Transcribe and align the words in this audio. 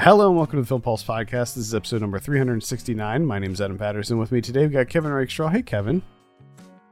Hello 0.00 0.28
and 0.28 0.36
welcome 0.38 0.56
to 0.56 0.62
the 0.62 0.66
Film 0.66 0.80
Pulse 0.80 1.04
podcast. 1.04 1.56
This 1.56 1.58
is 1.58 1.74
episode 1.74 2.00
number 2.00 2.18
369. 2.18 3.26
My 3.26 3.38
name 3.38 3.52
is 3.52 3.60
Adam 3.60 3.76
Patterson. 3.76 4.16
With 4.16 4.32
me 4.32 4.40
today, 4.40 4.62
we've 4.62 4.72
got 4.72 4.88
Kevin 4.88 5.12
Rakestraw. 5.12 5.48
Hey, 5.48 5.60
Kevin. 5.60 6.00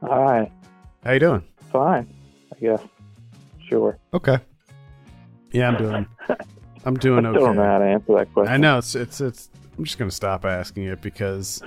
Hi. 0.02 0.52
How 1.02 1.12
you 1.12 1.18
doing? 1.18 1.42
Fine. 1.72 2.14
I 2.54 2.58
guess. 2.60 2.82
Sure. 3.66 3.98
Okay. 4.12 4.36
Yeah, 5.52 5.68
I'm 5.68 5.78
doing. 5.78 6.06
I'm 6.84 6.96
doing 6.98 7.24
I 7.24 7.30
okay. 7.30 7.38
still 7.38 7.46
don't 7.46 7.56
know 7.56 7.64
how 7.64 7.78
to 7.78 7.84
answer 7.86 8.12
that 8.12 8.34
question. 8.34 8.52
I 8.52 8.58
know 8.58 8.76
it's 8.76 8.94
it's 8.94 9.22
it's. 9.22 9.48
I'm 9.78 9.84
just 9.84 9.96
gonna 9.96 10.10
stop 10.10 10.44
asking 10.44 10.84
it 10.84 11.00
because 11.00 11.62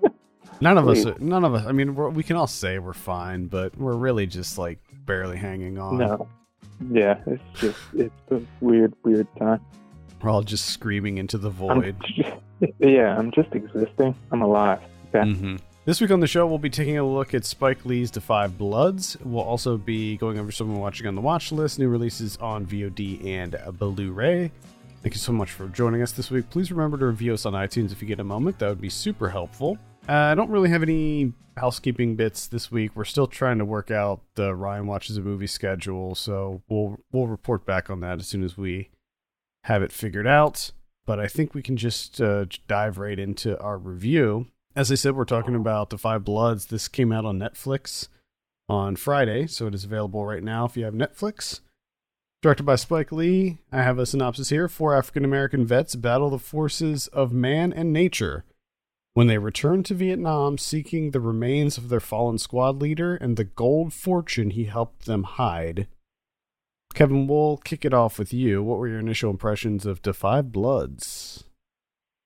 none 0.62 0.78
of 0.78 0.88
us, 0.88 1.04
none 1.20 1.44
of 1.44 1.52
us. 1.52 1.66
I 1.66 1.72
mean, 1.72 1.96
we're, 1.96 2.08
we 2.08 2.22
can 2.22 2.36
all 2.36 2.46
say 2.46 2.78
we're 2.78 2.94
fine, 2.94 3.48
but 3.48 3.76
we're 3.76 3.96
really 3.96 4.26
just 4.26 4.56
like 4.56 4.78
barely 5.04 5.36
hanging 5.36 5.78
on. 5.78 5.98
No. 5.98 6.28
Yeah, 6.90 7.20
it's 7.26 7.42
just 7.60 7.78
it's 7.92 8.30
a 8.30 8.40
weird, 8.62 8.94
weird 9.04 9.26
time. 9.38 9.60
We're 10.22 10.30
all 10.30 10.42
just 10.42 10.66
screaming 10.66 11.18
into 11.18 11.38
the 11.38 11.50
I'm 11.50 11.54
void. 11.54 11.96
yeah, 12.78 13.16
I'm 13.16 13.30
just 13.30 13.52
existing. 13.52 14.14
I'm 14.32 14.42
alive. 14.42 14.80
Okay. 15.14 15.30
hmm 15.32 15.56
This 15.84 16.00
week 16.00 16.10
on 16.10 16.20
the 16.20 16.26
show, 16.26 16.46
we'll 16.46 16.58
be 16.58 16.70
taking 16.70 16.98
a 16.98 17.06
look 17.06 17.34
at 17.34 17.44
Spike 17.44 17.84
Lee's 17.84 18.10
*The 18.10 18.20
Five 18.20 18.58
Bloods*. 18.58 19.16
We'll 19.24 19.44
also 19.44 19.76
be 19.76 20.16
going 20.16 20.38
over 20.38 20.50
some 20.50 20.76
watching 20.76 21.06
on 21.06 21.14
the 21.14 21.20
watch 21.20 21.52
list, 21.52 21.78
new 21.78 21.88
releases 21.88 22.36
on 22.38 22.66
VOD 22.66 23.24
and 23.26 23.56
Blu-ray. 23.78 24.50
Thank 25.02 25.14
you 25.14 25.20
so 25.20 25.32
much 25.32 25.52
for 25.52 25.68
joining 25.68 26.02
us 26.02 26.10
this 26.12 26.30
week. 26.30 26.50
Please 26.50 26.72
remember 26.72 26.98
to 26.98 27.06
review 27.06 27.32
us 27.32 27.46
on 27.46 27.52
iTunes 27.52 27.92
if 27.92 28.02
you 28.02 28.08
get 28.08 28.18
a 28.18 28.24
moment. 28.24 28.58
That 28.58 28.68
would 28.68 28.80
be 28.80 28.90
super 28.90 29.28
helpful. 29.30 29.78
Uh, 30.08 30.12
I 30.12 30.34
don't 30.34 30.50
really 30.50 30.70
have 30.70 30.82
any 30.82 31.32
housekeeping 31.56 32.16
bits 32.16 32.46
this 32.48 32.70
week. 32.70 32.92
We're 32.94 33.04
still 33.04 33.26
trying 33.26 33.58
to 33.58 33.64
work 33.64 33.90
out 33.90 34.20
the 34.34 34.54
Ryan 34.54 34.86
watches 34.86 35.16
a 35.16 35.20
movie 35.20 35.46
schedule, 35.46 36.14
so 36.14 36.62
we'll 36.68 36.98
we'll 37.12 37.26
report 37.28 37.64
back 37.64 37.90
on 37.90 38.00
that 38.00 38.18
as 38.18 38.26
soon 38.26 38.42
as 38.42 38.56
we 38.56 38.90
have 39.68 39.82
it 39.82 39.92
figured 39.92 40.26
out. 40.26 40.72
But 41.06 41.20
I 41.20 41.26
think 41.26 41.54
we 41.54 41.62
can 41.62 41.76
just 41.76 42.20
uh, 42.20 42.46
dive 42.66 42.98
right 42.98 43.18
into 43.18 43.58
our 43.60 43.78
review. 43.78 44.48
As 44.74 44.90
I 44.90 44.94
said, 44.94 45.14
we're 45.14 45.24
talking 45.24 45.54
about 45.54 45.90
The 45.90 45.98
Five 45.98 46.24
Bloods. 46.24 46.66
This 46.66 46.88
came 46.88 47.12
out 47.12 47.24
on 47.24 47.38
Netflix 47.38 48.08
on 48.68 48.96
Friday, 48.96 49.46
so 49.46 49.66
it 49.66 49.74
is 49.74 49.84
available 49.84 50.24
right 50.24 50.42
now 50.42 50.64
if 50.64 50.76
you 50.76 50.84
have 50.84 50.94
Netflix. 50.94 51.60
Directed 52.42 52.64
by 52.64 52.76
Spike 52.76 53.10
Lee, 53.10 53.58
I 53.72 53.82
have 53.82 53.98
a 53.98 54.06
synopsis 54.06 54.50
here. 54.50 54.68
Four 54.68 54.94
African 54.94 55.24
American 55.24 55.66
vets 55.66 55.96
battle 55.96 56.30
the 56.30 56.38
forces 56.38 57.06
of 57.08 57.32
man 57.32 57.72
and 57.72 57.92
nature 57.92 58.44
when 59.14 59.26
they 59.26 59.38
return 59.38 59.82
to 59.82 59.94
Vietnam 59.94 60.56
seeking 60.56 61.10
the 61.10 61.20
remains 61.20 61.76
of 61.76 61.88
their 61.88 62.00
fallen 62.00 62.38
squad 62.38 62.80
leader 62.80 63.16
and 63.16 63.36
the 63.36 63.44
gold 63.44 63.92
fortune 63.92 64.50
he 64.50 64.64
helped 64.64 65.06
them 65.06 65.24
hide. 65.24 65.88
Kevin, 66.94 67.26
we'll 67.26 67.58
kick 67.58 67.84
it 67.84 67.94
off 67.94 68.18
with 68.18 68.32
you. 68.32 68.62
What 68.62 68.78
were 68.78 68.88
your 68.88 68.98
initial 68.98 69.30
impressions 69.30 69.86
of 69.86 70.00
Five 70.00 70.50
Bloods? 70.52 71.44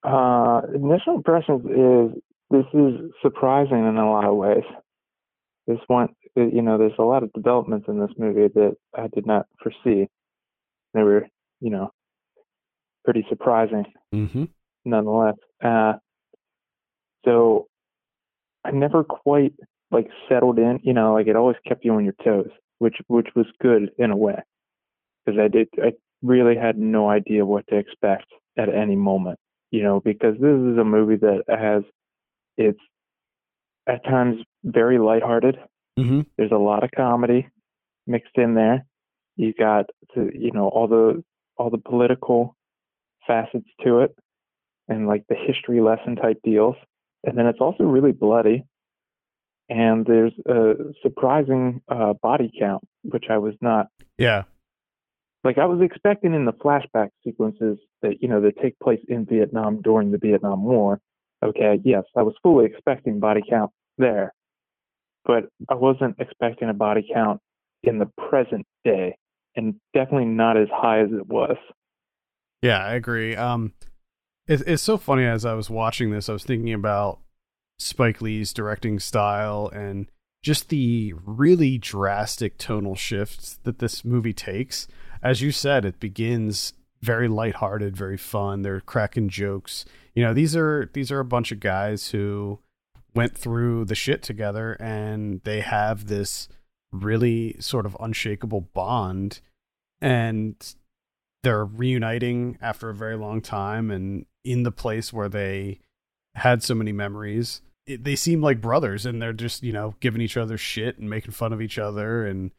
Uh, 0.02 0.62
initial 0.74 1.16
impressions 1.16 1.64
is 1.64 2.22
this 2.50 2.66
is 2.74 3.10
surprising 3.22 3.86
in 3.86 3.96
a 3.96 4.10
lot 4.10 4.24
of 4.24 4.36
ways. 4.36 4.64
This 5.66 5.78
one, 5.86 6.08
you 6.34 6.62
know, 6.62 6.78
there's 6.78 6.92
a 6.98 7.02
lot 7.02 7.22
of 7.22 7.32
developments 7.32 7.86
in 7.88 8.00
this 8.00 8.10
movie 8.18 8.48
that 8.54 8.76
I 8.96 9.08
did 9.08 9.26
not 9.26 9.46
foresee. 9.62 10.08
They 10.94 11.02
were, 11.02 11.26
you 11.60 11.70
know, 11.70 11.92
pretty 13.04 13.24
surprising. 13.28 13.84
Mm-hmm. 14.14 14.44
nonetheless. 14.84 15.36
Uh, 15.64 15.94
so 17.24 17.66
I 18.64 18.70
never 18.72 19.04
quite 19.04 19.54
like 19.90 20.08
settled 20.28 20.58
in, 20.58 20.80
you 20.82 20.92
know, 20.92 21.14
like 21.14 21.26
it 21.26 21.36
always 21.36 21.56
kept 21.66 21.84
you 21.84 21.92
on 21.94 22.04
your 22.04 22.14
toes, 22.24 22.50
which 22.78 22.96
which 23.08 23.28
was 23.34 23.46
good 23.60 23.90
in 23.98 24.10
a 24.10 24.16
way, 24.16 24.42
because 25.24 25.40
I 25.40 25.48
did 25.48 25.68
I 25.78 25.92
really 26.22 26.56
had 26.56 26.78
no 26.78 27.08
idea 27.08 27.44
what 27.44 27.66
to 27.68 27.76
expect 27.76 28.26
at 28.56 28.68
any 28.68 28.96
moment, 28.96 29.38
you 29.70 29.82
know, 29.82 30.00
because 30.00 30.34
this 30.34 30.58
is 30.72 30.78
a 30.78 30.84
movie 30.84 31.16
that 31.16 31.44
has 31.48 31.82
it's 32.56 32.80
at 33.86 34.04
times 34.04 34.36
very 34.64 34.98
lighthearted. 34.98 35.56
Mm-hmm. 35.98 36.20
There's 36.36 36.52
a 36.52 36.56
lot 36.56 36.84
of 36.84 36.90
comedy 36.96 37.48
mixed 38.06 38.36
in 38.36 38.54
there. 38.54 38.84
You 39.36 39.52
got 39.52 39.86
the, 40.14 40.30
you 40.34 40.52
know 40.52 40.68
all 40.68 40.88
the 40.88 41.24
all 41.56 41.70
the 41.70 41.78
political 41.78 42.56
facets 43.26 43.68
to 43.84 44.00
it 44.00 44.16
and 44.88 45.06
like 45.06 45.24
the 45.28 45.34
history 45.34 45.80
lesson 45.80 46.16
type 46.16 46.38
deals. 46.42 46.76
And 47.24 47.38
then 47.38 47.46
it's 47.46 47.60
also 47.60 47.84
really 47.84 48.12
bloody. 48.12 48.64
And 49.68 50.04
there's 50.04 50.32
a 50.46 50.74
surprising 51.02 51.80
uh, 51.88 52.14
body 52.14 52.52
count, 52.58 52.84
which 53.04 53.26
I 53.30 53.38
was 53.38 53.54
not 53.60 53.86
Yeah. 54.18 54.42
Like 55.44 55.58
I 55.58 55.66
was 55.66 55.80
expecting 55.82 56.34
in 56.34 56.44
the 56.44 56.52
flashback 56.52 57.10
sequences 57.24 57.78
that 58.02 58.20
you 58.20 58.28
know 58.28 58.40
that 58.42 58.60
take 58.60 58.78
place 58.78 59.00
in 59.08 59.26
Vietnam 59.26 59.82
during 59.82 60.10
the 60.10 60.18
Vietnam 60.18 60.64
War. 60.64 61.00
Okay, 61.44 61.80
yes, 61.84 62.04
I 62.16 62.22
was 62.22 62.34
fully 62.42 62.66
expecting 62.66 63.18
body 63.18 63.42
count 63.48 63.72
there, 63.98 64.32
but 65.24 65.44
I 65.68 65.74
wasn't 65.74 66.16
expecting 66.20 66.68
a 66.68 66.74
body 66.74 67.08
count 67.12 67.40
in 67.82 67.98
the 67.98 68.08
present 68.28 68.64
day, 68.84 69.16
and 69.56 69.74
definitely 69.92 70.26
not 70.26 70.56
as 70.56 70.68
high 70.72 71.00
as 71.00 71.10
it 71.10 71.26
was. 71.26 71.56
Yeah, 72.62 72.78
I 72.78 72.94
agree. 72.94 73.34
Um, 73.34 73.72
it, 74.46 74.62
it's 74.66 74.82
so 74.82 74.96
funny 74.96 75.24
as 75.24 75.44
I 75.44 75.54
was 75.54 75.68
watching 75.68 76.10
this, 76.10 76.28
I 76.28 76.32
was 76.32 76.44
thinking 76.44 76.72
about 76.72 77.18
Spike 77.78 78.20
Lee's 78.20 78.52
directing 78.52 79.00
style 79.00 79.68
and 79.74 80.06
just 80.42 80.68
the 80.68 81.14
really 81.24 81.78
drastic 81.78 82.58
tonal 82.58 82.94
shifts 82.96 83.58
that 83.64 83.78
this 83.78 84.04
movie 84.04 84.32
takes. 84.32 84.86
As 85.22 85.40
you 85.40 85.52
said, 85.52 85.84
it 85.84 86.00
begins 86.00 86.72
very 87.00 87.28
lighthearted, 87.28 87.96
very 87.96 88.16
fun. 88.16 88.62
They're 88.62 88.80
cracking 88.80 89.28
jokes. 89.28 89.84
You 90.14 90.24
know, 90.24 90.34
these 90.34 90.56
are 90.56 90.90
these 90.92 91.10
are 91.10 91.20
a 91.20 91.24
bunch 91.24 91.52
of 91.52 91.60
guys 91.60 92.08
who 92.08 92.60
went 93.14 93.36
through 93.36 93.84
the 93.84 93.94
shit 93.94 94.22
together 94.22 94.72
and 94.80 95.40
they 95.44 95.60
have 95.60 96.06
this 96.06 96.48
really 96.92 97.56
sort 97.58 97.86
of 97.86 97.96
unshakable 98.00 98.60
bond 98.60 99.40
and 100.00 100.74
they're 101.42 101.64
reuniting 101.64 102.58
after 102.60 102.88
a 102.88 102.94
very 102.94 103.16
long 103.16 103.40
time 103.40 103.90
and 103.90 104.26
in 104.44 104.62
the 104.62 104.72
place 104.72 105.12
where 105.12 105.28
they 105.28 105.78
had 106.34 106.62
so 106.62 106.74
many 106.74 106.92
memories 106.92 107.62
it, 107.86 108.04
they 108.04 108.16
seem 108.16 108.40
like 108.40 108.60
brothers 108.60 109.04
and 109.04 109.20
they're 109.20 109.32
just 109.32 109.62
you 109.62 109.72
know 109.72 109.94
giving 110.00 110.20
each 110.20 110.36
other 110.36 110.56
shit 110.56 110.98
and 110.98 111.08
making 111.08 111.32
fun 111.32 111.52
of 111.52 111.60
each 111.62 111.78
other 111.78 112.26
and 112.26 112.50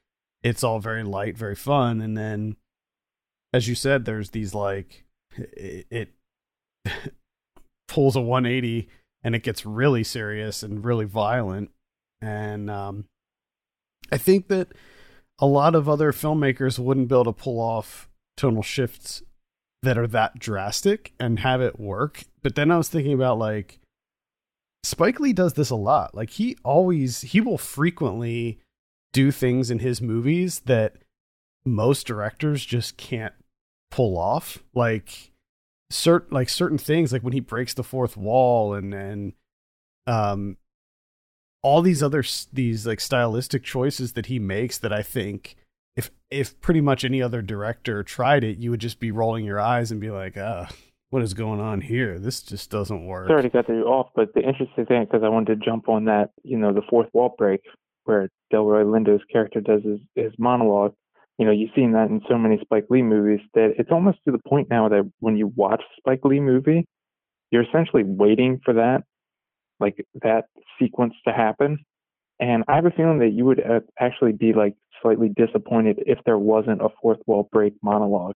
it's 0.43 0.63
all 0.63 0.79
very 0.79 1.03
light 1.03 1.37
very 1.37 1.55
fun 1.55 2.01
and 2.01 2.17
then 2.17 2.55
as 3.53 3.67
you 3.67 3.75
said 3.75 4.05
there's 4.05 4.31
these 4.31 4.53
like 4.53 5.05
it, 5.37 5.87
it 5.89 6.09
pulls 7.87 8.15
a 8.15 8.21
180 8.21 8.87
and 9.23 9.35
it 9.35 9.43
gets 9.43 9.65
really 9.65 10.03
serious 10.03 10.63
and 10.63 10.85
really 10.85 11.05
violent 11.05 11.71
and 12.21 12.69
um 12.69 13.05
i 14.11 14.17
think 14.17 14.47
that 14.47 14.69
a 15.39 15.45
lot 15.45 15.75
of 15.75 15.89
other 15.89 16.11
filmmakers 16.11 16.79
wouldn't 16.79 17.07
be 17.07 17.15
able 17.15 17.25
to 17.25 17.33
pull 17.33 17.59
off 17.59 18.09
tonal 18.37 18.63
shifts 18.63 19.23
that 19.81 19.97
are 19.97 20.07
that 20.07 20.39
drastic 20.39 21.13
and 21.19 21.39
have 21.39 21.61
it 21.61 21.79
work. 21.79 22.23
But 22.41 22.55
then 22.55 22.71
I 22.71 22.77
was 22.77 22.89
thinking 22.89 23.13
about 23.13 23.37
like 23.37 23.79
Spike 24.83 25.19
Lee 25.19 25.33
does 25.33 25.53
this 25.53 25.69
a 25.69 25.75
lot. 25.75 26.15
Like 26.15 26.31
he 26.31 26.57
always 26.63 27.21
he 27.21 27.41
will 27.41 27.57
frequently 27.57 28.59
do 29.13 29.31
things 29.31 29.71
in 29.71 29.79
his 29.79 30.01
movies 30.01 30.61
that 30.65 30.95
most 31.65 32.05
directors 32.05 32.65
just 32.65 32.97
can't 32.97 33.33
pull 33.89 34.17
off. 34.17 34.61
Like 34.73 35.31
certain 35.89 36.35
like 36.35 36.49
certain 36.49 36.77
things 36.77 37.13
like 37.13 37.21
when 37.21 37.33
he 37.33 37.39
breaks 37.39 37.73
the 37.73 37.83
fourth 37.83 38.17
wall 38.17 38.73
and 38.73 38.93
and 38.93 39.33
um 40.07 40.57
all 41.61 41.81
these 41.81 42.03
other 42.03 42.23
these 42.51 42.85
like 42.85 42.99
stylistic 42.99 43.63
choices 43.63 44.13
that 44.13 44.25
he 44.25 44.39
makes 44.39 44.77
that 44.79 44.91
I 44.91 45.03
think 45.03 45.55
if 45.95 46.09
if 46.31 46.59
pretty 46.59 46.81
much 46.81 47.05
any 47.05 47.21
other 47.21 47.41
director 47.41 48.03
tried 48.03 48.43
it, 48.43 48.57
you 48.57 48.71
would 48.71 48.81
just 48.81 48.99
be 48.99 49.11
rolling 49.11 49.45
your 49.45 49.59
eyes 49.59 49.91
and 49.91 50.01
be 50.01 50.09
like, 50.09 50.35
"Ah, 50.35 50.69
what 51.11 51.21
is 51.21 51.35
going 51.35 51.59
on 51.59 51.81
here? 51.81 52.17
This 52.17 52.41
just 52.41 52.71
doesn't 52.71 53.05
work." 53.05 53.27
Sorry 53.27 53.43
to 53.43 53.49
cut 53.51 53.69
you 53.69 53.83
off, 53.83 54.09
but 54.15 54.33
the 54.33 54.41
interesting 54.41 54.87
thing, 54.87 55.05
because 55.05 55.21
I 55.23 55.29
wanted 55.29 55.59
to 55.59 55.65
jump 55.65 55.87
on 55.87 56.05
that, 56.05 56.31
you 56.43 56.57
know, 56.57 56.73
the 56.73 56.81
fourth 56.89 57.09
wall 57.13 57.35
break 57.37 57.61
where 58.05 58.29
Delroy 58.51 58.85
Lindo's 58.85 59.23
character 59.31 59.61
does 59.61 59.83
his, 59.83 59.99
his 60.15 60.33
monologue. 60.37 60.93
You 61.37 61.45
know, 61.45 61.51
you've 61.51 61.71
seen 61.75 61.93
that 61.93 62.09
in 62.09 62.21
so 62.29 62.37
many 62.37 62.59
Spike 62.61 62.85
Lee 62.89 63.01
movies 63.01 63.39
that 63.55 63.73
it's 63.77 63.91
almost 63.91 64.19
to 64.25 64.31
the 64.31 64.39
point 64.47 64.69
now 64.69 64.89
that 64.89 65.09
when 65.19 65.35
you 65.35 65.51
watch 65.55 65.81
a 65.81 65.95
Spike 65.97 66.23
Lee 66.23 66.39
movie, 66.39 66.85
you're 67.51 67.63
essentially 67.63 68.03
waiting 68.03 68.61
for 68.63 68.75
that, 68.75 69.03
like 69.79 70.05
that 70.21 70.45
sequence 70.79 71.13
to 71.27 71.33
happen. 71.33 71.79
And 72.39 72.63
I 72.67 72.75
have 72.75 72.85
a 72.85 72.91
feeling 72.91 73.19
that 73.19 73.31
you 73.31 73.45
would 73.45 73.59
uh, 73.59 73.79
actually 73.99 74.33
be 74.33 74.53
like 74.53 74.75
slightly 75.01 75.29
disappointed 75.35 76.03
if 76.05 76.19
there 76.25 76.37
wasn't 76.37 76.81
a 76.81 76.89
fourth 77.01 77.19
wall 77.25 77.49
break 77.51 77.73
monologue 77.81 78.33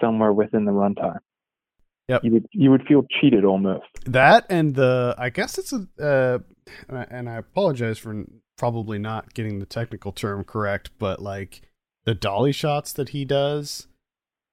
somewhere 0.00 0.32
within 0.32 0.64
the 0.64 0.72
runtime. 0.72 1.18
Yep. 2.08 2.24
You 2.24 2.32
would 2.32 2.46
you 2.52 2.70
would 2.70 2.82
feel 2.86 3.04
cheated 3.20 3.44
almost. 3.44 3.84
That 4.06 4.46
and 4.48 4.74
the 4.74 5.14
I 5.18 5.28
guess 5.28 5.58
it's 5.58 5.72
a 5.72 5.86
uh, 6.02 6.38
and 7.10 7.28
I 7.28 7.36
apologize 7.36 7.98
for 7.98 8.24
probably 8.58 8.98
not 8.98 9.32
getting 9.32 9.58
the 9.60 9.66
technical 9.66 10.12
term 10.12 10.44
correct, 10.44 10.90
but 10.98 11.22
like 11.22 11.62
the 12.04 12.14
dolly 12.14 12.52
shots 12.52 12.92
that 12.92 13.10
he 13.10 13.24
does 13.24 13.86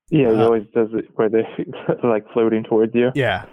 Yeah, 0.10 0.30
he 0.34 0.42
Uh, 0.42 0.46
always 0.46 0.64
does 0.74 0.90
it 0.94 1.06
where 1.16 1.28
they're 1.30 1.48
like 2.04 2.26
floating 2.32 2.64
towards 2.64 2.96
you. 2.96 3.12
Yeah. 3.16 3.46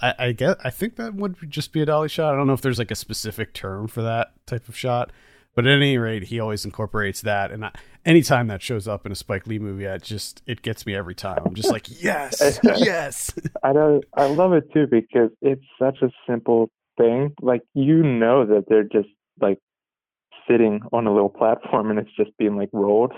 I, 0.00 0.14
I 0.18 0.32
get 0.32 0.58
I 0.64 0.70
think 0.70 0.96
that 0.96 1.14
would 1.14 1.36
just 1.48 1.72
be 1.72 1.80
a 1.82 1.86
dolly 1.86 2.08
shot. 2.08 2.32
I 2.32 2.36
don't 2.36 2.46
know 2.46 2.52
if 2.52 2.60
there's 2.62 2.78
like 2.78 2.90
a 2.90 2.94
specific 2.96 3.52
term 3.54 3.88
for 3.88 4.02
that 4.02 4.32
type 4.46 4.68
of 4.68 4.76
shot. 4.76 5.10
But 5.54 5.66
at 5.66 5.72
any 5.72 5.96
rate, 5.96 6.24
he 6.24 6.38
always 6.38 6.66
incorporates 6.66 7.22
that, 7.22 7.50
and 7.50 7.64
I, 7.64 7.72
anytime 8.04 8.48
that 8.48 8.60
shows 8.60 8.86
up 8.86 9.06
in 9.06 9.12
a 9.12 9.14
Spike 9.14 9.46
Lee 9.46 9.58
movie, 9.58 9.86
it 9.86 10.02
just 10.02 10.42
it 10.46 10.60
gets 10.60 10.84
me 10.84 10.94
every 10.94 11.14
time. 11.14 11.38
I'm 11.46 11.54
just 11.54 11.70
like, 11.70 11.86
yes, 12.02 12.60
yes. 12.76 13.32
I 13.62 13.72
don't. 13.72 14.04
I 14.12 14.26
love 14.26 14.52
it 14.52 14.70
too 14.74 14.86
because 14.86 15.30
it's 15.40 15.64
such 15.80 16.02
a 16.02 16.10
simple 16.28 16.68
thing. 16.98 17.34
Like 17.40 17.62
you 17.72 18.02
know 18.02 18.44
that 18.44 18.64
they're 18.68 18.84
just 18.84 19.08
like 19.40 19.58
sitting 20.48 20.80
on 20.92 21.06
a 21.06 21.12
little 21.12 21.28
platform 21.28 21.90
and 21.90 21.98
it's 21.98 22.14
just 22.16 22.30
being 22.38 22.56
like 22.56 22.70
rolled, 22.72 23.12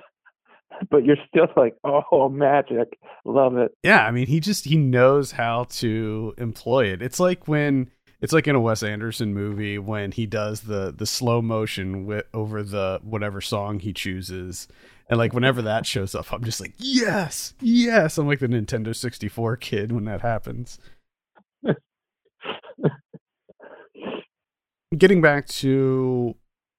but 0.90 1.04
you're 1.04 1.16
still 1.28 1.48
like, 1.56 1.76
oh, 1.84 2.28
magic, 2.28 2.98
love 3.24 3.56
it. 3.56 3.72
Yeah, 3.82 4.04
I 4.04 4.10
mean, 4.10 4.26
he 4.26 4.40
just 4.40 4.64
he 4.64 4.76
knows 4.76 5.32
how 5.32 5.64
to 5.64 6.34
employ 6.38 6.86
it. 6.86 7.02
It's 7.02 7.20
like 7.20 7.48
when 7.48 7.90
it's 8.20 8.32
like 8.32 8.48
in 8.48 8.56
a 8.56 8.60
Wes 8.60 8.82
Anderson 8.82 9.32
movie 9.32 9.78
when 9.78 10.10
he 10.12 10.26
does 10.26 10.62
the 10.62 10.92
the 10.96 11.06
slow 11.06 11.40
motion 11.40 12.04
with 12.06 12.26
over 12.34 12.62
the 12.62 13.00
whatever 13.02 13.40
song 13.40 13.80
he 13.80 13.92
chooses. 13.92 14.68
And 15.10 15.18
like 15.18 15.32
whenever 15.32 15.62
that 15.62 15.86
shows 15.86 16.14
up, 16.14 16.30
I'm 16.32 16.44
just 16.44 16.60
like, 16.60 16.74
"Yes. 16.78 17.54
Yes." 17.60 18.18
I'm 18.18 18.26
like 18.26 18.40
the 18.40 18.46
Nintendo 18.46 18.94
64 18.94 19.56
kid 19.56 19.90
when 19.92 20.04
that 20.04 20.20
happens. 20.20 20.78
Getting 24.96 25.20
back 25.20 25.46
to 25.48 26.34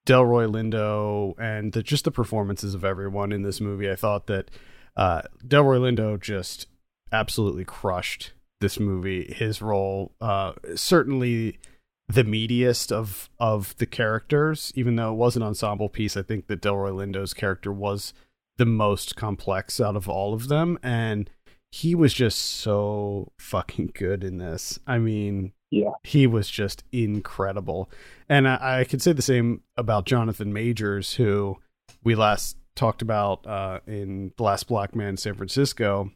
Delroy 0.10 0.50
Lindo 0.50 1.36
and 1.40 1.72
the, 1.74 1.84
just 1.84 2.04
the 2.04 2.12
performances 2.12 2.74
of 2.74 2.84
everyone 2.84 3.32
in 3.32 3.44
this 3.44 3.62
movie, 3.62 3.88
I 3.92 3.96
thought 3.96 4.26
that 4.26 4.50
uh, 4.98 5.22
Delroy 5.48 5.80
Lindo 5.80 6.20
just 6.20 6.66
absolutely 7.12 7.64
crushed 7.64 8.34
this 8.60 8.80
movie. 8.80 9.32
His 9.32 9.62
role, 9.62 10.16
uh, 10.20 10.54
certainly 10.74 11.60
the 12.08 12.24
meatiest 12.24 12.92
of 12.92 13.30
of 13.38 13.78
the 13.78 13.86
characters, 13.86 14.74
even 14.76 14.96
though 14.96 15.12
it 15.12 15.18
was 15.18 15.36
an 15.36 15.44
ensemble 15.44 15.90
piece. 15.90 16.18
I 16.18 16.24
think 16.24 16.48
that 16.48 16.62
Delroy 16.62 16.92
Lindo's 16.92 17.36
character 17.36 17.72
was 17.72 18.12
the 18.58 18.66
most 18.66 19.16
complex 19.16 19.80
out 19.80 19.96
of 19.96 20.10
all 20.10 20.34
of 20.34 20.48
them, 20.48 20.80
and 20.82 21.30
he 21.72 21.94
was 21.94 22.16
just 22.16 22.40
so 22.40 23.32
fucking 23.38 23.92
good 23.94 24.24
in 24.24 24.40
this. 24.40 24.80
I 24.88 24.98
mean, 24.98 25.54
Yeah. 25.72 25.92
he 26.04 26.26
was 26.28 26.50
just 26.50 26.84
incredible, 26.92 27.90
and 28.28 28.48
I, 28.48 28.80
I 28.80 28.84
could 28.84 29.02
say 29.02 29.14
the 29.14 29.22
same 29.22 29.62
about 29.78 30.06
Jonathan 30.06 30.52
Majors, 30.52 31.14
who 31.14 31.58
we 32.04 32.16
last 32.16 32.58
talked 32.76 33.02
about 33.02 33.46
uh, 33.46 33.80
in 33.86 34.32
The 34.38 34.44
Last 34.44 34.68
Black 34.68 34.96
Man 34.96 35.18
San 35.18 35.36
Francisco 35.36 36.12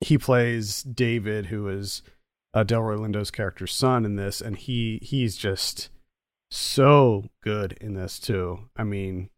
he 0.00 0.18
plays 0.18 0.82
David, 0.82 1.46
who 1.46 1.68
is 1.68 2.02
uh, 2.54 2.64
Delroy 2.64 2.98
Lindo's 2.98 3.30
character's 3.30 3.72
son 3.72 4.04
in 4.04 4.16
this, 4.16 4.40
and 4.40 4.56
he 4.56 4.98
he's 5.02 5.36
just 5.36 5.90
so 6.50 7.30
good 7.42 7.76
in 7.80 7.94
this 7.94 8.18
too. 8.18 8.60
I 8.76 8.84
mean, 8.84 9.30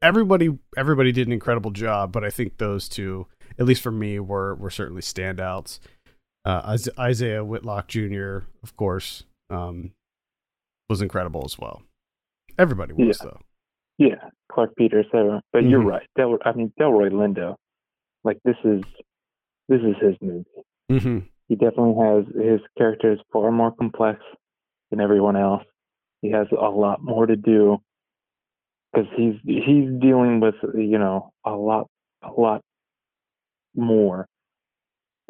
everybody 0.00 0.58
everybody 0.76 1.12
did 1.12 1.26
an 1.26 1.32
incredible 1.32 1.70
job, 1.70 2.12
but 2.12 2.24
I 2.24 2.30
think 2.30 2.58
those 2.58 2.88
two, 2.88 3.26
at 3.58 3.64
least 3.66 3.82
for 3.82 3.92
me, 3.92 4.18
were 4.18 4.54
were 4.54 4.70
certainly 4.70 5.02
standouts. 5.02 5.78
Uh, 6.44 6.76
Isaiah 6.98 7.44
Whitlock 7.44 7.88
Jr., 7.88 8.38
of 8.62 8.76
course, 8.76 9.24
um, 9.50 9.92
was 10.88 11.00
incredible 11.00 11.42
as 11.44 11.58
well. 11.58 11.82
Everybody 12.58 12.92
was 12.94 13.20
Yeah. 13.22 13.30
though. 13.30 13.40
Yeah, 13.98 14.30
Clarke 14.50 14.74
Peters. 14.76 15.06
But 15.12 15.64
you're 15.64 15.80
Mhm. 15.82 15.86
right. 15.86 16.08
Del, 16.16 16.38
I 16.44 16.52
mean, 16.52 16.72
Delroy 16.78 17.10
Lindo. 17.10 17.56
Like 18.24 18.38
this 18.44 18.56
is 18.64 18.82
this 19.68 19.80
is 19.82 19.96
his 20.00 20.16
movie. 20.20 20.44
Mm-hmm. 20.90 21.18
He 21.48 21.54
definitely 21.56 21.94
has 22.04 22.26
his 22.34 22.60
character 22.76 23.12
is 23.12 23.20
far 23.32 23.50
more 23.52 23.70
complex 23.72 24.20
than 24.90 25.00
everyone 25.00 25.36
else. 25.36 25.64
He 26.20 26.30
has 26.30 26.46
a 26.52 26.68
lot 26.70 27.02
more 27.02 27.26
to 27.26 27.36
do 27.36 27.78
because 28.92 29.08
he's 29.16 29.34
he's 29.44 29.90
dealing 30.00 30.40
with 30.40 30.54
you 30.74 30.98
know 30.98 31.32
a 31.44 31.52
lot 31.52 31.88
a 32.22 32.30
lot 32.32 32.62
more 33.74 34.26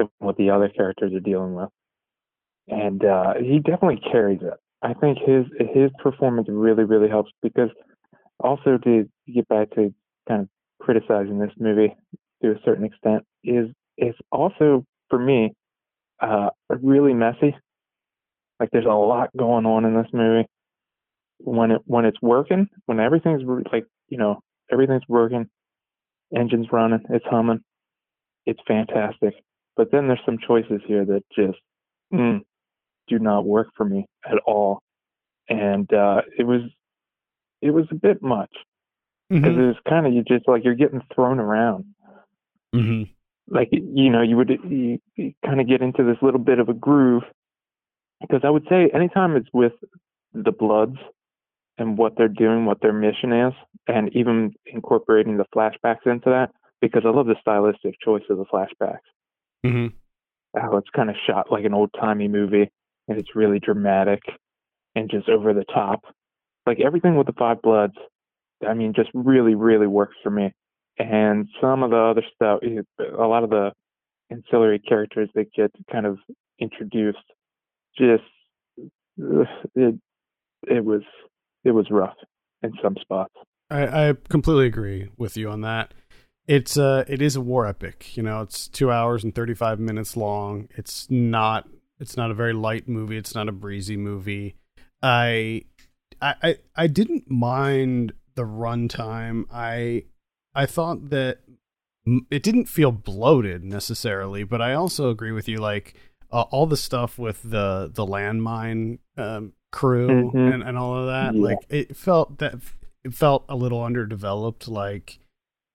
than 0.05 0.27
what 0.27 0.37
the 0.37 0.51
other 0.51 0.69
characters 0.69 1.13
are 1.15 1.21
dealing 1.21 1.55
with, 1.55 1.69
and 2.69 3.05
uh, 3.05 3.35
he 3.41 3.59
definitely 3.59 4.01
carries 4.11 4.41
it. 4.43 4.55
I 4.83 4.95
think 4.95 5.19
his 5.19 5.47
his 5.73 5.91
performance 5.99 6.49
really 6.51 6.85
really 6.85 7.09
helps 7.09 7.31
because 7.43 7.71
also 8.41 8.79
to 8.79 9.09
get 9.33 9.49
back 9.49 9.71
to 9.71 9.95
kind 10.29 10.43
of 10.43 10.49
criticizing 10.81 11.39
this 11.39 11.53
movie 11.59 11.95
to 12.43 12.51
a 12.51 12.61
certain 12.65 12.85
extent 12.85 13.23
is 13.45 13.69
is 13.99 14.15
also 14.31 14.85
for 15.09 15.19
me 15.19 15.53
uh, 16.21 16.51
really 16.69 17.15
messy. 17.15 17.57
Like 18.59 18.71
there's 18.73 18.87
a 18.87 18.89
lot 18.89 19.31
going 19.37 19.67
on 19.67 19.85
in 19.85 19.95
this 19.95 20.11
movie. 20.13 20.47
When 21.39 21.73
it 21.73 21.83
when 21.85 22.05
it's 22.05 22.21
working, 22.23 22.69
when 22.87 23.01
everything's 23.01 23.43
like 23.73 23.87
you 24.09 24.19
know 24.19 24.41
everything's 24.71 25.07
working, 25.09 25.49
engine's 26.37 26.69
running, 26.73 27.01
it's 27.11 27.25
humming, 27.29 27.61
it's 28.47 28.61
fantastic. 28.67 29.35
But 29.77 29.91
then 29.91 30.07
there's 30.09 30.21
some 30.27 30.39
choices 30.39 30.81
here 30.87 31.05
that 31.07 31.23
just 31.35 31.59
mm, 32.13 32.41
do 33.09 33.19
not 33.19 33.47
work 33.47 33.69
for 33.77 33.85
me 33.85 34.07
at 34.25 34.39
all, 34.47 34.83
and 35.49 35.93
uh, 35.93 36.23
it 36.39 36.45
was 36.45 36.63
it 37.61 37.71
was 37.71 37.87
a 37.91 37.95
bit 37.95 38.23
much. 38.23 38.51
Because 39.31 39.53
Mm-hmm. 39.53 39.61
it 39.61 39.67
was 39.67 39.77
kind 39.89 40.07
of 40.07 40.13
you 40.13 40.23
just 40.23 40.47
like 40.47 40.63
you're 40.65 40.75
getting 40.75 41.01
thrown 41.15 41.41
around. 41.41 41.87
Mm-hmm. 42.75 43.03
like 43.55 43.69
you 43.73 44.11
know 44.11 44.23
you 44.23 44.37
would 44.37 44.49
you, 44.49 44.99
you 45.17 45.33
kind 45.45 45.61
of 45.61 45.69
get 45.69 45.83
into 45.83 46.05
this 46.05 46.17
little 46.23 46.41
bit 46.41 46.59
of 46.59 46.69
a 46.69 46.75
groove. 46.75 47.23
Because 48.21 48.43
i 48.45 48.51
would 48.51 48.67
say 48.69 48.89
anytime 48.95 49.37
it's 49.37 49.49
with 49.53 49.73
the 50.33 50.53
bloods 50.53 50.97
and 51.79 51.99
what 51.99 52.17
they're 52.17 52.29
doing 52.29 52.65
what 52.67 52.81
their 52.81 52.93
mission 52.93 53.33
is 53.33 53.53
and 53.89 54.15
even 54.15 54.53
incorporating 54.67 55.37
the 55.37 55.45
flashbacks 55.55 56.07
into 56.07 56.31
that 56.31 56.51
because 56.81 57.03
i 57.05 57.11
love 57.11 57.27
the 57.27 57.37
stylistic 57.41 57.95
choice 58.05 58.23
of 58.31 58.39
the 58.39 58.45
flashbacks 58.47 58.99
Mm-hmm. 59.65 60.59
how 60.59 60.77
it's 60.77 60.91
kind 60.95 61.09
of 61.09 61.17
shot 61.27 61.53
like 61.53 61.65
an 61.65 61.75
old 61.75 61.91
timey 61.99 62.29
movie 62.29 62.71
and 63.09 63.19
it's 63.19 63.37
really 63.37 63.61
dramatic 63.61 64.21
and 64.95 65.11
just 65.11 65.29
over 65.29 65.55
the 65.55 65.65
top 65.73 66.01
like 66.67 66.81
everything 66.81 67.17
with 67.17 67.27
the 67.27 67.33
five 67.35 67.63
bloods 67.63 67.95
i 68.69 68.75
mean 68.75 68.93
just 68.95 69.11
really 69.15 69.55
really 69.55 69.87
works 69.87 70.17
for 70.23 70.31
me 70.31 70.53
and 70.99 71.49
some 71.61 71.83
of 71.83 71.91
the 71.91 71.97
other 71.97 72.25
stuff 72.35 72.61
a 72.99 73.27
lot 73.27 73.45
of 73.45 73.51
the 73.51 73.71
ancillary 74.31 74.79
characters 74.79 75.29
that 75.35 75.53
get 75.55 75.71
kind 75.91 76.07
of 76.07 76.19
introduced 76.59 77.19
just 77.97 78.23
it 79.77 79.95
it 80.67 80.85
was 80.85 81.03
it 81.65 81.71
was 81.71 81.87
rough 81.91 82.17
in 82.63 82.73
some 82.83 82.97
spots 83.01 83.35
I, 83.73 84.09
I 84.09 84.15
completely 84.29 84.67
agree 84.67 85.09
with 85.17 85.35
you 85.37 85.49
on 85.49 85.63
that. 85.63 85.95
It's 86.47 86.77
uh 86.77 87.05
it 87.09 87.23
is 87.23 87.37
a 87.37 87.41
war 87.41 87.67
epic. 87.67 88.17
You 88.17 88.23
know, 88.23 88.41
it's 88.43 88.67
two 88.69 88.91
hours 88.91 89.23
and 89.25 89.35
thirty 89.35 89.55
five 89.55 89.79
minutes 89.79 90.17
long. 90.17 90.69
It's 90.77 91.09
not 91.11 91.69
it's 92.01 92.17
not 92.17 92.31
a 92.31 92.35
very 92.35 92.53
light 92.53 92.89
movie. 92.89 93.17
It's 93.17 93.35
not 93.35 93.49
a 93.49 93.53
breezy 93.53 93.97
movie. 93.97 94.57
I 95.03 95.63
I 96.21 96.35
I, 96.43 96.57
I 96.77 96.87
didn't 96.89 97.31
mind 97.31 98.13
the 98.35 98.43
runtime. 98.43 99.45
I 99.53 100.05
I 100.55 100.67
thought 100.67 101.11
that 101.11 101.39
it 102.31 102.43
didn't 102.43 102.67
feel 102.67 102.91
bloated 102.91 103.63
necessarily, 103.63 104.43
but 104.43 104.61
I 104.61 104.75
also 104.75 105.11
agree 105.11 105.33
with 105.33 105.47
you. 105.49 105.59
Like 105.59 105.95
uh, 106.33 106.43
all 106.51 106.67
the 106.67 106.77
stuff 106.77 107.19
with 107.19 107.43
the 107.43 107.91
the 107.95 108.05
landmine 108.05 108.99
um, 109.17 109.53
crew 109.71 110.33
Mhm. 110.33 110.55
and, 110.55 110.63
and 110.65 110.77
all 110.77 110.97
of 110.99 111.07
that, 111.07 111.35
Yeah. 111.37 111.41
like 111.43 111.59
it 111.69 111.97
felt 111.97 112.39
that 112.39 112.57
it 113.05 113.15
felt 113.15 113.45
a 113.49 113.55
little 113.55 113.83
underdeveloped. 113.85 114.67
Like 114.67 115.21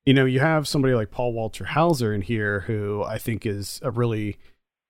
you 0.07 0.13
know, 0.13 0.23
you 0.23 0.39
have 0.39 0.69
somebody 0.69 0.93
like 0.93 1.11
Paul 1.11 1.33
Walter 1.33 1.65
Hauser 1.65 2.13
in 2.13 2.21
here, 2.21 2.61
who 2.61 3.03
I 3.03 3.17
think 3.17 3.45
is 3.45 3.81
a 3.83 3.91
really 3.91 4.37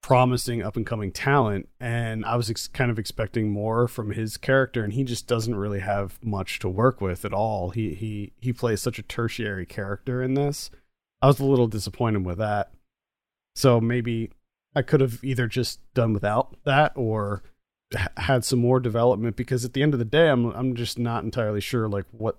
promising 0.04 0.62
up 0.62 0.78
and 0.78 0.86
coming 0.86 1.12
talent, 1.12 1.68
and 1.80 2.24
I 2.24 2.36
was 2.36 2.52
ex- 2.52 2.68
kind 2.68 2.92
of 2.92 3.00
expecting 3.00 3.50
more 3.50 3.88
from 3.88 4.12
his 4.12 4.38
character, 4.38 4.84
and 4.84 4.94
he 4.94 5.04
just 5.04 5.26
doesn't 5.26 5.56
really 5.56 5.80
have 5.80 6.24
much 6.24 6.60
to 6.60 6.70
work 6.70 7.02
with 7.02 7.26
at 7.26 7.34
all. 7.34 7.72
He 7.72 7.96
he 7.96 8.32
he 8.40 8.54
plays 8.54 8.80
such 8.80 9.00
a 9.00 9.02
tertiary 9.02 9.66
character 9.66 10.22
in 10.22 10.36
this. 10.36 10.70
I 11.20 11.26
was 11.26 11.40
a 11.40 11.46
little 11.46 11.68
disappointed 11.68 12.24
with 12.24 12.38
that. 12.38 12.72
So 13.56 13.82
maybe 13.82 14.30
I 14.76 14.84
could 14.84 15.02
have 15.02 15.24
either 15.24 15.48
just 15.48 15.80
done 15.96 16.14
without 16.14 16.56
that 16.64 16.92
or 16.94 17.42
had 18.18 18.46
some 18.46 18.60
more 18.60 18.80
development 18.80 19.36
because 19.36 19.66
at 19.66 19.74
the 19.74 19.82
end 19.82 19.96
of 19.96 20.00
the 20.00 20.06
day 20.06 20.30
I'm 20.30 20.52
I'm 20.52 20.76
just 20.76 21.00
not 21.00 21.24
entirely 21.24 21.62
sure 21.62 21.90
like 21.90 22.06
what 22.12 22.38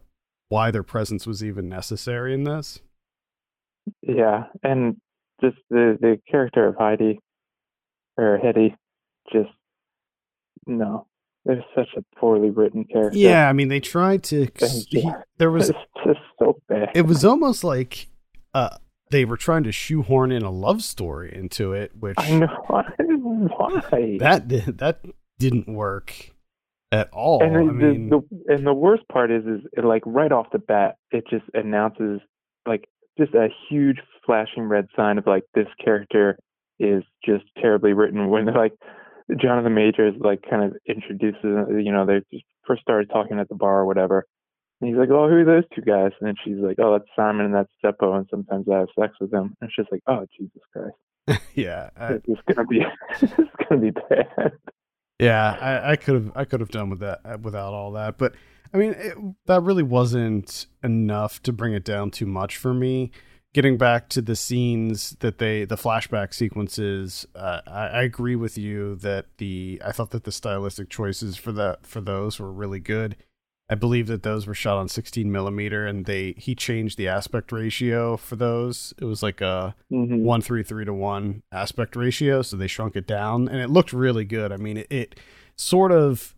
why 0.48 0.70
their 0.70 0.82
presence 0.82 1.26
was 1.26 1.42
even 1.42 1.68
necessary 1.68 2.34
in 2.34 2.44
this. 2.44 2.80
yeah 4.02 4.44
and 4.62 4.96
just 5.40 5.56
the 5.70 5.96
the 6.00 6.20
character 6.30 6.66
of 6.66 6.76
heidi 6.76 7.20
or 8.16 8.38
hetty 8.38 8.74
just 9.32 9.50
no 10.66 11.06
there's 11.44 11.64
such 11.74 11.88
a 11.96 12.04
poorly 12.18 12.50
written 12.50 12.84
character. 12.84 13.18
Yeah, 13.18 13.48
I 13.48 13.54
mean 13.54 13.68
they 13.68 13.80
tried 13.80 14.22
to 14.24 14.48
he, 14.90 15.10
there 15.38 15.50
was 15.50 15.70
it's 15.70 15.78
just 16.04 16.20
so 16.38 16.60
bad. 16.68 16.90
it 16.94 17.06
was 17.06 17.24
almost 17.24 17.64
like 17.64 18.08
uh 18.52 18.76
they 19.10 19.24
were 19.24 19.38
trying 19.38 19.62
to 19.64 19.72
shoehorn 19.72 20.30
in 20.30 20.42
a 20.42 20.50
love 20.50 20.82
story 20.82 21.34
into 21.34 21.72
it, 21.72 21.92
which 21.98 22.16
I 22.18 22.32
know 22.38 22.46
why? 22.66 24.18
That 24.18 24.48
that 24.76 25.00
didn't 25.38 25.68
work 25.68 26.34
at 26.92 27.10
all. 27.12 27.42
And 27.42 27.56
I 27.56 27.60
the, 27.60 27.72
mean, 27.72 28.08
the, 28.08 28.20
the 28.30 28.54
and 28.54 28.66
the 28.66 28.74
worst 28.74 29.02
part 29.08 29.30
is 29.30 29.44
is 29.44 29.60
it, 29.72 29.84
like 29.84 30.02
right 30.06 30.32
off 30.32 30.46
the 30.52 30.58
bat, 30.58 30.96
it 31.10 31.24
just 31.28 31.44
announces 31.54 32.20
like 32.66 32.88
just 33.18 33.34
a 33.34 33.48
huge 33.68 33.98
flashing 34.24 34.64
red 34.64 34.86
sign 34.96 35.18
of 35.18 35.26
like 35.26 35.44
this 35.54 35.66
character 35.82 36.38
is 36.78 37.02
just 37.24 37.44
terribly 37.60 37.92
written. 37.92 38.28
When 38.28 38.46
like 38.46 38.72
Jonathan 39.40 39.74
Majors 39.74 40.14
like 40.18 40.40
kind 40.48 40.64
of 40.64 40.76
introduces, 40.86 41.42
you 41.42 41.92
know, 41.92 42.06
they 42.06 42.20
just 42.32 42.44
first 42.66 42.82
started 42.82 43.10
talking 43.10 43.38
at 43.38 43.48
the 43.48 43.54
bar 43.54 43.80
or 43.80 43.86
whatever. 43.86 44.26
And 44.80 44.88
he's 44.88 44.98
like, 44.98 45.10
"Oh, 45.10 45.28
who 45.28 45.34
are 45.34 45.44
those 45.44 45.64
two 45.74 45.82
guys?" 45.82 46.12
And 46.20 46.28
then 46.28 46.36
she's 46.44 46.58
like, 46.58 46.76
"Oh, 46.78 46.92
that's 46.92 47.10
Simon 47.16 47.46
and 47.46 47.54
that's 47.54 47.72
Seppo, 47.84 48.16
and 48.16 48.28
sometimes 48.30 48.66
I 48.72 48.78
have 48.78 48.88
sex 48.98 49.14
with 49.20 49.32
them." 49.32 49.56
And 49.60 49.68
it's 49.68 49.74
just 49.74 49.90
like, 49.90 50.02
"Oh, 50.06 50.24
Jesus 50.38 50.62
Christ, 50.72 51.42
yeah, 51.54 51.90
I, 51.96 52.12
it's 52.12 52.40
gonna 52.48 52.64
be, 52.68 52.82
it's 53.20 53.66
gonna 53.68 53.80
be 53.80 53.90
bad." 53.90 54.52
Yeah, 55.18 55.56
I, 55.60 55.92
I 55.92 55.96
could 55.96 56.14
have 56.14 56.32
I 56.34 56.44
could 56.44 56.60
have 56.60 56.70
done 56.70 56.90
with 56.90 57.00
that 57.00 57.40
without 57.40 57.72
all 57.72 57.92
that, 57.92 58.18
but 58.18 58.34
I 58.72 58.76
mean, 58.76 58.94
it, 58.98 59.16
that 59.46 59.62
really 59.62 59.82
wasn't 59.82 60.66
enough 60.82 61.42
to 61.44 61.52
bring 61.52 61.72
it 61.72 61.84
down 61.84 62.10
too 62.10 62.26
much 62.26 62.56
for 62.56 62.74
me. 62.74 63.10
Getting 63.54 63.78
back 63.78 64.10
to 64.10 64.20
the 64.20 64.36
scenes 64.36 65.16
that 65.20 65.38
they, 65.38 65.64
the 65.64 65.76
flashback 65.76 66.34
sequences, 66.34 67.26
uh, 67.34 67.62
I, 67.66 67.86
I 67.86 68.02
agree 68.02 68.36
with 68.36 68.58
you 68.58 68.96
that 68.96 69.26
the 69.38 69.80
I 69.84 69.92
thought 69.92 70.10
that 70.10 70.24
the 70.24 70.32
stylistic 70.32 70.90
choices 70.90 71.36
for 71.36 71.52
that 71.52 71.86
for 71.86 72.00
those 72.00 72.38
were 72.38 72.52
really 72.52 72.78
good. 72.78 73.16
I 73.70 73.74
believe 73.74 74.06
that 74.06 74.22
those 74.22 74.46
were 74.46 74.54
shot 74.54 74.78
on 74.78 74.88
16 74.88 75.30
millimeter, 75.30 75.86
and 75.86 76.06
they 76.06 76.32
he 76.38 76.54
changed 76.54 76.96
the 76.96 77.08
aspect 77.08 77.52
ratio 77.52 78.16
for 78.16 78.34
those. 78.36 78.94
It 78.98 79.04
was 79.04 79.22
like 79.22 79.40
a 79.40 79.74
Mhm. 79.92 80.22
one 80.22 80.40
three 80.40 80.62
three 80.62 80.84
to 80.86 80.94
one 80.94 81.42
aspect 81.52 81.94
ratio, 81.94 82.40
so 82.42 82.56
they 82.56 82.66
shrunk 82.66 82.96
it 82.96 83.06
down, 83.06 83.46
and 83.48 83.58
it 83.60 83.68
looked 83.70 83.92
really 83.92 84.24
good. 84.24 84.52
I 84.52 84.56
mean, 84.56 84.78
it, 84.78 84.86
it 84.90 85.20
sort 85.56 85.92
of 85.92 86.34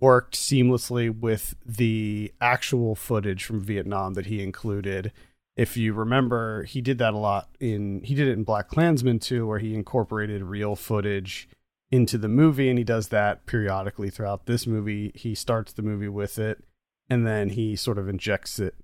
worked 0.00 0.34
seamlessly 0.36 1.08
with 1.18 1.54
the 1.64 2.32
actual 2.40 2.94
footage 2.94 3.44
from 3.44 3.60
Vietnam 3.60 4.14
that 4.14 4.26
he 4.26 4.42
included. 4.42 5.12
If 5.56 5.76
you 5.76 5.94
remember, 5.94 6.64
he 6.64 6.80
did 6.82 6.98
that 6.98 7.14
a 7.14 7.18
lot 7.18 7.48
in 7.60 8.02
he 8.02 8.14
did 8.14 8.28
it 8.28 8.32
in 8.32 8.44
BlacKkKlansman 8.44 9.20
too, 9.22 9.46
where 9.46 9.58
he 9.58 9.74
incorporated 9.74 10.42
real 10.42 10.76
footage 10.76 11.48
into 11.90 12.18
the 12.18 12.28
movie, 12.28 12.68
and 12.68 12.78
he 12.78 12.84
does 12.84 13.08
that 13.08 13.46
periodically 13.46 14.10
throughout 14.10 14.46
this 14.46 14.66
movie. 14.66 15.12
He 15.14 15.34
starts 15.34 15.72
the 15.72 15.82
movie 15.82 16.08
with 16.08 16.38
it, 16.38 16.62
and 17.08 17.26
then 17.26 17.50
he 17.50 17.76
sort 17.76 17.98
of 17.98 18.08
injects 18.08 18.58
it 18.58 18.74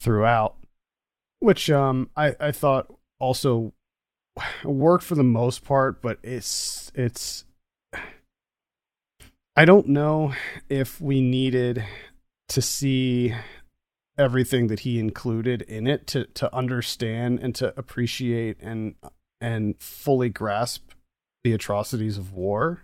throughout, 0.00 0.56
which 1.40 1.70
um 1.70 2.10
I 2.16 2.34
I 2.40 2.52
thought 2.52 2.94
also 3.18 3.72
worked 4.64 5.04
for 5.04 5.14
the 5.14 5.24
most 5.24 5.64
part, 5.64 6.00
but 6.00 6.18
it's 6.22 6.90
it's 6.94 7.44
I 9.56 9.64
don't 9.64 9.88
know 9.88 10.34
if 10.68 11.00
we 11.00 11.20
needed 11.20 11.84
to 12.50 12.62
see 12.62 13.34
everything 14.16 14.68
that 14.68 14.80
he 14.80 14.98
included 14.98 15.62
in 15.62 15.86
it 15.86 16.06
to 16.08 16.24
to 16.26 16.54
understand 16.54 17.40
and 17.40 17.54
to 17.56 17.72
appreciate 17.78 18.56
and 18.60 18.94
and 19.40 19.80
fully 19.80 20.28
grasp 20.28 20.87
the 21.44 21.52
atrocities 21.52 22.18
of 22.18 22.32
war. 22.32 22.82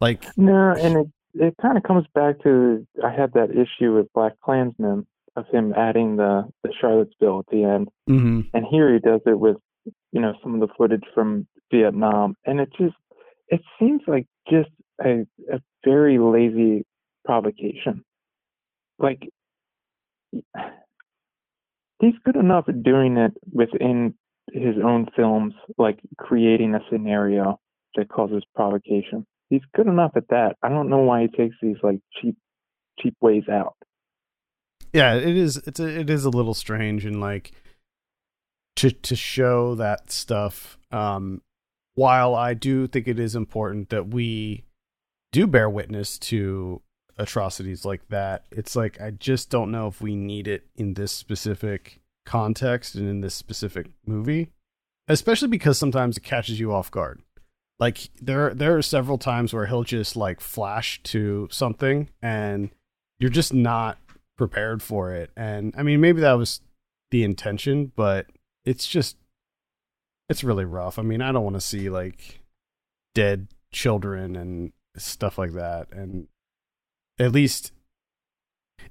Like 0.00 0.26
No, 0.36 0.74
and 0.78 0.96
it 0.96 1.06
it 1.34 1.54
kind 1.60 1.76
of 1.76 1.82
comes 1.82 2.06
back 2.14 2.42
to 2.42 2.86
I 3.04 3.10
had 3.10 3.32
that 3.34 3.50
issue 3.50 3.94
with 3.94 4.12
Black 4.14 4.34
Klansman 4.44 5.06
of 5.36 5.46
him 5.48 5.72
adding 5.76 6.16
the 6.16 6.48
the 6.62 6.72
Charlottesville 6.80 7.40
at 7.40 7.46
the 7.50 7.64
end, 7.64 7.88
mhm. 8.08 8.48
and 8.52 8.64
here 8.70 8.92
he 8.92 8.98
does 8.98 9.20
it 9.26 9.38
with 9.38 9.56
you 10.12 10.20
know 10.20 10.34
some 10.42 10.54
of 10.54 10.60
the 10.60 10.74
footage 10.76 11.04
from 11.14 11.46
Vietnam, 11.70 12.36
and 12.44 12.60
it 12.60 12.70
just 12.78 12.96
it 13.48 13.60
seems 13.78 14.02
like 14.06 14.26
just 14.50 14.70
a 15.04 15.26
a 15.52 15.60
very 15.84 16.18
lazy 16.18 16.84
provocation. 17.24 18.04
Like 18.98 19.28
he's 22.00 22.14
good 22.24 22.36
enough 22.36 22.68
at 22.68 22.82
doing 22.82 23.16
it 23.16 23.32
within 23.52 24.14
his 24.52 24.76
own 24.82 25.06
films, 25.16 25.54
like 25.78 25.98
creating 26.18 26.74
a 26.74 26.80
scenario 26.90 27.58
that 27.96 28.08
causes 28.08 28.44
provocation. 28.54 29.26
He's 29.48 29.62
good 29.74 29.86
enough 29.86 30.12
at 30.16 30.28
that. 30.28 30.56
I 30.62 30.68
don't 30.68 30.88
know 30.90 31.02
why 31.02 31.22
he 31.22 31.28
takes 31.28 31.56
these 31.62 31.76
like 31.82 32.00
cheap 32.20 32.36
cheap 32.98 33.14
ways 33.20 33.44
out. 33.50 33.74
yeah 34.92 35.14
it 35.14 35.36
is 35.36 35.58
it's 35.66 35.80
a, 35.80 36.00
it 36.00 36.08
is 36.08 36.24
a 36.24 36.30
little 36.30 36.54
strange 36.54 37.04
and 37.04 37.20
like 37.20 37.52
to 38.76 38.90
to 38.90 39.14
show 39.14 39.74
that 39.74 40.10
stuff 40.10 40.78
um 40.90 41.42
while 41.94 42.34
i 42.34 42.54
do 42.54 42.86
think 42.86 43.06
it 43.06 43.18
is 43.18 43.34
important 43.34 43.90
that 43.90 44.08
we 44.08 44.64
do 45.32 45.46
bear 45.46 45.68
witness 45.68 46.18
to 46.18 46.80
atrocities 47.18 47.84
like 47.84 48.08
that 48.08 48.44
it's 48.50 48.74
like 48.76 49.00
i 49.00 49.10
just 49.10 49.50
don't 49.50 49.70
know 49.70 49.86
if 49.88 50.00
we 50.00 50.14
need 50.16 50.48
it 50.48 50.66
in 50.76 50.94
this 50.94 51.12
specific 51.12 52.00
context 52.26 52.94
and 52.94 53.08
in 53.08 53.20
this 53.22 53.34
specific 53.34 53.86
movie 54.04 54.50
especially 55.08 55.48
because 55.48 55.78
sometimes 55.78 56.16
it 56.16 56.22
catches 56.22 56.60
you 56.60 56.72
off 56.72 56.90
guard 56.90 57.22
like 57.78 58.10
there 58.20 58.52
there 58.52 58.76
are 58.76 58.82
several 58.82 59.16
times 59.16 59.54
where 59.54 59.66
he'll 59.66 59.84
just 59.84 60.16
like 60.16 60.40
flash 60.40 61.00
to 61.04 61.48
something 61.50 62.08
and 62.20 62.70
you're 63.18 63.30
just 63.30 63.54
not 63.54 63.98
prepared 64.36 64.82
for 64.82 65.12
it. 65.12 65.30
And 65.36 65.74
I 65.76 65.82
mean, 65.82 66.00
maybe 66.00 66.20
that 66.20 66.34
was 66.34 66.60
the 67.10 67.24
intention, 67.24 67.92
but 67.96 68.26
it's 68.64 68.86
just, 68.86 69.16
it's 70.28 70.44
really 70.44 70.64
rough. 70.64 70.98
I 70.98 71.02
mean, 71.02 71.22
I 71.22 71.32
don't 71.32 71.44
want 71.44 71.56
to 71.56 71.60
see 71.60 71.88
like 71.88 72.40
dead 73.14 73.48
children 73.72 74.36
and 74.36 74.72
stuff 74.96 75.38
like 75.38 75.52
that. 75.52 75.88
And 75.92 76.28
at 77.18 77.32
least 77.32 77.72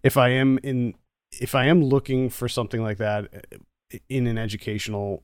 if 0.04 0.18
I 0.18 0.30
am 0.30 0.60
in, 0.64 0.96
if 1.42 1.56
I 1.56 1.66
am 1.66 1.84
looking 1.84 2.30
for 2.30 2.48
something 2.48 2.82
like 2.82 2.98
that 2.98 3.26
uh, 3.34 3.98
in 4.10 4.28
an 4.28 4.38
educational, 4.38 5.24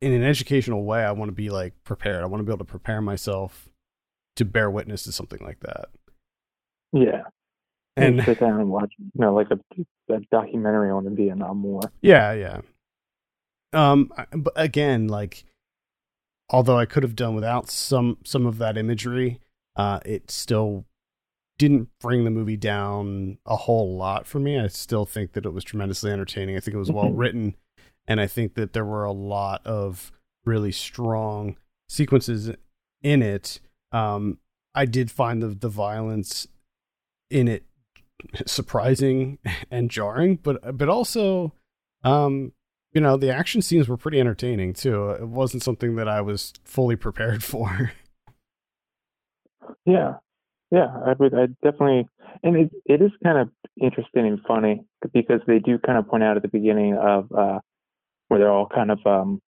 in 0.00 0.12
an 0.12 0.22
educational 0.22 0.84
way, 0.84 1.04
I 1.04 1.12
want 1.12 1.28
to 1.28 1.34
be 1.34 1.50
like 1.50 1.74
prepared. 1.84 2.22
I 2.22 2.26
want 2.26 2.40
to 2.40 2.44
be 2.44 2.50
able 2.50 2.64
to 2.64 2.70
prepare 2.70 3.00
myself 3.00 3.68
to 4.36 4.44
bear 4.44 4.70
witness 4.70 5.04
to 5.04 5.12
something 5.12 5.40
like 5.42 5.60
that. 5.60 5.86
Yeah. 6.92 7.22
And 7.96 8.16
And 8.18 8.24
sit 8.24 8.40
down 8.40 8.60
and 8.60 8.68
watch, 8.68 8.92
you 8.98 9.10
know, 9.14 9.34
like 9.34 9.48
a, 9.50 9.58
a 10.12 10.20
documentary 10.30 10.90
on 10.90 11.04
the 11.04 11.10
Vietnam 11.10 11.62
War. 11.62 11.80
Yeah, 12.02 12.32
yeah. 12.32 12.60
Um, 13.72 14.12
but 14.32 14.52
again, 14.56 15.08
like, 15.08 15.44
although 16.50 16.78
I 16.78 16.86
could 16.86 17.02
have 17.02 17.16
done 17.16 17.34
without 17.34 17.70
some 17.70 18.18
some 18.22 18.46
of 18.46 18.58
that 18.58 18.76
imagery, 18.76 19.40
uh, 19.76 20.00
it 20.04 20.30
still 20.30 20.84
didn't 21.58 21.88
bring 22.00 22.24
the 22.24 22.30
movie 22.30 22.56
down 22.56 23.38
a 23.46 23.56
whole 23.56 23.96
lot 23.96 24.26
for 24.26 24.38
me. 24.38 24.58
I 24.58 24.66
still 24.66 25.06
think 25.06 25.32
that 25.32 25.46
it 25.46 25.52
was 25.54 25.64
tremendously 25.64 26.10
entertaining. 26.10 26.56
I 26.56 26.60
think 26.60 26.74
it 26.74 26.78
was 26.78 26.90
well 26.92 27.10
Mhm. 27.10 27.18
written, 27.18 27.54
and 28.06 28.20
I 28.20 28.26
think 28.26 28.54
that 28.54 28.72
there 28.74 28.84
were 28.84 29.04
a 29.04 29.12
lot 29.12 29.64
of 29.66 30.12
really 30.44 30.72
strong 30.72 31.56
sequences 31.88 32.50
in 33.02 33.22
it. 33.22 33.60
Um, 33.92 34.38
I 34.74 34.84
did 34.84 35.10
find 35.10 35.42
the 35.42 35.48
the 35.48 35.68
violence 35.70 36.46
in 37.30 37.48
it 37.48 37.64
surprising 38.46 39.38
and 39.70 39.90
jarring, 39.90 40.36
but 40.36 40.76
but 40.76 40.88
also, 40.88 41.52
um, 42.04 42.52
you 42.92 43.00
know, 43.00 43.16
the 43.16 43.30
action 43.34 43.62
scenes 43.62 43.88
were 43.88 43.96
pretty 43.96 44.20
entertaining 44.20 44.72
too. 44.74 45.10
It 45.10 45.28
wasn't 45.28 45.62
something 45.62 45.96
that 45.96 46.08
I 46.08 46.20
was 46.20 46.52
fully 46.64 46.96
prepared 46.96 47.42
for. 47.52 47.92
Yeah, 49.84 50.14
yeah, 50.70 50.86
I 51.06 51.12
would, 51.18 51.34
I 51.34 51.46
definitely, 51.62 52.08
and 52.42 52.56
it 52.56 52.70
it 52.84 53.02
is 53.02 53.12
kind 53.22 53.38
of 53.38 53.50
interesting 53.80 54.26
and 54.26 54.40
funny 54.46 54.82
because 55.12 55.40
they 55.46 55.58
do 55.58 55.78
kind 55.78 55.98
of 55.98 56.08
point 56.08 56.22
out 56.24 56.36
at 56.36 56.42
the 56.42 56.48
beginning 56.48 56.96
of 56.96 57.30
uh, 57.32 57.60
where 58.28 58.40
they're 58.40 58.50
all 58.52 58.68
kind 58.68 58.90
of 58.90 58.98
um, 59.06 59.40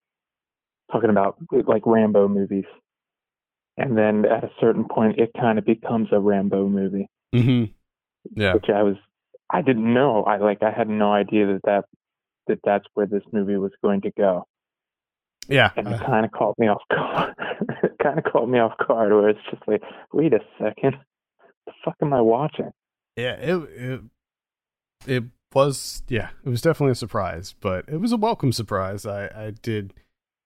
talking 0.93 1.11
about 1.11 1.37
like 1.67 1.83
Rambo 1.87 2.29
movies, 2.29 2.65
and 3.77 3.97
then 3.97 4.25
at 4.27 4.45
a 4.45 4.51
certain 4.61 4.85
point, 4.89 5.19
it 5.19 5.31
kind 5.39 5.59
of 5.59 5.65
becomes 5.65 6.09
a 6.13 6.21
Rambo 6.21 6.69
movie, 6.69 7.09
mm-hmm. 7.35 7.65
Yeah, 8.35 8.55
which 8.55 8.67
I 8.69 8.83
was, 8.83 8.97
I 9.51 9.63
didn't 9.63 9.93
know, 9.93 10.25
I 10.25 10.37
like, 10.39 10.63
I 10.63 10.71
had 10.71 10.89
no 10.89 11.13
idea 11.13 11.47
that 11.47 11.61
that 11.65 11.85
that 12.49 12.61
that's 12.65 12.87
where 12.95 13.07
this 13.07 13.23
movie 13.33 13.57
was 13.57 13.73
going 13.83 14.03
to 14.03 14.11
go. 14.17 14.45
yeah. 15.49 15.71
and 15.77 15.89
it 15.89 15.95
Uh, 15.95 16.07
kind 16.07 16.25
of 16.25 16.33
caught 16.33 16.59
me 16.59 16.69
off 16.69 16.83
guard. 16.91 17.35
kind 18.03 18.19
of 18.19 18.25
caught 18.25 18.49
me 18.49 18.59
off 18.59 18.75
guard, 18.87 19.13
where 19.13 19.29
it's 19.31 19.41
just 19.51 19.63
like, 19.67 19.83
wait 20.13 20.33
a 20.33 20.41
second, 20.59 20.97
the 21.69 21.73
fuck 21.85 21.97
am 22.03 22.13
I 22.13 22.21
watching? 22.21 22.71
yeah, 23.17 23.35
it, 23.35 23.57
it 23.57 24.01
it 25.07 25.25
was 25.55 26.03
yeah, 26.09 26.31
it 26.45 26.49
was 26.49 26.61
definitely 26.63 26.93
a 26.93 26.97
surprise, 26.97 27.55
but 27.61 27.85
it 27.89 28.01
was 28.01 28.13
a 28.13 28.17
welcome 28.17 28.53
surprise. 28.53 29.07
I 29.07 29.27
I 29.27 29.51
did 29.63 29.95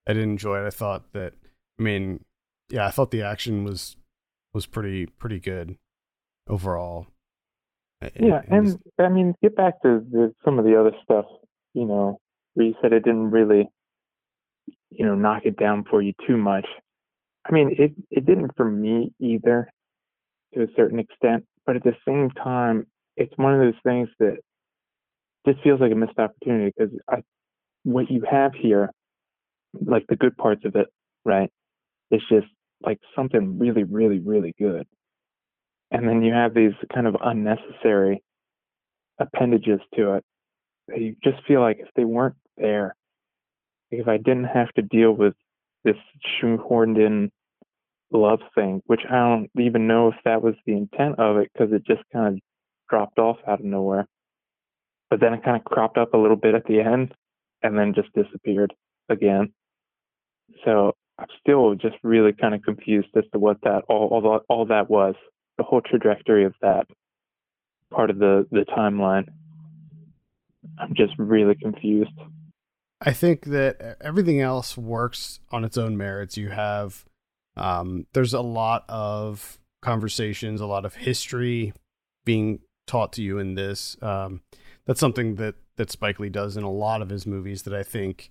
I 0.07 0.13
did 0.13 0.23
enjoy 0.23 0.63
it. 0.63 0.67
I 0.67 0.71
thought 0.71 1.13
that 1.13 1.35
I 1.79 1.83
mean, 1.83 2.25
yeah, 2.71 2.87
I 2.87 2.91
thought 2.91 3.11
the 3.11 3.23
action 3.23 3.65
was 3.65 3.97
was 4.55 4.67
pretty 4.67 5.07
pretty 5.07 5.41
good 5.41 5.77
overall. 6.49 7.07
Yeah, 8.19 8.43
was- 8.51 8.75
and 8.75 8.81
I 8.99 9.09
mean, 9.09 9.35
get 9.43 9.55
back 9.57 9.81
to 9.83 10.05
the, 10.11 10.35
some 10.45 10.59
of 10.59 10.65
the 10.65 10.79
other 10.79 10.93
stuff. 11.05 11.27
You 11.75 11.85
know, 11.87 12.19
where 12.55 12.67
you 12.67 12.75
said 12.83 12.93
it 12.93 13.05
didn't 13.05 13.31
really, 13.31 13.69
you 14.91 15.07
know, 15.07 15.15
knock 15.15 15.43
it 15.45 15.57
down 15.57 15.85
for 15.89 16.03
you 16.03 16.13
too 16.27 16.37
much. 16.37 16.67
I 17.49 17.53
mean, 17.53 17.75
it 17.79 17.93
it 18.11 18.27
didn't 18.27 18.57
for 18.57 18.69
me 18.71 19.13
either, 19.21 19.71
to 20.55 20.63
a 20.63 20.67
certain 20.77 20.99
extent. 20.99 21.45
But 21.67 21.77
at 21.77 21.85
the 21.85 21.97
same 22.07 22.31
time, 22.31 22.87
it's 23.17 23.33
one 23.37 23.55
of 23.55 23.61
those 23.61 23.81
things 23.85 24.09
that 24.19 24.39
just 25.47 25.63
feels 25.63 25.81
like 25.81 25.93
a 25.93 25.97
missed 25.97 26.19
opportunity 26.19 26.73
because 26.77 26.93
I, 27.09 27.23
what 27.85 28.11
you 28.11 28.25
have 28.31 28.53
here, 28.55 28.91
like 29.85 30.07
the 30.09 30.17
good 30.17 30.37
parts 30.37 30.65
of 30.65 30.77
it, 30.77 30.89
right? 31.25 31.51
It's 32.11 32.25
just 32.29 32.47
like 32.83 32.99
something 33.15 33.59
really, 33.59 33.85
really, 33.85 34.19
really 34.19 34.55
good. 34.59 34.87
And 35.91 36.09
then 36.09 36.23
you 36.23 36.33
have 36.33 36.55
these 36.55 36.73
kind 36.93 37.07
of 37.07 37.17
unnecessary 37.23 38.23
appendages 39.19 39.81
to 39.95 40.15
it. 40.15 40.25
You 40.95 41.17
just 41.23 41.45
feel 41.47 41.61
like 41.61 41.79
if 41.81 41.89
they 41.97 42.05
weren't 42.05 42.37
there, 42.57 42.95
if 43.91 44.09
I 44.09 44.17
didn't 44.17 44.45
have 44.45 44.73
to 44.73 44.83
deal 44.83 45.13
with 45.13 45.35
this 45.85 45.97
shoehorned 46.41 46.99
in 46.99 47.31
love 48.13 48.41
thing, 48.55 48.83
which 48.87 49.03
I 49.09 49.15
don't 49.15 49.51
even 49.59 49.87
know 49.87 50.09
if 50.09 50.15
that 50.25 50.43
was 50.43 50.55
the 50.67 50.73
intent 50.73 51.19
of 51.19 51.37
it 51.39 51.51
because 51.53 51.73
it 51.73 51.85
just 51.87 52.03
kind 52.13 52.35
of 52.35 52.41
dropped 52.89 53.19
off 53.19 53.39
out 53.47 53.61
of 53.61 53.65
nowhere. 53.65 54.07
But 55.11 55.21
then 55.21 55.35
it 55.35 55.45
kind 55.45 55.57
of 55.57 55.65
cropped 55.65 55.99
up 55.99 56.15
a 56.15 56.19
little 56.19 56.37
bit 56.37 56.55
at 56.55 56.65
the 56.65 56.81
end 56.81 57.15
and 57.63 57.79
then 57.79 57.95
just 57.95 58.09
disappeared 58.15 58.73
again. 59.09 59.53
So 60.65 60.93
I'm 61.19 61.27
still 61.41 61.75
just 61.75 61.97
really 62.03 62.33
kind 62.33 62.55
of 62.55 62.63
confused 62.63 63.09
as 63.17 63.25
to 63.33 63.39
what 63.39 63.59
that 63.63 63.83
all 63.89 64.09
all, 64.09 64.41
all 64.49 64.67
that 64.67 64.91
was, 64.91 65.15
the 65.59 65.65
whole 65.65 65.81
trajectory 65.81 66.45
of 66.45 66.55
that 66.63 66.87
part 67.91 68.11
of 68.11 68.19
the 68.19 68.47
the 68.51 68.65
timeline. 68.77 69.29
I'm 70.79 70.95
just 70.95 71.13
really 71.19 71.55
confused. 71.55 72.19
I 73.01 73.13
think 73.13 73.47
that 73.47 73.97
everything 74.01 74.41
else 74.41 74.77
works 74.79 75.41
on 75.51 75.65
its 75.65 75.77
own 75.77 75.97
merits. 75.97 76.37
You 76.37 76.51
have 76.51 77.05
um, 77.57 78.07
there's 78.13 78.35
a 78.35 78.41
lot 78.41 78.85
of 78.89 79.59
conversations, 79.83 80.61
a 80.61 80.67
lot 80.67 80.85
of 80.85 80.95
history 80.95 81.73
being 82.25 82.61
taught 82.87 83.13
to 83.15 83.23
you 83.23 83.39
in 83.39 83.55
this. 83.55 83.97
Um, 84.03 84.43
that's 84.87 85.01
something 85.01 85.37
that 85.37 85.55
that 85.77 85.91
Spike 85.91 86.21
Lee 86.21 86.29
does 86.29 86.57
in 86.57 86.65
a 86.65 86.71
lot 86.71 87.03
of 87.03 87.09
his 87.09 87.27
movies 87.27 87.63
that 87.63 87.75
I 87.75 87.83
think 87.83 88.31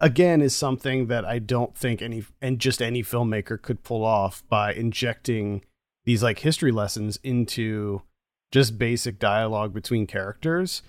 again 0.00 0.42
is 0.42 0.54
something 0.54 1.06
that 1.06 1.24
I 1.24 1.38
don't 1.38 1.76
think 1.76 2.02
any 2.02 2.24
and 2.40 2.58
just 2.58 2.82
any 2.82 3.02
filmmaker 3.02 3.60
could 3.60 3.82
pull 3.82 4.04
off 4.04 4.42
by 4.48 4.72
injecting 4.72 5.64
these 6.04 6.22
like 6.22 6.40
history 6.40 6.72
lessons 6.72 7.18
into 7.22 8.02
just 8.50 8.78
basic 8.78 9.18
dialogue 9.18 9.72
between 9.72 10.06
characters. 10.06 10.82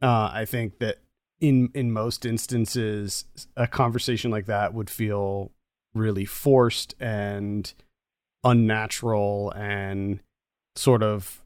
Uh, 0.00 0.30
I 0.32 0.44
think 0.44 0.78
that 0.78 0.98
in 1.40 1.70
in 1.74 1.92
most 1.92 2.24
instances, 2.24 3.24
a 3.56 3.66
conversation 3.66 4.30
like 4.30 4.46
that 4.46 4.72
would 4.72 4.88
feel 4.88 5.50
really 5.94 6.24
forced 6.24 6.94
and 7.00 7.72
unnatural 8.42 9.52
and 9.52 10.20
sort 10.76 11.02
of 11.02 11.42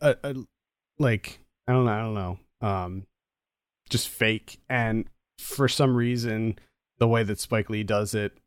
a, 0.00 0.16
a, 0.22 0.34
like 0.98 1.40
I 1.66 1.72
don't 1.72 1.84
know, 1.84 1.92
I 1.92 2.00
don't 2.00 2.14
know, 2.14 2.38
um, 2.66 3.06
just 3.88 4.08
fake. 4.08 4.58
And 4.68 5.06
for 5.38 5.68
some 5.68 5.94
reason, 5.94 6.58
the 6.98 7.08
way 7.08 7.22
that 7.22 7.38
Spike 7.38 7.70
Lee 7.70 7.84
does 7.84 8.14
it 8.14 8.38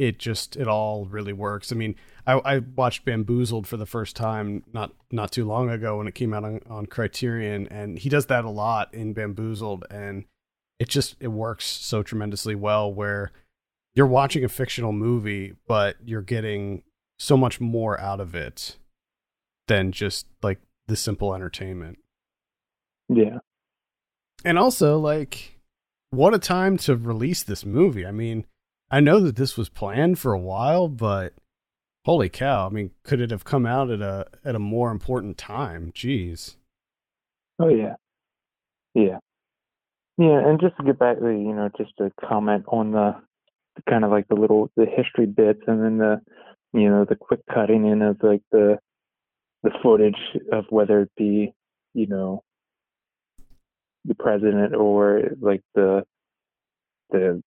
it 0.00 0.18
just 0.18 0.56
it 0.56 0.66
all 0.66 1.04
really 1.04 1.34
works. 1.34 1.70
I 1.70 1.76
mean, 1.76 1.94
I, 2.26 2.32
I, 2.32 2.58
watched 2.60 3.04
Bamboozled 3.04 3.66
for 3.66 3.76
the 3.76 3.84
first 3.84 4.16
time 4.16 4.64
not 4.72 4.92
not 5.12 5.30
too 5.30 5.44
long 5.44 5.68
ago 5.68 5.98
when 5.98 6.06
it 6.06 6.14
came 6.14 6.32
out 6.32 6.42
on, 6.42 6.60
on 6.70 6.86
Criterion, 6.86 7.68
and 7.68 7.98
he 7.98 8.08
does 8.08 8.24
that 8.26 8.46
a 8.46 8.50
lot 8.50 8.94
in 8.94 9.12
Bamboozled, 9.12 9.84
and 9.90 10.24
it 10.78 10.88
just 10.88 11.16
it 11.20 11.28
works 11.28 11.66
so 11.66 12.02
tremendously 12.02 12.54
well. 12.54 12.90
Where 12.90 13.30
you're 13.94 14.06
watching 14.06 14.44
a 14.44 14.48
fictional 14.48 14.92
movie, 14.92 15.54
but 15.66 15.96
you're 16.04 16.22
getting 16.22 16.82
so 17.18 17.36
much 17.36 17.60
more 17.60 17.98
out 18.00 18.20
of 18.20 18.34
it 18.34 18.76
than 19.68 19.92
just 19.92 20.26
like 20.42 20.60
the 20.86 20.96
simple 20.96 21.34
entertainment. 21.34 21.98
Yeah, 23.08 23.38
and 24.44 24.58
also 24.58 24.98
like, 24.98 25.58
what 26.10 26.34
a 26.34 26.38
time 26.38 26.76
to 26.78 26.96
release 26.96 27.42
this 27.42 27.64
movie. 27.64 28.06
I 28.06 28.12
mean 28.12 28.44
I 28.90 29.00
know 29.00 29.20
that 29.20 29.36
this 29.36 29.56
was 29.56 29.68
planned 29.68 30.18
for 30.18 30.32
a 30.32 30.40
while, 30.40 30.88
but 30.88 31.34
holy 32.04 32.28
cow! 32.28 32.66
I 32.66 32.70
mean, 32.70 32.90
could 33.04 33.20
it 33.20 33.30
have 33.30 33.44
come 33.44 33.64
out 33.64 33.90
at 33.90 34.00
a 34.00 34.26
at 34.44 34.56
a 34.56 34.60
more 34.60 34.90
important 34.90 35.38
time? 35.38 35.92
Jeez. 35.94 36.56
Oh 37.60 37.68
yeah, 37.68 37.94
yeah, 38.94 39.18
yeah. 40.18 40.40
And 40.44 40.60
just 40.60 40.76
to 40.78 40.82
get 40.82 40.98
back, 40.98 41.20
to 41.20 41.26
you 41.26 41.54
know, 41.54 41.70
just 41.78 41.96
to 41.98 42.10
comment 42.20 42.64
on 42.66 42.90
the 42.90 43.14
kind 43.88 44.04
of 44.04 44.10
like 44.10 44.28
the 44.28 44.34
little 44.34 44.70
the 44.76 44.86
history 44.86 45.26
bits, 45.26 45.60
and 45.66 45.82
then 45.82 45.98
the 45.98 46.20
you 46.72 46.88
know 46.88 47.04
the 47.04 47.16
quick 47.16 47.40
cutting 47.52 47.86
in 47.86 48.02
of 48.02 48.18
like 48.22 48.42
the 48.52 48.78
the 49.62 49.70
footage 49.82 50.18
of 50.52 50.64
whether 50.70 51.00
it 51.00 51.10
be 51.16 51.52
you 51.94 52.06
know 52.06 52.42
the 54.04 54.14
president 54.14 54.74
or 54.74 55.22
like 55.40 55.62
the 55.74 56.04
the 57.10 57.42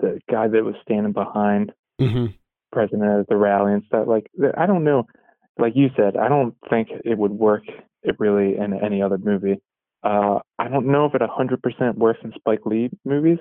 the 0.00 0.20
guy 0.30 0.48
that 0.48 0.64
was 0.64 0.74
standing 0.82 1.12
behind 1.12 1.72
mm-hmm. 2.00 2.26
president 2.72 3.20
at 3.20 3.28
the 3.28 3.36
rally 3.36 3.72
and 3.72 3.84
stuff. 3.86 4.06
Like 4.06 4.30
I 4.56 4.66
don't 4.66 4.84
know, 4.84 5.06
like 5.58 5.74
you 5.76 5.90
said, 5.96 6.16
I 6.16 6.28
don't 6.28 6.54
think 6.68 6.88
it 7.04 7.16
would 7.16 7.32
work 7.32 7.62
it 8.02 8.16
really 8.18 8.56
in 8.56 8.74
any 8.74 9.02
other 9.02 9.18
movie. 9.18 9.60
Uh, 10.02 10.40
I 10.58 10.68
don't 10.68 10.86
know 10.86 11.06
if 11.06 11.14
it 11.14 11.22
100% 11.22 11.94
works 11.94 12.20
in 12.22 12.32
Spike 12.36 12.66
Lee 12.66 12.90
movies, 13.06 13.38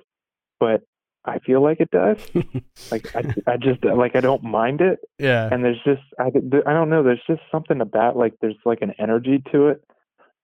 but 0.59 0.81
I 1.25 1.39
feel 1.39 1.63
like 1.63 1.79
it 1.79 1.91
does. 1.91 2.17
like 2.91 3.15
I, 3.15 3.33
I 3.47 3.57
just 3.57 3.83
like 3.83 4.15
I 4.15 4.19
don't 4.19 4.43
mind 4.43 4.81
it. 4.81 4.99
Yeah. 5.17 5.49
And 5.51 5.63
there's 5.63 5.81
just 5.85 6.01
I, 6.19 6.27
I 6.27 6.73
don't 6.73 6.89
know. 6.89 7.03
There's 7.03 7.23
just 7.27 7.41
something 7.51 7.81
about 7.81 8.17
like 8.17 8.33
there's 8.41 8.55
like 8.65 8.81
an 8.81 8.93
energy 8.99 9.41
to 9.51 9.69
it, 9.69 9.83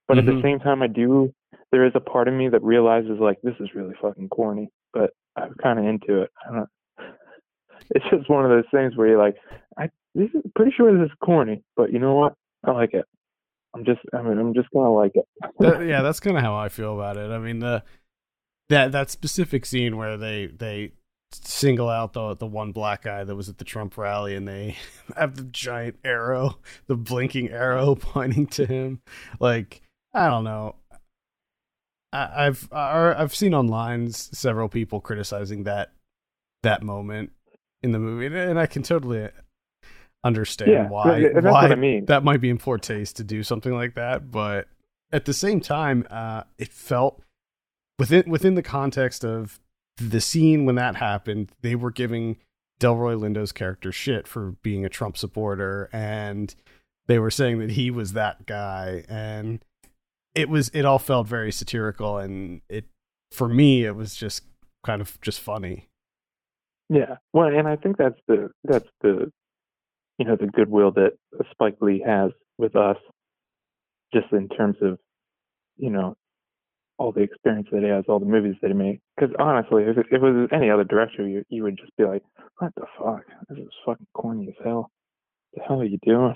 but 0.08 0.16
mm-hmm. 0.16 0.18
at 0.20 0.26
the 0.26 0.32
mm-hmm. 0.32 0.42
same 0.42 0.60
time, 0.60 0.82
I 0.82 0.86
do. 0.86 1.32
There 1.72 1.86
is 1.86 1.92
a 1.94 2.00
part 2.00 2.28
of 2.28 2.34
me 2.34 2.48
that 2.48 2.62
realizes 2.62 3.18
like 3.20 3.38
this 3.42 3.54
is 3.60 3.68
really 3.74 3.94
fucking 4.00 4.28
corny, 4.30 4.70
but 4.92 5.10
I'm 5.36 5.54
kind 5.62 5.78
of 5.78 5.84
into 5.84 6.22
it. 6.22 6.30
I 6.48 6.54
don't. 6.54 6.68
It's 7.92 8.04
just 8.10 8.30
one 8.30 8.44
of 8.44 8.50
those 8.50 8.70
things 8.72 8.96
where 8.96 9.08
you're 9.08 9.22
like, 9.22 9.36
I 9.78 9.90
this 10.14 10.28
is 10.34 10.42
pretty 10.54 10.72
sure 10.76 10.96
this 10.96 11.10
is 11.10 11.16
corny, 11.22 11.62
but 11.76 11.92
you 11.92 11.98
know 11.98 12.14
what? 12.14 12.34
I 12.64 12.72
like 12.72 12.94
it. 12.94 13.04
I'm 13.74 13.84
just, 13.84 14.00
I 14.12 14.22
mean, 14.22 14.38
I'm 14.38 14.54
just 14.54 14.68
gonna 14.70 14.92
like 14.92 15.12
it. 15.14 15.24
that, 15.60 15.80
yeah, 15.86 16.02
that's 16.02 16.20
kind 16.20 16.36
of 16.36 16.42
how 16.42 16.56
I 16.56 16.68
feel 16.68 16.94
about 16.94 17.16
it. 17.16 17.30
I 17.30 17.38
mean, 17.38 17.60
the 17.60 17.82
that 18.70 18.92
that 18.92 19.10
specific 19.10 19.66
scene 19.66 19.96
where 19.96 20.16
they 20.16 20.46
they 20.46 20.92
single 21.32 21.88
out 21.88 22.12
the 22.12 22.34
the 22.36 22.46
one 22.46 22.72
black 22.72 23.02
guy 23.02 23.24
that 23.24 23.36
was 23.36 23.48
at 23.48 23.58
the 23.58 23.64
Trump 23.64 23.98
rally, 23.98 24.34
and 24.34 24.48
they 24.48 24.76
have 25.16 25.36
the 25.36 25.42
giant 25.42 25.98
arrow, 26.04 26.58
the 26.86 26.96
blinking 26.96 27.50
arrow 27.50 27.94
pointing 28.00 28.46
to 28.46 28.64
him. 28.64 29.02
Like, 29.38 29.82
I 30.14 30.28
don't 30.28 30.44
know. 30.44 30.76
I've 32.12 32.68
I've 32.72 33.34
seen 33.34 33.54
online 33.54 34.10
several 34.10 34.68
people 34.68 35.00
criticizing 35.00 35.64
that 35.64 35.92
that 36.62 36.82
moment 36.82 37.30
in 37.82 37.92
the 37.92 37.98
movie, 37.98 38.26
and 38.36 38.58
I 38.58 38.66
can 38.66 38.82
totally 38.82 39.28
understand 40.24 40.70
yeah, 40.70 40.88
why 40.88 41.28
why 41.40 41.68
I 41.68 41.74
mean. 41.76 42.06
that 42.06 42.24
might 42.24 42.40
be 42.40 42.50
in 42.50 42.58
poor 42.58 42.78
taste 42.78 43.16
to 43.16 43.24
do 43.24 43.42
something 43.42 43.72
like 43.72 43.94
that. 43.94 44.30
But 44.30 44.66
at 45.12 45.24
the 45.24 45.32
same 45.32 45.60
time, 45.60 46.06
uh, 46.10 46.42
it 46.58 46.72
felt 46.72 47.22
within 48.00 48.28
within 48.28 48.54
the 48.54 48.62
context 48.62 49.24
of 49.24 49.60
the 49.96 50.20
scene 50.20 50.64
when 50.64 50.74
that 50.76 50.96
happened, 50.96 51.52
they 51.60 51.76
were 51.76 51.90
giving 51.90 52.38
Delroy 52.80 53.16
Lindo's 53.16 53.52
character 53.52 53.92
shit 53.92 54.26
for 54.26 54.52
being 54.62 54.84
a 54.84 54.88
Trump 54.88 55.16
supporter, 55.16 55.90
and 55.92 56.54
they 57.06 57.18
were 57.18 57.30
saying 57.30 57.58
that 57.58 57.72
he 57.72 57.90
was 57.90 58.14
that 58.14 58.46
guy, 58.46 59.04
and 59.08 59.62
it 60.34 60.48
was 60.48 60.70
it 60.70 60.84
all 60.84 60.98
felt 60.98 61.26
very 61.26 61.52
satirical 61.52 62.18
and 62.18 62.62
it 62.68 62.86
for 63.32 63.48
me 63.48 63.84
it 63.84 63.94
was 63.94 64.14
just 64.14 64.42
kind 64.84 65.00
of 65.00 65.20
just 65.20 65.40
funny. 65.40 65.86
Yeah. 66.88 67.16
Well 67.32 67.48
and 67.48 67.68
i 67.68 67.76
think 67.76 67.96
that's 67.96 68.18
the 68.26 68.50
that's 68.64 68.88
the 69.00 69.30
you 70.18 70.24
know 70.24 70.36
the 70.36 70.46
goodwill 70.46 70.92
that 70.92 71.12
spike 71.50 71.76
lee 71.80 72.02
has 72.04 72.32
with 72.58 72.76
us 72.76 72.96
just 74.12 74.32
in 74.32 74.48
terms 74.48 74.76
of 74.82 74.98
you 75.76 75.90
know 75.90 76.16
all 77.00 77.12
the 77.12 77.22
experience 77.22 77.66
that 77.72 77.82
he 77.82 77.88
has 77.88 78.04
all 78.08 78.18
the 78.18 78.26
movies 78.26 78.54
that 78.60 78.68
he 78.68 78.74
made 78.74 79.00
because 79.16 79.34
honestly 79.38 79.84
if 79.84 79.96
it, 79.96 80.06
if 80.10 80.12
it 80.12 80.20
was 80.20 80.48
any 80.52 80.68
other 80.68 80.84
director 80.84 81.26
you, 81.26 81.42
you 81.48 81.62
would 81.62 81.78
just 81.78 81.96
be 81.96 82.04
like 82.04 82.22
what 82.58 82.70
the 82.76 82.84
fuck 82.98 83.22
this 83.48 83.58
is 83.58 83.68
fucking 83.86 84.06
corny 84.12 84.48
as 84.48 84.54
hell 84.62 84.90
what 85.50 85.54
the 85.54 85.62
hell 85.66 85.80
are 85.80 85.84
you 85.86 85.98
doing 86.04 86.34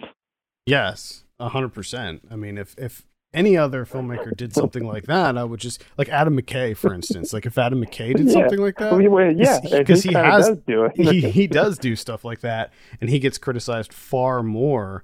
yes 0.65 1.25
a 1.39 1.51
hundred 1.51 1.69
percent 1.69 2.23
i 2.31 2.37
mean 2.37 2.57
if 2.57 2.75
if 2.79 3.05
any 3.35 3.57
other 3.59 3.85
filmmaker 3.85 4.35
did 4.35 4.55
something 4.55 4.87
like 4.87 5.07
that, 5.07 5.37
I 5.37 5.43
would 5.43 5.59
just 5.59 5.83
like 5.99 6.09
Adam 6.09 6.41
McKay, 6.41 6.77
for 6.77 6.95
instance. 6.95 7.33
Like 7.33 7.47
if 7.47 7.59
Adam 7.59 7.85
McKay 7.85 8.15
did 8.15 8.29
yeah. 8.29 8.33
something 8.33 8.61
like 8.61 8.79
that, 8.79 8.93
well, 8.93 9.33
yeah, 9.33 9.59
because 9.61 10.05
he, 10.05 10.11
he 10.11 10.15
has 10.15 10.47
does 10.49 10.59
do 10.69 10.89
he 10.95 11.21
he 11.21 11.49
does 11.49 11.77
do 11.77 11.97
stuff 11.97 12.25
like 12.25 12.43
that, 12.43 12.73
and 13.01 13.11
he 13.11 13.19
gets 13.19 13.37
criticized 13.37 13.93
far 13.93 14.45
more. 14.45 15.03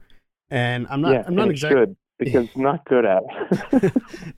And 0.48 0.86
I'm 0.88 1.00
not 1.00 1.12
yeah, 1.12 1.24
I'm 1.26 1.34
not 1.34 1.50
exactly 1.50 1.96
because 2.20 2.48
not 2.54 2.84
good 2.84 3.04
at. 3.04 3.24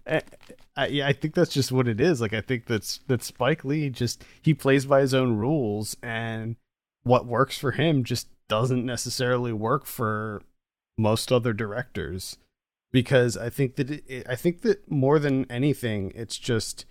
I, 0.76 0.86
yeah, 0.86 1.06
I 1.06 1.12
think 1.12 1.34
that's 1.34 1.52
just 1.52 1.72
what 1.72 1.86
it 1.86 2.00
is. 2.00 2.20
Like 2.20 2.32
I 2.32 2.40
think 2.40 2.66
that's 2.66 3.00
that 3.06 3.22
Spike 3.22 3.64
Lee 3.64 3.90
just 3.90 4.24
he 4.40 4.54
plays 4.54 4.86
by 4.86 5.00
his 5.00 5.12
own 5.12 5.36
rules, 5.36 5.96
and 6.02 6.56
what 7.02 7.26
works 7.26 7.58
for 7.58 7.72
him 7.72 8.04
just 8.04 8.28
doesn't 8.48 8.84
necessarily 8.84 9.52
work 9.52 9.84
for 9.84 10.42
most 10.96 11.32
other 11.32 11.52
directors. 11.52 12.38
Because 12.90 13.36
I 13.36 13.48
think 13.48 13.76
that 13.76 13.90
it, 13.90 14.26
I 14.28 14.34
think 14.34 14.62
that 14.62 14.90
more 14.90 15.18
than 15.18 15.50
anything, 15.50 16.12
it's 16.14 16.38
just 16.38 16.84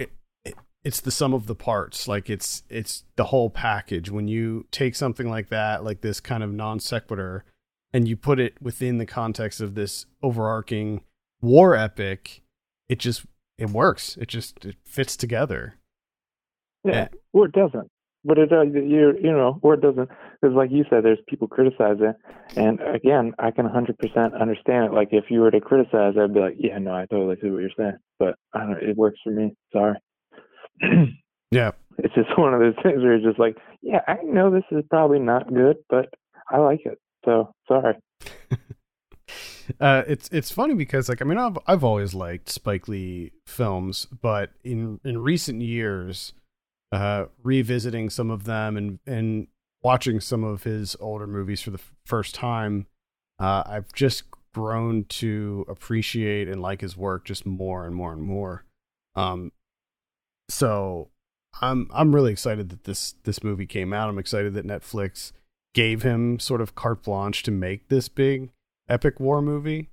it, 0.00 0.10
it, 0.44 0.54
it's 0.84 1.00
the 1.00 1.12
sum 1.12 1.32
of 1.32 1.46
the 1.46 1.54
parts. 1.54 2.08
Like 2.08 2.28
it's 2.30 2.62
it's 2.68 3.04
the 3.16 3.24
whole 3.24 3.50
package. 3.50 4.10
When 4.10 4.28
you 4.28 4.66
take 4.70 4.94
something 4.94 5.28
like 5.28 5.48
that, 5.48 5.84
like 5.84 6.00
this 6.00 6.20
kind 6.20 6.42
of 6.42 6.52
non 6.52 6.80
sequitur, 6.80 7.44
and 7.92 8.06
you 8.06 8.16
put 8.16 8.38
it 8.40 8.60
within 8.60 8.98
the 8.98 9.06
context 9.06 9.60
of 9.60 9.74
this 9.74 10.06
overarching 10.22 11.02
war 11.40 11.76
epic, 11.76 12.42
it 12.88 12.98
just 12.98 13.24
it 13.58 13.70
works. 13.70 14.16
It 14.16 14.28
just 14.28 14.64
it 14.64 14.76
fits 14.84 15.16
together. 15.16 15.74
Yeah, 16.84 17.08
or 17.32 17.46
it 17.46 17.52
doesn't. 17.52 17.90
But 18.24 18.38
it 18.38 18.52
uh, 18.52 18.64
does. 18.64 18.74
You 18.74 19.14
you 19.20 19.32
know, 19.32 19.58
or 19.62 19.74
it 19.74 19.80
doesn't. 19.80 20.08
Because 20.40 20.54
like 20.56 20.70
you 20.70 20.84
said, 20.90 21.04
there's 21.04 21.18
people 21.28 21.48
criticize 21.48 21.96
it, 22.00 22.16
and 22.56 22.80
again, 22.80 23.32
I 23.38 23.50
can 23.50 23.66
100% 23.66 24.40
understand 24.40 24.86
it. 24.86 24.92
Like 24.92 25.08
if 25.12 25.24
you 25.30 25.40
were 25.40 25.50
to 25.50 25.60
criticize, 25.60 26.14
I'd 26.20 26.34
be 26.34 26.40
like, 26.40 26.56
yeah, 26.58 26.78
no, 26.78 26.94
I 26.94 27.06
totally 27.06 27.36
see 27.40 27.48
what 27.48 27.60
you're 27.60 27.70
saying. 27.76 27.96
But 28.18 28.34
I 28.52 28.60
don't. 28.60 28.82
It 28.82 28.96
works 28.96 29.18
for 29.24 29.30
me. 29.30 29.54
Sorry. 29.72 29.96
yeah. 31.50 31.72
It's 31.98 32.14
just 32.14 32.38
one 32.38 32.52
of 32.52 32.60
those 32.60 32.74
things 32.82 33.02
where 33.02 33.16
you're 33.16 33.30
just 33.30 33.40
like, 33.40 33.56
yeah, 33.82 34.00
I 34.06 34.18
know 34.22 34.50
this 34.50 34.64
is 34.70 34.84
probably 34.90 35.18
not 35.18 35.52
good, 35.52 35.76
but 35.88 36.12
I 36.50 36.58
like 36.58 36.80
it. 36.84 36.98
So 37.24 37.52
sorry. 37.66 37.94
uh, 39.80 40.02
it's 40.06 40.28
it's 40.32 40.50
funny 40.50 40.74
because 40.74 41.08
like 41.08 41.22
I 41.22 41.24
mean 41.24 41.38
I've 41.38 41.58
I've 41.66 41.84
always 41.84 42.14
liked 42.14 42.48
Spike 42.48 42.88
Lee 42.88 43.32
films, 43.46 44.06
but 44.06 44.50
in 44.64 45.00
in 45.04 45.18
recent 45.18 45.62
years, 45.62 46.32
uh, 46.92 47.26
revisiting 47.42 48.10
some 48.10 48.30
of 48.30 48.44
them 48.44 48.76
and 48.76 48.98
and 49.06 49.48
watching 49.82 50.20
some 50.20 50.44
of 50.44 50.64
his 50.64 50.96
older 51.00 51.26
movies 51.26 51.60
for 51.62 51.70
the 51.70 51.80
first 52.04 52.34
time, 52.34 52.86
uh, 53.38 53.62
I've 53.66 53.92
just 53.92 54.24
grown 54.54 55.04
to 55.04 55.66
appreciate 55.68 56.48
and 56.48 56.62
like 56.62 56.80
his 56.80 56.96
work 56.96 57.24
just 57.24 57.44
more 57.44 57.84
and 57.84 57.94
more 57.94 58.12
and 58.12 58.22
more. 58.22 58.64
Um, 59.14 59.52
so 60.48 61.10
I'm 61.60 61.90
I'm 61.92 62.14
really 62.14 62.32
excited 62.32 62.68
that 62.70 62.84
this 62.84 63.14
this 63.24 63.42
movie 63.42 63.66
came 63.66 63.92
out. 63.92 64.08
I'm 64.08 64.18
excited 64.18 64.54
that 64.54 64.66
Netflix 64.66 65.32
gave 65.74 66.02
him 66.02 66.38
sort 66.38 66.60
of 66.60 66.74
carte 66.74 67.02
blanche 67.02 67.42
to 67.42 67.50
make 67.50 67.88
this 67.88 68.08
big 68.08 68.50
epic 68.88 69.20
war 69.20 69.42
movie. 69.42 69.90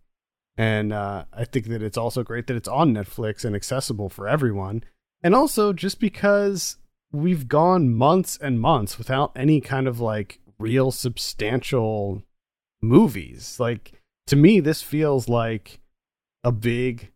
And 0.58 0.94
uh, 0.94 1.26
I 1.34 1.46
think 1.46 1.68
that 1.68 1.82
it's 1.82 1.98
also 1.98 2.24
great 2.24 2.48
that 2.48 2.56
it's 2.56 2.68
on 2.68 2.94
Netflix 2.94 3.44
and 3.44 3.56
accessible 3.56 4.10
for 4.10 4.28
everyone. 4.28 4.84
And 5.24 5.34
also 5.34 5.74
just 5.74 6.00
because 6.00 6.78
we've 7.12 7.48
gone 7.48 7.94
months 7.94 8.38
and 8.38 8.60
months 8.60 8.98
without 8.98 9.32
any 9.36 9.62
kind 9.62 9.88
of 9.88 10.00
like 10.00 10.40
real 10.60 10.92
substantial 10.92 12.24
movies. 12.82 13.60
Like 13.60 14.02
to 14.28 14.36
me, 14.36 14.60
this 14.60 14.82
feels 14.82 15.28
like 15.28 15.80
a 16.44 16.52
big, 16.52 17.12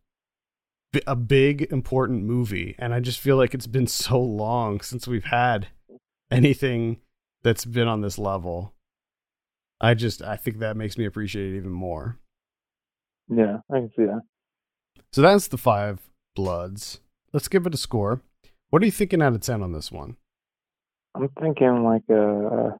a 1.05 1.15
big 1.15 1.67
important 1.71 2.23
movie. 2.23 2.75
And 2.79 2.93
I 2.93 2.99
just 2.99 3.19
feel 3.19 3.37
like 3.37 3.53
it's 3.53 3.67
been 3.67 3.87
so 3.87 4.19
long 4.19 4.81
since 4.81 5.07
we've 5.07 5.25
had 5.25 5.67
anything 6.31 7.01
that's 7.43 7.65
been 7.65 7.87
on 7.87 8.01
this 8.01 8.17
level. 8.17 8.73
I 9.79 9.93
just 9.93 10.21
I 10.21 10.35
think 10.35 10.59
that 10.59 10.77
makes 10.77 10.97
me 10.97 11.05
appreciate 11.05 11.53
it 11.53 11.57
even 11.57 11.71
more. 11.71 12.17
Yeah, 13.29 13.57
I 13.71 13.79
can 13.79 13.91
see 13.95 14.05
that. 14.05 14.21
So 15.11 15.21
that's 15.21 15.47
the 15.47 15.57
five 15.57 15.99
bloods. 16.35 16.99
Let's 17.33 17.47
give 17.47 17.65
it 17.65 17.73
a 17.73 17.77
score. 17.77 18.21
What 18.69 18.81
are 18.81 18.85
you 18.85 18.91
thinking 18.91 19.21
out 19.21 19.33
of 19.33 19.41
ten 19.41 19.61
on 19.61 19.71
this 19.71 19.91
one? 19.91 20.17
I'm 21.15 21.29
thinking 21.39 21.83
like 21.83 22.03
a 22.09 22.77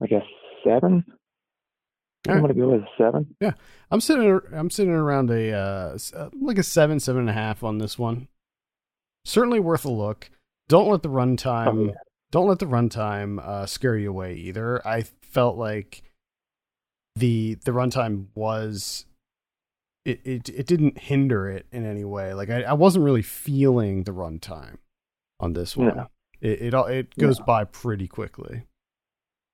like 0.00 0.12
a 0.12 0.22
seven. 0.64 1.04
I'm 2.28 2.40
gonna 2.40 2.54
go 2.54 2.70
with 2.72 2.82
a 2.82 2.88
seven. 2.98 3.34
Yeah, 3.40 3.52
I'm 3.90 4.00
sitting. 4.00 4.40
I'm 4.52 4.70
sitting 4.70 4.92
around 4.92 5.30
a 5.30 5.52
uh, 5.52 5.98
uh, 6.14 6.30
like 6.40 6.58
a 6.58 6.62
seven, 6.62 7.00
seven 7.00 7.22
and 7.22 7.30
a 7.30 7.34
half 7.34 7.64
on 7.64 7.78
this 7.78 7.98
one. 7.98 8.28
Certainly 9.24 9.60
worth 9.60 9.84
a 9.84 9.90
look. 9.90 10.30
Don't 10.68 10.90
let 10.90 11.02
the 11.02 11.08
runtime. 11.08 11.66
Oh, 11.68 11.84
yeah. 11.86 11.92
Don't 12.32 12.46
let 12.46 12.60
the 12.60 12.66
runtime 12.66 13.40
uh, 13.40 13.66
scare 13.66 13.96
you 13.96 14.10
away 14.10 14.34
either. 14.34 14.86
I 14.86 15.02
felt 15.02 15.56
like 15.56 16.02
the 17.16 17.56
the 17.64 17.72
runtime 17.72 18.26
was 18.34 19.06
it, 20.04 20.20
it 20.24 20.48
it 20.48 20.66
didn't 20.66 20.98
hinder 20.98 21.48
it 21.48 21.66
in 21.72 21.84
any 21.84 22.04
way. 22.04 22.34
Like 22.34 22.50
I, 22.50 22.62
I 22.62 22.72
wasn't 22.72 23.04
really 23.04 23.22
feeling 23.22 24.04
the 24.04 24.12
runtime 24.12 24.78
on 25.40 25.54
this 25.54 25.76
one. 25.76 25.96
No. 25.96 26.06
It 26.40 26.72
it 26.72 26.74
it 26.74 27.14
goes 27.16 27.38
no. 27.40 27.44
by 27.44 27.64
pretty 27.64 28.06
quickly. 28.06 28.64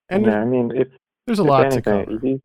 And 0.09 0.27
yeah, 0.27 0.41
I 0.41 0.45
mean, 0.45 0.71
if 0.75 0.89
there's 1.27 1.41
a 1.41 1.43
if 1.43 1.49
lot 1.49 1.65
anything, 1.67 1.83
to 1.83 2.05
cover. 2.05 2.39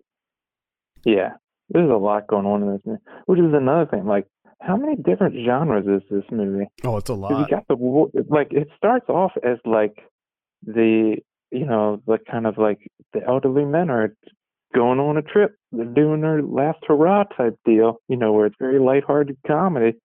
Yeah, 1.04 1.30
there's 1.70 1.90
a 1.90 1.96
lot 1.96 2.28
going 2.28 2.46
on 2.46 2.64
in 2.64 2.72
this 2.72 2.82
movie, 2.86 3.02
which 3.26 3.40
is 3.40 3.54
another 3.54 3.86
thing. 3.86 4.06
Like, 4.06 4.28
how 4.62 4.78
many 4.78 4.96
different 4.96 5.36
genres 5.46 5.86
is 5.86 6.02
this 6.10 6.24
movie? 6.32 6.66
Oh, 6.84 6.98
it's 6.98 7.10
a 7.10 7.14
lot. 7.14 7.38
You 7.38 7.56
got 7.56 7.68
the 7.68 8.24
like. 8.30 8.48
It 8.52 8.70
starts 8.78 9.10
off 9.10 9.34
as 9.44 9.58
like 9.66 9.98
the 10.64 11.18
you 11.52 11.66
know, 11.66 12.02
the 12.08 12.18
kind 12.30 12.48
of 12.48 12.58
like 12.58 12.80
the 13.14 13.22
elderly 13.28 13.66
men 13.66 13.90
are 13.90 14.16
going 14.74 15.00
on 15.00 15.18
a 15.18 15.22
trip. 15.22 15.56
They're 15.72 15.86
doing 15.86 16.22
their 16.22 16.42
last 16.42 16.80
hurrah 16.88 17.26
type 17.26 17.60
deal, 17.66 17.98
you 18.08 18.16
know, 18.16 18.32
where 18.32 18.46
it's 18.46 18.56
very 18.58 18.80
lighthearted 18.80 19.38
comedy. 19.46 19.98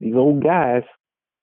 These 0.00 0.14
old 0.14 0.42
guys, 0.42 0.82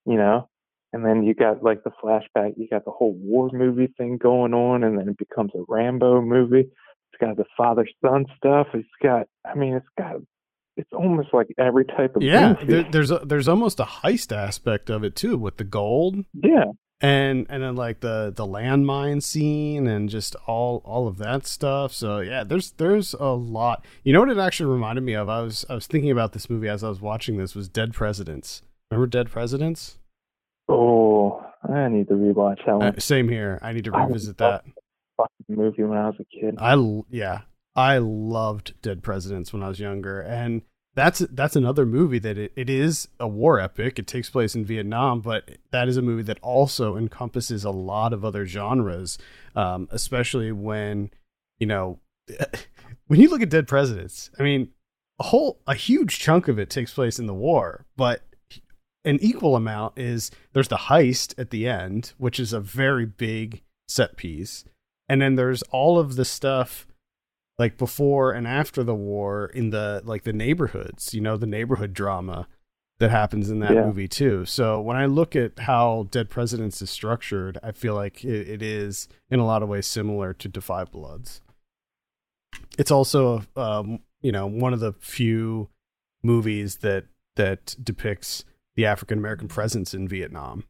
you 0.05 0.15
know, 0.15 0.49
and 0.91 1.05
then 1.05 1.23
you 1.23 1.35
got 1.35 1.63
like 1.63 1.83
the 1.83 1.91
flashback, 2.03 2.53
you 2.57 2.67
got 2.67 2.85
the 2.85 2.91
whole 2.91 3.13
war 3.13 3.49
movie 3.53 3.93
thing 3.97 4.17
going 4.17 4.53
on, 4.53 4.83
and 4.83 4.97
then 4.97 5.09
it 5.09 5.17
becomes 5.17 5.51
a 5.55 5.63
Rambo 5.67 6.21
movie. 6.21 6.67
It's 7.11 7.21
got 7.21 7.37
the 7.37 7.45
father 7.55 7.87
son 8.03 8.25
stuff. 8.35 8.67
It's 8.73 8.87
got, 9.03 9.27
I 9.45 9.55
mean, 9.55 9.75
it's 9.75 9.87
got, 9.97 10.15
it's 10.75 10.91
almost 10.93 11.29
like 11.33 11.47
every 11.59 11.85
type 11.85 12.15
of 12.15 12.23
yeah. 12.23 12.55
There, 12.63 12.83
there's 12.83 13.11
a, 13.11 13.19
there's 13.19 13.47
almost 13.47 13.79
a 13.79 13.85
heist 13.85 14.35
aspect 14.35 14.89
of 14.89 15.03
it 15.03 15.15
too 15.15 15.37
with 15.37 15.57
the 15.57 15.63
gold. 15.63 16.25
Yeah, 16.33 16.71
and 16.99 17.45
and 17.49 17.61
then 17.61 17.75
like 17.75 17.99
the 17.99 18.33
the 18.35 18.45
landmine 18.45 19.21
scene 19.21 19.87
and 19.87 20.09
just 20.09 20.35
all 20.47 20.81
all 20.83 21.07
of 21.07 21.17
that 21.17 21.45
stuff. 21.45 21.93
So 21.93 22.19
yeah 22.19 22.43
there's 22.43 22.71
there's 22.71 23.13
a 23.13 23.27
lot. 23.27 23.85
You 24.03 24.13
know 24.13 24.19
what 24.19 24.29
it 24.29 24.37
actually 24.37 24.71
reminded 24.71 25.03
me 25.03 25.13
of? 25.13 25.29
I 25.29 25.41
was 25.41 25.65
i 25.69 25.75
was 25.75 25.87
thinking 25.87 26.11
about 26.11 26.33
this 26.33 26.49
movie 26.49 26.69
as 26.69 26.83
i 26.83 26.89
was 26.89 27.01
watching 27.01 27.37
this 27.37 27.55
was 27.55 27.69
dead 27.69 27.93
presidents. 27.93 28.61
Remember 28.89 29.07
dead 29.07 29.29
presidents? 29.29 29.97
Oh 30.67 31.43
i 31.63 31.87
need 31.87 32.07
to 32.07 32.13
rewatch 32.15 32.65
that 32.65 32.77
one. 32.77 32.95
Uh, 32.95 32.99
same 32.99 33.29
here. 33.29 33.59
I 33.61 33.73
need 33.73 33.83
to 33.85 33.91
revisit 33.91 34.37
that. 34.37 34.63
movie 35.47 35.83
when 35.83 35.97
i 35.97 36.07
was 36.07 36.15
a 36.19 36.25
kid. 36.25 36.55
I 36.57 36.75
yeah 37.09 37.41
i 37.75 37.99
loved 37.99 38.73
dead 38.81 39.03
presidents 39.03 39.53
when 39.53 39.61
i 39.61 39.67
was 39.67 39.79
younger. 39.79 40.19
And 40.19 40.63
that's 40.97 41.19
that's 41.29 41.55
another 41.55 41.85
movie 41.85 42.17
that 42.17 42.39
it, 42.39 42.51
it 42.55 42.71
is 42.71 43.07
a 43.19 43.27
war 43.27 43.59
epic. 43.59 43.99
It 43.99 44.07
takes 44.07 44.31
place 44.31 44.55
in 44.55 44.65
Vietnam, 44.65 45.21
but 45.21 45.59
that 45.69 45.87
is 45.87 45.95
a 45.95 46.01
movie 46.01 46.23
that 46.23 46.39
also 46.41 46.97
encompasses 46.97 47.63
a 47.63 47.69
lot 47.69 48.13
of 48.13 48.25
other 48.25 48.47
genres, 48.47 49.19
um, 49.55 49.87
especially 49.91 50.51
when 50.51 51.11
you 51.59 51.67
know 51.67 51.99
when 53.07 53.21
you 53.21 53.29
look 53.29 53.43
at 53.43 53.51
Dead 53.51 53.67
Presidents. 53.67 54.31
I 54.39 54.43
mean, 54.43 54.69
a 55.19 55.25
whole 55.25 55.61
a 55.67 55.75
huge 55.75 56.17
chunk 56.17 56.47
of 56.47 56.57
it 56.57 56.71
takes 56.71 56.95
place 56.95 57.19
in 57.19 57.27
the 57.27 57.33
war, 57.33 57.85
but 57.95 58.23
an 59.05 59.19
equal 59.21 59.55
amount 59.55 59.99
is 59.99 60.31
there's 60.53 60.67
the 60.67 60.77
heist 60.77 61.37
at 61.37 61.51
the 61.51 61.67
end, 61.67 62.13
which 62.17 62.39
is 62.39 62.53
a 62.53 62.59
very 62.59 63.05
big 63.05 63.61
set 63.87 64.17
piece, 64.17 64.65
and 65.07 65.21
then 65.21 65.35
there's 65.35 65.61
all 65.63 65.99
of 65.99 66.15
the 66.15 66.25
stuff 66.25 66.86
like 67.57 67.77
before 67.77 68.31
and 68.31 68.47
after 68.47 68.83
the 68.83 68.95
war 68.95 69.47
in 69.47 69.71
the 69.71 70.01
like 70.05 70.23
the 70.23 70.33
neighborhoods, 70.33 71.13
you 71.13 71.21
know, 71.21 71.37
the 71.37 71.47
neighborhood 71.47 71.93
drama 71.93 72.47
that 72.99 73.11
happens 73.11 73.49
in 73.49 73.59
that 73.59 73.73
yeah. 73.73 73.85
movie 73.85 74.07
too. 74.07 74.45
So 74.45 74.81
when 74.81 74.97
I 74.97 75.05
look 75.05 75.35
at 75.35 75.59
how 75.59 76.07
Dead 76.09 76.29
Presidents 76.29 76.81
is 76.81 76.89
structured, 76.89 77.57
I 77.61 77.71
feel 77.71 77.93
like 77.93 78.23
it, 78.23 78.49
it 78.49 78.61
is 78.61 79.07
in 79.29 79.39
a 79.39 79.45
lot 79.45 79.61
of 79.61 79.69
ways 79.69 79.85
similar 79.85 80.33
to 80.33 80.47
Da 80.47 80.61
5 80.61 80.91
Bloods. 80.91 81.41
It's 82.77 82.91
also, 82.91 83.43
um, 83.55 83.99
you 84.21 84.31
know, 84.31 84.47
one 84.47 84.73
of 84.73 84.79
the 84.79 84.93
few 84.93 85.69
movies 86.23 86.77
that 86.77 87.05
that 87.35 87.75
depicts 87.83 88.43
the 88.75 88.85
African 88.85 89.19
American 89.19 89.47
presence 89.47 89.93
in 89.93 90.07
Vietnam. 90.07 90.63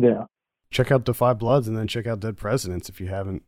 Yeah. 0.00 0.24
Check 0.70 0.92
out 0.92 1.04
Da 1.04 1.12
5 1.12 1.38
Bloods 1.38 1.66
and 1.66 1.76
then 1.76 1.88
check 1.88 2.06
out 2.06 2.20
Dead 2.20 2.36
Presidents 2.36 2.88
if 2.88 3.00
you 3.00 3.08
haven't 3.08 3.42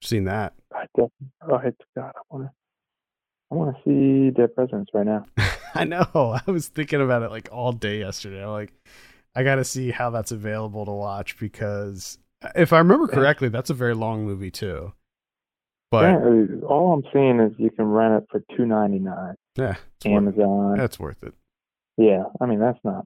seen 0.00 0.24
that. 0.24 0.54
I 0.82 0.86
definitely. 0.96 1.28
Oh, 1.42 1.58
God, 1.96 2.12
I 2.16 2.20
want 2.30 2.44
to. 2.46 2.50
I 3.50 3.54
want 3.54 3.76
to 3.76 3.82
see 3.84 4.30
Dead 4.30 4.54
Presidents 4.54 4.90
right 4.94 5.06
now. 5.06 5.26
I 5.74 5.84
know. 5.84 6.06
I 6.14 6.50
was 6.50 6.68
thinking 6.68 7.02
about 7.02 7.22
it 7.22 7.30
like 7.30 7.48
all 7.52 7.72
day 7.72 7.98
yesterday. 7.98 8.42
I'm 8.42 8.50
like, 8.50 8.72
I 9.34 9.42
got 9.42 9.56
to 9.56 9.64
see 9.64 9.90
how 9.90 10.10
that's 10.10 10.32
available 10.32 10.86
to 10.86 10.92
watch 10.92 11.38
because 11.38 12.18
if 12.54 12.72
I 12.72 12.78
remember 12.78 13.08
correctly, 13.08 13.48
that's 13.48 13.70
a 13.70 13.74
very 13.74 13.94
long 13.94 14.24
movie 14.24 14.50
too. 14.50 14.92
But 15.90 16.04
yeah, 16.04 16.66
all 16.66 16.94
I'm 16.94 17.02
seeing 17.12 17.40
is 17.40 17.52
you 17.58 17.70
can 17.70 17.84
rent 17.84 18.22
it 18.22 18.28
for 18.30 18.42
two 18.56 18.64
ninety 18.64 18.98
nine. 18.98 19.34
Yeah, 19.56 19.76
Amazon. 20.06 20.70
Worth, 20.70 20.78
that's 20.78 20.98
worth 20.98 21.22
it. 21.22 21.34
Yeah, 21.98 22.24
I 22.40 22.46
mean 22.46 22.58
that's 22.58 22.78
not. 22.82 23.04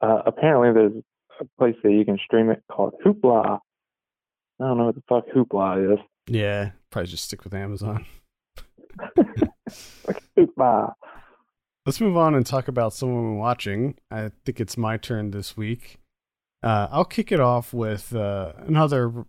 Uh, 0.00 0.22
apparently, 0.24 0.72
there's 0.72 1.04
a 1.40 1.44
place 1.58 1.76
that 1.82 1.92
you 1.92 2.06
can 2.06 2.18
stream 2.24 2.48
it 2.50 2.62
called 2.70 2.94
Hoopla. 3.04 3.58
I 4.60 4.64
don't 4.64 4.78
know 4.78 4.86
what 4.86 4.94
the 4.94 5.02
fuck 5.06 5.26
Hoopla 5.28 5.92
is. 5.94 5.98
Yeah, 6.26 6.70
probably 6.90 7.10
just 7.10 7.24
stick 7.24 7.44
with 7.44 7.54
Amazon. 7.54 8.06
Let's 11.84 12.00
move 12.00 12.16
on 12.16 12.34
and 12.34 12.46
talk 12.46 12.68
about 12.68 12.92
someone 12.92 13.24
we're 13.24 13.40
watching. 13.40 13.96
I 14.10 14.30
think 14.44 14.60
it's 14.60 14.76
my 14.76 14.96
turn 14.96 15.32
this 15.32 15.56
week. 15.56 15.98
Uh, 16.62 16.86
I'll 16.92 17.04
kick 17.04 17.32
it 17.32 17.40
off 17.40 17.74
with 17.74 18.14
uh, 18.14 18.52
another 18.58 19.24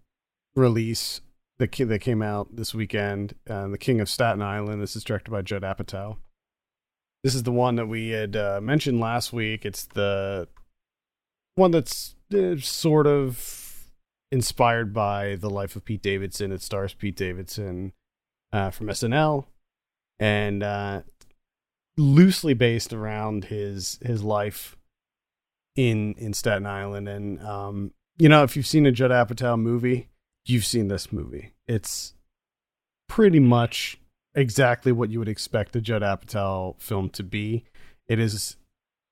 release 0.55 1.21
that 1.57 1.71
that 1.71 1.99
came 1.99 2.21
out 2.21 2.55
this 2.55 2.73
weekend. 2.75 3.35
Uh, 3.49 3.67
the 3.69 3.77
King 3.77 3.99
of 3.99 4.09
Staten 4.09 4.41
Island. 4.41 4.81
This 4.81 4.95
is 4.95 5.03
directed 5.03 5.31
by 5.31 5.41
Judd 5.41 5.63
Apatow. 5.63 6.17
This 7.23 7.33
is 7.33 7.43
the 7.43 7.51
one 7.51 7.75
that 7.75 7.87
we 7.87 8.09
had 8.09 8.35
uh, 8.35 8.59
mentioned 8.61 8.99
last 8.99 9.33
week. 9.33 9.65
It's 9.65 9.85
the 9.85 10.47
one 11.55 11.71
that's 11.71 12.15
uh, 12.33 12.57
sort 12.57 13.07
of 13.07 13.37
inspired 14.33 14.93
by 14.93 15.35
the 15.35 15.49
life 15.49 15.75
of 15.75 15.85
Pete 15.85 16.01
Davidson. 16.01 16.51
It 16.51 16.63
stars 16.63 16.95
Pete 16.95 17.15
Davidson 17.15 17.93
uh, 18.51 18.71
from 18.71 18.87
SNL, 18.87 19.45
and 20.19 20.63
uh, 20.63 21.01
loosely 21.97 22.55
based 22.55 22.93
around 22.93 23.45
his 23.45 23.99
his 24.01 24.23
life 24.23 24.75
in 25.75 26.15
in 26.17 26.33
Staten 26.33 26.65
Island. 26.65 27.07
And 27.07 27.41
um, 27.41 27.91
you 28.17 28.27
know, 28.27 28.41
if 28.41 28.55
you've 28.55 28.65
seen 28.67 28.87
a 28.87 28.91
Judd 28.91 29.11
Apatow 29.11 29.59
movie, 29.59 30.09
you've 30.45 30.65
seen 30.65 30.87
this 30.87 31.13
movie. 31.13 31.53
It's 31.67 32.15
pretty 33.07 33.39
much 33.39 33.99
exactly 34.33 34.91
what 34.91 35.11
you 35.11 35.19
would 35.19 35.29
expect 35.29 35.75
a 35.75 35.81
Judd 35.81 36.01
Apatow 36.01 36.79
film 36.81 37.09
to 37.11 37.23
be. 37.23 37.65
It 38.07 38.17
is 38.17 38.57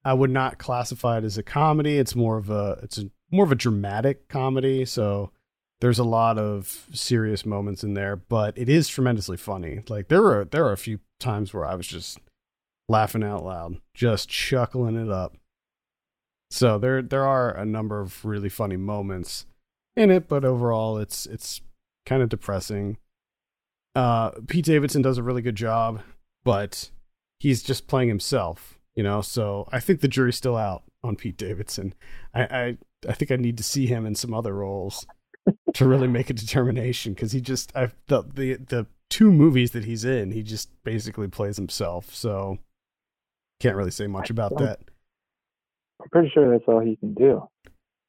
I 0.04 0.16
would 0.16 0.32
not 0.32 0.58
classify 0.58 1.20
it 1.20 1.26
as 1.26 1.38
a 1.38 1.44
comedy. 1.44 2.00
It's 2.00 2.16
more 2.16 2.38
of 2.38 2.50
a 2.50 2.80
it's 2.82 2.98
a 2.98 3.12
more 3.32 3.46
of 3.46 3.52
a 3.52 3.56
dramatic 3.56 4.28
comedy. 4.28 4.86
So 4.86 5.32
there's 5.80 6.00
a 6.00 6.04
lot 6.04 6.38
of 6.38 6.88
serious 6.94 7.46
moments 7.46 7.84
in 7.84 7.94
there, 7.94 8.16
but 8.16 8.58
it 8.58 8.70
is 8.70 8.88
tremendously 8.88 9.38
funny. 9.38 9.82
Like 9.90 10.10
there 10.10 10.26
are 10.26 10.46
there 10.46 10.66
are 10.66 10.74
a 10.74 10.78
few 10.78 11.00
times 11.20 11.54
where 11.54 11.66
I 11.66 11.76
was 11.76 11.88
just 11.88 12.20
laughing 12.88 13.24
out 13.24 13.44
loud, 13.44 13.78
just 13.94 14.30
chuckling 14.30 14.96
it 14.96 15.10
up. 15.10 15.36
So 16.52 16.78
there 16.78 17.02
there 17.02 17.26
are 17.26 17.52
a 17.52 17.66
number 17.66 18.00
of 18.00 18.24
really 18.26 18.50
funny 18.50 18.78
moments 18.78 19.46
in 19.96 20.12
it, 20.12 20.28
but 20.28 20.46
overall 20.46 20.98
it's 20.98 21.26
it's 21.26 21.62
kind 22.06 22.22
of 22.22 22.30
depressing. 22.30 22.98
Uh 23.96 24.32
Pete 24.48 24.66
Davidson 24.66 25.02
does 25.02 25.18
a 25.18 25.24
really 25.24 25.42
good 25.42 25.56
job, 25.56 26.02
but 26.44 26.92
he's 27.40 27.64
just 27.64 27.88
playing 27.88 28.10
himself 28.10 28.78
you 28.96 29.04
know, 29.04 29.22
so 29.22 29.68
I 29.72 29.80
think 29.80 30.02
the 30.02 30.08
jury's 30.08 30.36
still 30.36 30.58
out 30.58 30.84
on 31.04 31.16
Pete 31.16 31.38
Davidson. 31.38 31.94
I 32.34 32.42
I, 32.44 32.78
I 33.08 33.14
think 33.14 33.32
I 33.32 33.36
need 33.36 33.58
to 33.58 33.64
see 33.64 33.88
him 33.88 34.06
in 34.06 34.16
some 34.16 34.34
other 34.34 34.54
roles 34.54 35.06
to 35.74 35.88
really 35.88 36.08
make 36.08 36.30
a 36.30 36.34
determination 36.34 37.14
because 37.14 37.32
he 37.32 37.42
just 37.42 37.76
I 37.76 37.92
the 38.08 38.24
the 38.24 38.56
the 38.56 38.88
two 39.10 39.32
movies 39.32 39.72
that 39.72 39.86
he's 39.86 40.06
in, 40.06 40.32
he 40.32 40.44
just 40.44 40.70
basically 40.84 41.28
plays 41.28 41.58
himself. 41.58 42.14
So 42.14 42.60
can't 43.60 43.76
really 43.76 43.92
say 43.92 44.08
much 44.08 44.30
about 44.30 44.58
that. 44.58 44.80
I'm 46.02 46.10
pretty 46.10 46.32
sure 46.34 46.52
that's 46.52 46.64
all 46.68 46.80
he 46.80 46.96
can 46.96 47.14
do. 47.14 47.48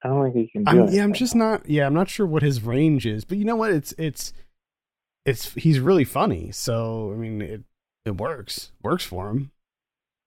I 0.03 0.09
don't 0.09 0.33
think 0.33 0.37
he 0.37 0.51
can 0.51 0.65
do 0.65 0.83
I'm, 0.85 0.89
Yeah, 0.89 1.05
I'm 1.05 1.13
just 1.13 1.35
not. 1.35 1.69
Yeah, 1.69 1.87
I'm 1.87 1.95
not 1.95 2.09
sure 2.09 2.27
what 2.27 2.43
his 2.43 2.63
range 2.63 3.07
is, 3.07 3.25
but 3.25 3.39
you 3.39 3.45
know 3.45 3.57
what? 3.57 3.71
It's 3.71 3.93
it's 3.99 4.33
it's 5.25 5.53
he's 5.55 5.79
really 5.79 6.05
funny. 6.05 6.51
So 6.53 7.13
I 7.13 7.17
mean, 7.17 7.43
it 7.43 7.63
it 8.05 8.17
works 8.17 8.73
works 8.83 9.05
for 9.05 9.31
him. 9.31 9.51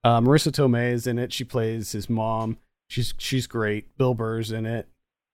Uh, 0.03 0.21
Marisa 0.21 0.51
Tomei 0.51 0.91
is 0.91 1.07
in 1.07 1.17
it. 1.17 1.33
She 1.33 1.43
plays 1.43 1.91
his 1.93 2.09
mom. 2.09 2.57
She's 2.89 3.13
she's 3.17 3.47
great. 3.47 3.97
Bill 3.97 4.13
Burr's 4.13 4.51
in 4.51 4.65
it. 4.65 4.87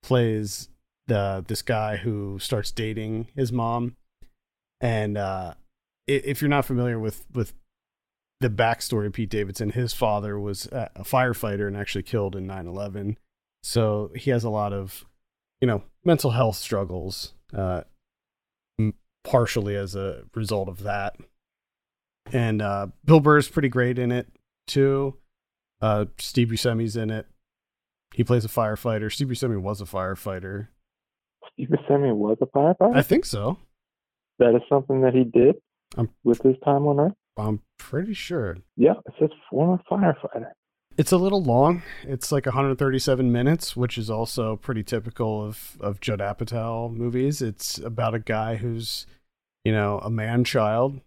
Plays 0.04 0.70
the 1.08 1.44
this 1.48 1.62
guy 1.62 1.98
who 1.98 2.40
starts 2.40 2.72
dating 2.72 3.28
his 3.36 3.52
mom. 3.52 3.96
And 4.80 5.18
uh, 5.18 5.54
if 6.08 6.42
you're 6.42 6.50
not 6.50 6.66
familiar 6.66 7.00
with 7.00 7.26
with 7.34 7.54
the 8.40 8.50
backstory 8.50 9.08
of 9.08 9.14
Pete 9.14 9.30
Davidson, 9.30 9.72
his 9.72 9.94
father 9.94 10.40
was 10.40 10.66
a 10.72 11.04
firefighter 11.04 11.68
and 11.68 11.78
actually 11.78 12.04
killed 12.04 12.36
in 12.36 12.48
9/11. 12.48 13.18
So 13.64 14.12
he 14.16 14.32
has 14.32 14.44
a 14.44 14.50
lot 14.50 14.74
of, 14.74 15.06
you 15.60 15.68
know, 15.68 15.84
mental 16.04 16.32
health 16.32 16.56
struggles, 16.56 17.34
uh, 17.54 17.82
partially 19.24 19.76
as 19.76 19.96
a 19.96 20.24
result 20.34 20.68
of 20.68 20.82
that. 20.84 21.16
And 22.32 22.62
uh, 22.62 22.88
Bill 23.06 23.20
Burr's 23.20 23.50
pretty 23.50 23.70
great 23.70 24.00
in 24.00 24.12
it 24.12 24.28
too. 24.66 25.18
Uh, 25.82 26.06
Steve 26.18 26.50
Buscemi's 26.50 26.96
in 26.96 27.10
it. 27.10 27.28
He 28.14 28.24
plays 28.24 28.46
a 28.46 28.50
firefighter. 28.50 29.12
Steve 29.12 29.28
Buscemi 29.28 29.62
was 29.62 29.82
a 29.82 29.86
firefighter. 29.86 30.68
Steve 31.54 31.70
Buscemi 31.70 32.16
was 32.16 32.38
a 32.42 32.46
firefighter. 32.46 32.96
I 32.96 33.02
think 33.02 33.26
so. 33.26 33.58
That 34.40 34.56
is 34.56 34.62
something 34.70 35.02
that 35.02 35.14
he 35.14 35.24
did 35.24 35.56
I'm, 35.98 36.10
with 36.24 36.42
his 36.42 36.56
time 36.64 36.88
on 36.88 37.00
Earth. 37.00 37.14
I'm 37.38 37.62
pretty 37.78 38.14
sure. 38.14 38.58
Yeah, 38.76 38.94
it 39.06 39.14
says 39.20 39.30
former 39.50 39.82
firefighter. 39.90 40.52
It's 40.98 41.12
a 41.12 41.18
little 41.18 41.42
long. 41.42 41.84
It's 42.04 42.32
like 42.32 42.46
137 42.46 43.32
minutes, 43.32 43.78
which 43.78 43.98
is 43.98 44.10
also 44.10 44.58
pretty 44.58 44.84
typical 44.84 45.44
of 45.44 45.78
of 45.80 46.02
Judd 46.02 46.20
Apatow 46.20 46.94
movies. 46.94 47.42
It's 47.42 47.78
about 47.78 48.14
a 48.14 48.20
guy 48.20 48.58
who's, 48.58 49.06
you 49.64 49.72
know, 49.72 50.00
a 50.00 50.10
man 50.10 50.44
child, 50.44 51.00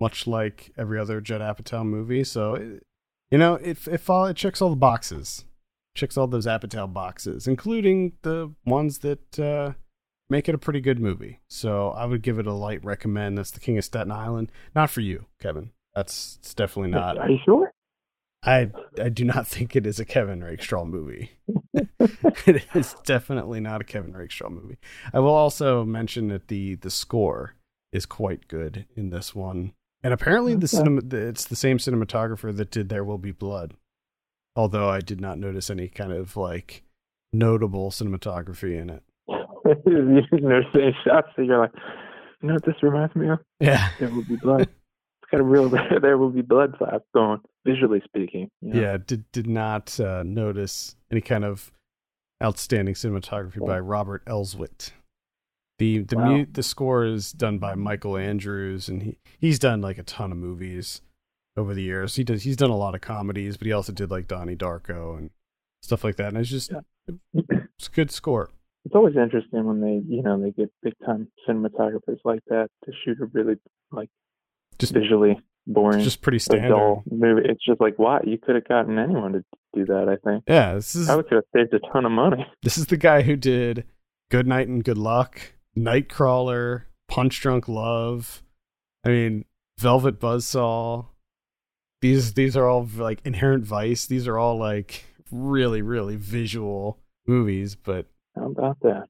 much 0.00 0.26
like 0.26 0.72
every 0.78 0.98
other 0.98 1.20
Judd 1.20 1.40
Apatow 1.40 1.84
movie. 1.84 2.22
So 2.22 2.54
it, 2.54 2.86
you 3.30 3.38
know, 3.38 3.54
it 3.56 3.86
it, 3.88 4.08
all, 4.08 4.26
it 4.26 4.36
checks 4.36 4.62
all 4.62 4.70
the 4.70 4.76
boxes, 4.76 5.44
checks 5.94 6.16
all 6.16 6.26
those 6.26 6.46
Apatow 6.46 6.92
boxes, 6.92 7.46
including 7.46 8.12
the 8.22 8.52
ones 8.64 8.98
that 8.98 9.38
uh, 9.38 9.72
make 10.28 10.48
it 10.48 10.54
a 10.54 10.58
pretty 10.58 10.80
good 10.80 10.98
movie. 10.98 11.40
So 11.48 11.90
I 11.90 12.06
would 12.06 12.22
give 12.22 12.38
it 12.38 12.46
a 12.46 12.52
light 12.52 12.84
recommend. 12.84 13.38
That's 13.38 13.50
The 13.50 13.60
King 13.60 13.78
of 13.78 13.84
Staten 13.84 14.12
Island. 14.12 14.50
Not 14.74 14.90
for 14.90 15.00
you, 15.00 15.26
Kevin. 15.40 15.70
That's 15.94 16.38
it's 16.40 16.54
definitely 16.54 16.90
not. 16.90 17.18
Are 17.18 17.30
you 17.30 17.38
sure? 17.44 17.70
I 18.42 18.70
I 19.00 19.08
do 19.08 19.24
not 19.24 19.46
think 19.48 19.76
it 19.76 19.86
is 19.86 20.00
a 20.00 20.04
Kevin 20.04 20.42
Rakestraw 20.42 20.84
movie. 20.84 21.32
it 22.00 22.64
is 22.74 22.96
definitely 23.04 23.60
not 23.60 23.80
a 23.80 23.84
Kevin 23.84 24.12
Rakestraw 24.12 24.48
movie. 24.48 24.78
I 25.12 25.20
will 25.20 25.34
also 25.34 25.84
mention 25.84 26.28
that 26.28 26.48
the 26.48 26.76
the 26.76 26.90
score 26.90 27.54
is 27.92 28.06
quite 28.06 28.48
good 28.48 28.86
in 28.96 29.10
this 29.10 29.34
one. 29.34 29.74
And 30.02 30.12
apparently, 30.12 30.56
the 30.56 30.66
cinema 30.66 31.02
it's 31.12 31.44
the 31.44 31.54
same 31.56 31.78
cinematographer 31.78 32.56
that 32.56 32.70
did 32.70 32.88
There 32.88 33.04
Will 33.04 33.18
Be 33.18 33.30
Blood. 33.30 33.74
Although 34.54 34.88
I 34.88 35.00
did 35.00 35.20
not 35.20 35.38
notice 35.38 35.70
any 35.70 35.88
kind 35.88 36.12
of 36.12 36.36
like 36.36 36.82
notable 37.32 37.90
cinematography 37.90 38.80
in 38.80 38.90
it. 38.90 39.02
you 39.86 40.40
notice 40.40 40.70
any 40.74 40.96
shots 41.04 41.28
that 41.36 41.44
you're 41.44 41.58
like, 41.58 41.72
you 42.42 42.48
know 42.48 42.54
what 42.54 42.64
this 42.64 42.82
reminds 42.82 43.14
me 43.14 43.28
of? 43.28 43.38
Yeah. 43.60 43.88
There 43.98 44.08
Will 44.10 44.24
Be 44.24 44.36
Blood. 44.36 44.62
it's 44.62 45.30
got 45.30 45.40
a 45.40 45.44
real 45.44 45.68
There 46.02 46.18
Will 46.18 46.30
Be 46.30 46.42
Blood 46.42 46.76
vibe 46.78 47.02
going, 47.14 47.40
visually 47.64 48.02
speaking. 48.04 48.50
You 48.60 48.74
know? 48.74 48.80
Yeah, 48.80 48.96
did 48.98 49.30
did 49.32 49.46
not 49.46 49.98
uh, 50.00 50.22
notice 50.24 50.96
any 51.10 51.20
kind 51.20 51.44
of 51.44 51.70
outstanding 52.42 52.94
cinematography 52.94 53.64
by 53.64 53.78
Robert 53.78 54.24
Elswit. 54.26 54.90
The 55.78 55.98
the 55.98 56.16
wow. 56.16 56.26
mu- 56.26 56.46
the 56.50 56.62
score 56.62 57.04
is 57.04 57.32
done 57.32 57.58
by 57.58 57.74
Michael 57.74 58.16
Andrews, 58.16 58.88
and 58.88 59.02
he 59.02 59.16
he's 59.38 59.58
done 59.58 59.80
like 59.80 59.98
a 59.98 60.02
ton 60.02 60.32
of 60.32 60.38
movies 60.38 61.00
over 61.56 61.74
the 61.74 61.82
years. 61.82 62.16
He 62.16 62.24
does 62.24 62.42
he's 62.42 62.56
done 62.56 62.70
a 62.70 62.76
lot 62.76 62.94
of 62.94 63.00
comedies, 63.00 63.56
but 63.56 63.66
he 63.66 63.72
also 63.72 63.92
did 63.92 64.10
like 64.10 64.28
Donnie 64.28 64.56
Darko 64.56 65.18
and 65.18 65.30
stuff 65.82 66.04
like 66.04 66.16
that. 66.16 66.28
And 66.28 66.38
it's 66.38 66.50
just 66.50 66.72
yeah. 66.72 67.12
it's 67.78 67.88
a 67.88 67.90
good 67.90 68.10
score. 68.10 68.50
It's 68.84 68.94
always 68.94 69.16
interesting 69.16 69.64
when 69.64 69.80
they 69.80 70.02
you 70.08 70.22
know 70.22 70.40
they 70.40 70.50
get 70.50 70.72
big 70.82 70.94
time 71.04 71.28
cinematographers 71.48 72.18
like 72.24 72.40
that 72.48 72.68
to 72.84 72.92
shoot 73.04 73.18
a 73.20 73.26
really 73.26 73.56
like 73.90 74.08
just 74.78 74.92
visually 74.92 75.40
boring, 75.66 76.02
just 76.02 76.22
pretty 76.22 76.38
standard 76.38 77.02
movie. 77.10 77.42
It's 77.44 77.64
just 77.64 77.80
like 77.80 77.98
why 77.98 78.20
you 78.24 78.38
could 78.38 78.56
have 78.56 78.66
gotten 78.66 78.98
anyone 78.98 79.32
to 79.32 79.44
do 79.74 79.84
that. 79.86 80.08
I 80.08 80.16
think. 80.28 80.44
Yeah, 80.48 80.74
this 80.74 80.94
is. 80.94 81.08
I 81.08 81.16
would 81.16 81.26
have 81.30 81.44
saved 81.54 81.74
a 81.74 81.80
ton 81.92 82.04
of 82.04 82.12
money. 82.12 82.46
This 82.62 82.78
is 82.78 82.86
the 82.86 82.96
guy 82.96 83.22
who 83.22 83.36
did 83.36 83.84
Good 84.30 84.46
Night 84.46 84.68
and 84.68 84.82
Good 84.82 84.98
Luck 84.98 85.54
Nightcrawler, 85.76 86.84
Punch 87.08 87.40
Drunk 87.40 87.68
Love. 87.68 88.42
I 89.04 89.08
mean, 89.08 89.44
Velvet 89.78 90.20
Buzzsaw. 90.20 91.06
These 92.02 92.34
these 92.34 92.56
are 92.56 92.66
all 92.66 92.86
like 92.96 93.20
Inherent 93.24 93.64
Vice. 93.64 94.06
These 94.06 94.26
are 94.26 94.36
all 94.36 94.58
like 94.58 95.04
really 95.30 95.82
really 95.82 96.16
visual 96.16 96.98
movies. 97.26 97.76
But 97.76 98.06
how 98.34 98.46
about 98.46 98.80
that? 98.80 99.06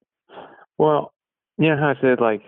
Well, 0.77 1.15
you 1.57 1.71
know 1.71 1.77
how 1.79 1.89
I 1.89 1.95
said 2.03 2.21
like 2.21 2.43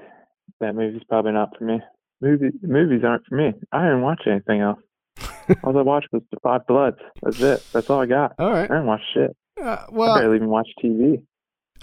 that 0.60 0.74
movie's 0.74 1.02
probably 1.08 1.32
not 1.32 1.56
for 1.58 1.64
me. 1.64 1.80
Movie 2.20 2.50
movies 2.62 3.02
aren't 3.04 3.24
for 3.26 3.36
me. 3.36 3.54
I 3.72 3.84
didn't 3.84 4.02
watch 4.02 4.20
anything 4.26 4.60
else. 4.60 4.78
all 5.64 5.76
I 5.78 5.82
watched 5.82 6.08
was 6.12 6.22
The 6.30 6.38
Five 6.42 6.66
Bloods. 6.66 6.98
That's 7.22 7.40
it. 7.40 7.64
That's 7.72 7.88
all 7.88 8.02
I 8.02 8.06
got. 8.06 8.34
All 8.38 8.50
right. 8.50 8.70
I 8.70 8.74
didn't 8.74 8.86
watch 8.86 9.00
shit. 9.14 9.34
Uh, 9.58 9.86
well, 9.90 10.12
I 10.12 10.20
barely 10.20 10.36
even 10.36 10.48
watch 10.48 10.68
TV. 10.82 11.22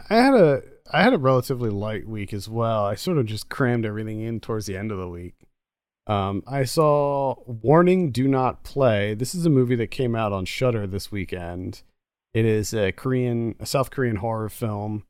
I 0.08 0.16
had 0.16 0.36
a 0.36 0.62
I 0.94 1.02
had 1.02 1.14
a 1.14 1.18
relatively 1.18 1.72
light 1.72 2.08
week 2.08 2.32
as 2.32 2.48
well. 2.48 2.86
I 2.86 2.94
sort 2.94 3.18
of 3.18 3.26
just 3.26 3.50
crammed 3.50 3.88
everything 3.88 4.22
in 4.22 4.40
towards 4.40 4.68
the 4.68 4.78
end 4.78 4.92
of 4.92 5.00
the 5.00 5.10
week. 5.10 5.34
Um, 6.08 6.44
I 6.48 6.64
saw 6.64 7.36
Warning 7.46 8.12
Do 8.12 8.28
Not 8.28 8.64
Play. 8.64 9.14
This 9.14 9.36
is 9.36 9.46
a 9.46 9.50
movie 9.50 9.76
that 9.76 9.92
came 9.92 10.16
out 10.16 10.34
on 10.34 10.46
Shudder 10.46 10.88
this 10.88 11.12
weekend. 11.12 11.84
It 12.34 12.46
is 12.46 12.74
a 12.74 12.92
Korean, 12.92 13.56
a 13.60 13.66
South 13.66 13.92
Korean 13.92 14.18
horror 14.18 14.50
film 14.50 15.04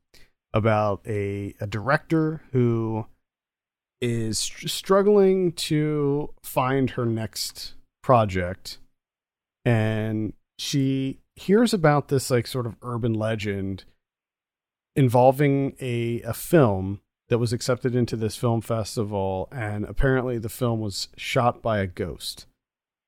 about 0.53 1.01
a, 1.07 1.55
a 1.59 1.67
director 1.67 2.41
who 2.51 3.05
is 4.01 4.39
struggling 4.39 5.53
to 5.53 6.33
find 6.43 6.91
her 6.91 7.05
next 7.05 7.75
project. 8.03 8.79
And 9.63 10.33
she 10.57 11.19
hears 11.35 11.73
about 11.73 12.07
this 12.07 12.29
like 12.29 12.47
sort 12.47 12.65
of 12.65 12.75
urban 12.81 13.13
legend 13.13 13.85
involving 14.95 15.75
a, 15.79 16.21
a 16.23 16.33
film 16.33 17.01
that 17.31 17.37
was 17.37 17.53
accepted 17.53 17.95
into 17.95 18.17
this 18.17 18.35
film 18.35 18.59
festival, 18.59 19.47
and 19.53 19.85
apparently 19.85 20.37
the 20.37 20.49
film 20.49 20.81
was 20.81 21.07
shot 21.15 21.61
by 21.61 21.79
a 21.79 21.87
ghost. 21.87 22.45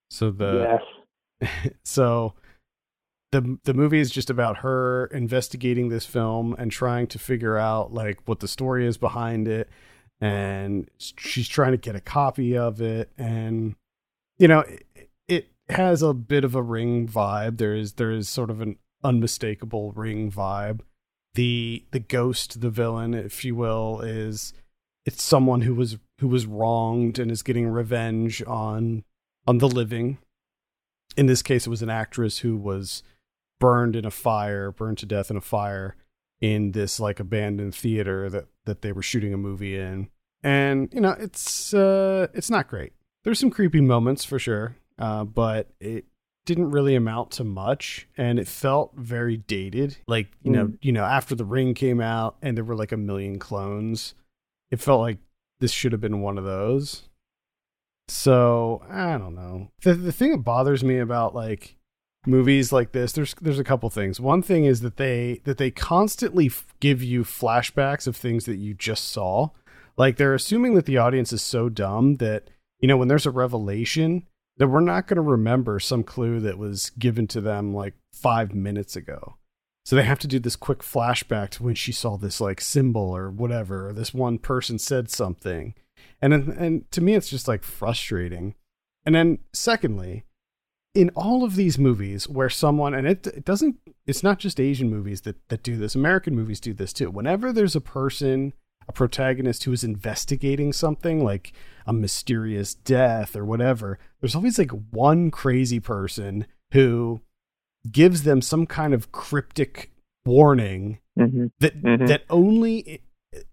So 0.09 0.31
the 0.31 0.79
yes. 1.41 1.73
so 1.83 2.33
the 3.33 3.59
the 3.65 3.73
movie 3.73 3.99
is 3.99 4.09
just 4.09 4.29
about 4.29 4.59
her 4.59 5.07
investigating 5.07 5.89
this 5.89 6.05
film 6.05 6.55
and 6.57 6.71
trying 6.71 7.07
to 7.07 7.19
figure 7.19 7.57
out 7.57 7.93
like 7.93 8.21
what 8.23 8.39
the 8.39 8.47
story 8.47 8.87
is 8.87 8.97
behind 8.97 9.49
it, 9.49 9.67
and 10.21 10.89
she's 10.97 11.49
trying 11.49 11.73
to 11.73 11.77
get 11.77 11.97
a 11.97 12.01
copy 12.01 12.57
of 12.57 12.79
it, 12.79 13.11
and 13.17 13.75
you 14.37 14.47
know 14.47 14.61
it, 14.61 15.09
it 15.27 15.47
has 15.67 16.01
a 16.01 16.13
bit 16.13 16.45
of 16.45 16.55
a 16.55 16.61
ring 16.61 17.09
vibe. 17.09 17.57
There 17.57 17.75
is 17.75 17.93
there 17.93 18.11
is 18.11 18.29
sort 18.29 18.49
of 18.49 18.61
an 18.61 18.77
unmistakable 19.03 19.91
ring 19.91 20.31
vibe 20.31 20.79
the 21.35 21.85
the 21.91 21.99
ghost, 21.99 22.61
the 22.61 22.69
villain, 22.69 23.13
if 23.13 23.43
you 23.43 23.55
will, 23.55 24.01
is 24.01 24.53
it's 25.05 25.23
someone 25.23 25.61
who 25.61 25.73
was 25.73 25.97
who 26.19 26.27
was 26.27 26.45
wronged 26.45 27.19
and 27.19 27.31
is 27.31 27.43
getting 27.43 27.67
revenge 27.67 28.43
on 28.45 29.03
on 29.47 29.57
the 29.57 29.67
living. 29.67 30.19
In 31.17 31.25
this 31.27 31.41
case, 31.41 31.67
it 31.67 31.69
was 31.69 31.81
an 31.81 31.89
actress 31.89 32.39
who 32.39 32.57
was 32.57 33.03
burned 33.59 33.95
in 33.95 34.05
a 34.05 34.11
fire, 34.11 34.71
burned 34.71 34.97
to 34.99 35.05
death 35.05 35.29
in 35.29 35.37
a 35.37 35.41
fire 35.41 35.95
in 36.41 36.71
this 36.71 36.99
like 36.99 37.19
abandoned 37.19 37.75
theater 37.75 38.29
that 38.29 38.45
that 38.65 38.81
they 38.81 38.91
were 38.91 39.01
shooting 39.01 39.33
a 39.33 39.37
movie 39.37 39.77
in. 39.77 40.09
And 40.43 40.89
you 40.93 41.01
know, 41.01 41.15
it's 41.19 41.73
uh 41.73 42.27
it's 42.33 42.49
not 42.49 42.67
great. 42.67 42.93
There's 43.23 43.39
some 43.39 43.49
creepy 43.49 43.81
moments 43.81 44.25
for 44.25 44.37
sure, 44.37 44.75
uh, 44.99 45.23
but 45.23 45.69
it 45.79 46.05
didn't 46.45 46.71
really 46.71 46.95
amount 46.95 47.31
to 47.31 47.43
much 47.43 48.07
and 48.17 48.37
it 48.39 48.47
felt 48.47 48.93
very 48.95 49.37
dated. 49.37 49.97
Like 50.07 50.29
you 50.41 50.51
mm. 50.51 50.55
know 50.55 50.73
you 50.81 50.91
know 50.91 51.03
after 51.03 51.35
the 51.35 51.45
ring 51.45 51.73
came 51.73 52.01
out 52.01 52.35
and 52.41 52.57
there 52.57 52.63
were 52.63 52.75
like 52.75 52.91
a 52.91 52.97
million 52.97 53.39
clones 53.39 54.13
it 54.71 54.81
felt 54.81 55.01
like 55.01 55.19
this 55.59 55.71
should 55.71 55.91
have 55.91 56.01
been 56.01 56.21
one 56.21 56.37
of 56.37 56.43
those. 56.43 57.03
So 58.07 58.83
i 58.89 59.17
don't 59.17 59.35
know. 59.35 59.69
The, 59.83 59.93
the 59.93 60.11
thing 60.11 60.31
that 60.31 60.39
bothers 60.39 60.83
me 60.83 60.99
about 60.99 61.35
like 61.35 61.77
movies 62.25 62.71
like 62.71 62.93
this 62.93 63.11
there's 63.11 63.35
there's 63.41 63.59
a 63.59 63.63
couple 63.63 63.89
things. 63.89 64.19
One 64.19 64.41
thing 64.41 64.65
is 64.65 64.81
that 64.81 64.97
they 64.97 65.41
that 65.45 65.57
they 65.57 65.71
constantly 65.71 66.47
f- 66.47 66.65
give 66.79 67.01
you 67.01 67.23
flashbacks 67.23 68.07
of 68.07 68.17
things 68.17 68.45
that 68.45 68.57
you 68.57 68.73
just 68.73 69.09
saw. 69.09 69.49
Like 69.95 70.17
they're 70.17 70.33
assuming 70.33 70.73
that 70.75 70.85
the 70.85 70.97
audience 70.97 71.31
is 71.31 71.41
so 71.41 71.69
dumb 71.69 72.15
that 72.15 72.49
you 72.79 72.87
know 72.87 72.97
when 72.97 73.07
there's 73.07 73.25
a 73.25 73.31
revelation 73.31 74.25
that 74.57 74.67
we're 74.67 74.81
not 74.81 75.07
going 75.07 75.15
to 75.15 75.21
remember 75.21 75.79
some 75.79 76.03
clue 76.03 76.39
that 76.39 76.57
was 76.57 76.91
given 76.91 77.27
to 77.27 77.41
them 77.41 77.73
like 77.73 77.95
five 78.11 78.53
minutes 78.53 78.95
ago. 78.95 79.37
So 79.85 79.95
they 79.95 80.03
have 80.03 80.19
to 80.19 80.27
do 80.27 80.39
this 80.39 80.55
quick 80.55 80.79
flashback 80.79 81.49
to 81.51 81.63
when 81.63 81.75
she 81.75 81.91
saw 81.91 82.15
this 82.15 82.39
like 82.39 82.61
symbol 82.61 83.15
or 83.15 83.29
whatever, 83.29 83.89
or 83.89 83.93
this 83.93 84.13
one 84.13 84.37
person 84.37 84.79
said 84.79 85.09
something. 85.09 85.73
And 86.21 86.33
and 86.33 86.89
to 86.91 87.01
me 87.01 87.15
it's 87.15 87.29
just 87.29 87.47
like 87.47 87.63
frustrating. 87.63 88.55
And 89.05 89.13
then 89.13 89.39
secondly, 89.51 90.23
in 90.95 91.09
all 91.15 91.43
of 91.43 91.55
these 91.55 91.77
movies 91.77 92.29
where 92.29 92.49
someone 92.49 92.93
and 92.93 93.07
it, 93.07 93.27
it 93.27 93.43
doesn't 93.43 93.77
it's 94.05 94.23
not 94.23 94.39
just 94.39 94.59
Asian 94.59 94.89
movies 94.89 95.21
that 95.21 95.35
that 95.49 95.63
do 95.63 95.75
this. 95.75 95.95
American 95.95 96.35
movies 96.35 96.61
do 96.61 96.73
this 96.73 96.93
too. 96.93 97.09
Whenever 97.09 97.51
there's 97.51 97.75
a 97.75 97.81
person, 97.81 98.53
a 98.87 98.93
protagonist 98.93 99.63
who 99.63 99.71
is 99.71 99.83
investigating 99.83 100.73
something 100.73 101.23
like 101.23 101.53
a 101.85 101.93
mysterious 101.93 102.73
death 102.73 103.35
or 103.35 103.45
whatever, 103.45 103.99
there's 104.19 104.35
always 104.35 104.57
like 104.57 104.71
one 104.91 105.31
crazy 105.31 105.79
person 105.79 106.45
who 106.71 107.21
gives 107.91 108.23
them 108.23 108.41
some 108.41 108.65
kind 108.65 108.93
of 108.93 109.11
cryptic 109.11 109.91
warning 110.25 110.99
mm-hmm. 111.19 111.47
that 111.59 111.81
mm-hmm. 111.81 112.05
that 112.05 112.23
only 112.29 113.01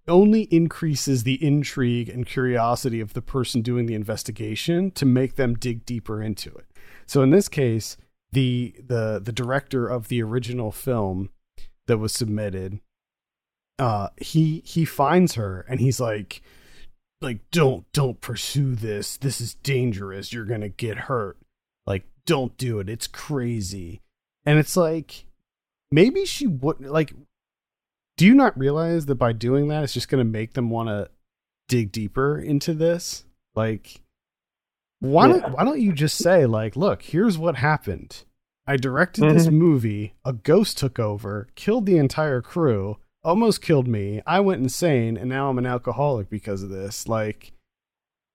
only 0.06 0.42
increases 0.42 1.22
the 1.22 1.42
intrigue 1.44 2.08
and 2.08 2.26
curiosity 2.26 3.00
of 3.00 3.14
the 3.14 3.22
person 3.22 3.62
doing 3.62 3.86
the 3.86 3.94
investigation 3.94 4.90
to 4.92 5.06
make 5.06 5.36
them 5.36 5.54
dig 5.54 5.86
deeper 5.86 6.22
into 6.22 6.50
it. 6.50 6.66
So 7.06 7.22
in 7.22 7.30
this 7.30 7.48
case, 7.48 7.96
the 8.32 8.74
the 8.86 9.20
the 9.22 9.32
director 9.32 9.88
of 9.88 10.08
the 10.08 10.22
original 10.22 10.70
film 10.70 11.30
that 11.86 11.98
was 11.98 12.12
submitted 12.12 12.80
uh 13.80 14.10
he 14.18 14.62
he 14.64 14.84
finds 14.84 15.34
her 15.34 15.64
and 15.68 15.80
he's 15.80 15.98
like 15.98 16.42
like 17.22 17.38
don't 17.50 17.90
don't 17.92 18.20
pursue 18.20 18.74
this. 18.74 19.16
This 19.16 19.40
is 19.40 19.54
dangerous. 19.54 20.32
You're 20.32 20.44
gonna 20.44 20.68
get 20.68 20.96
hurt. 20.98 21.38
Like 21.86 22.04
don't 22.26 22.56
do 22.56 22.78
it. 22.78 22.88
It's 22.88 23.06
crazy. 23.06 24.02
And 24.44 24.58
it's 24.58 24.76
like 24.76 25.24
maybe 25.90 26.24
she 26.24 26.46
wouldn't 26.46 26.90
like 26.92 27.14
do 28.16 28.26
you 28.26 28.34
not 28.34 28.58
realize 28.58 29.06
that 29.06 29.14
by 29.14 29.32
doing 29.32 29.68
that 29.68 29.82
it's 29.82 29.94
just 29.94 30.08
gonna 30.08 30.24
make 30.24 30.52
them 30.52 30.68
want 30.68 30.88
to 30.90 31.08
dig 31.68 31.90
deeper 31.90 32.38
into 32.38 32.74
this? 32.74 33.24
Like 33.54 34.02
why 35.00 35.26
yeah. 35.26 35.32
don't 35.32 35.52
why 35.54 35.64
don't 35.64 35.80
you 35.80 35.92
just 35.92 36.18
say 36.18 36.44
like 36.44 36.76
look 36.76 37.02
here's 37.02 37.38
what 37.38 37.56
happened. 37.56 38.24
I 38.66 38.76
directed 38.76 39.24
mm-hmm. 39.24 39.34
this 39.36 39.48
movie. 39.48 40.14
A 40.24 40.34
ghost 40.34 40.76
took 40.76 40.98
over 40.98 41.48
killed 41.54 41.86
the 41.86 41.96
entire 41.96 42.42
crew 42.42 42.98
almost 43.22 43.62
killed 43.62 43.88
me. 43.88 44.22
I 44.26 44.40
went 44.40 44.62
insane 44.62 45.16
and 45.16 45.28
now 45.28 45.48
I'm 45.48 45.58
an 45.58 45.66
alcoholic 45.66 46.30
because 46.30 46.62
of 46.62 46.70
this. 46.70 47.08
Like 47.08 47.52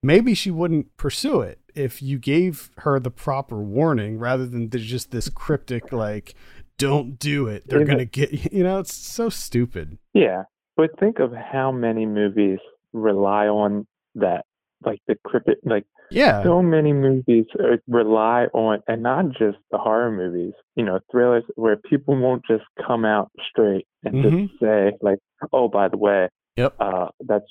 maybe 0.02 0.34
she 0.34 0.50
wouldn't 0.50 0.96
pursue 0.96 1.40
it 1.40 1.60
if 1.74 2.02
you 2.02 2.18
gave 2.18 2.70
her 2.78 2.98
the 2.98 3.10
proper 3.10 3.58
warning 3.58 4.18
rather 4.18 4.46
than 4.46 4.70
just 4.70 5.10
this 5.10 5.28
cryptic 5.28 5.92
like 5.92 6.34
don't 6.78 7.18
do 7.18 7.46
it. 7.48 7.64
They're 7.66 7.84
going 7.84 7.98
to 7.98 8.04
get 8.04 8.32
you 8.32 8.40
you 8.58 8.64
know 8.64 8.78
it's 8.78 8.94
so 8.94 9.28
stupid. 9.28 9.98
Yeah. 10.14 10.44
But 10.76 10.98
think 11.00 11.20
of 11.20 11.32
how 11.32 11.72
many 11.72 12.04
movies 12.04 12.58
rely 12.92 13.46
on 13.46 13.86
that 14.14 14.44
like 14.84 15.00
the 15.06 15.16
cryptic 15.24 15.58
like 15.64 15.84
yeah. 16.10 16.42
So 16.42 16.62
many 16.62 16.92
movies 16.92 17.46
rely 17.88 18.46
on, 18.52 18.82
and 18.86 19.02
not 19.02 19.30
just 19.30 19.58
the 19.70 19.78
horror 19.78 20.10
movies, 20.10 20.54
you 20.74 20.84
know, 20.84 21.00
thrillers 21.10 21.44
where 21.56 21.76
people 21.76 22.16
won't 22.16 22.42
just 22.48 22.64
come 22.86 23.04
out 23.04 23.30
straight 23.50 23.86
and 24.04 24.14
mm-hmm. 24.14 24.46
just 24.46 24.60
say, 24.60 24.92
like, 25.00 25.18
oh, 25.52 25.68
by 25.68 25.88
the 25.88 25.96
way, 25.96 26.28
yep. 26.56 26.74
uh, 26.80 27.08
that's 27.26 27.44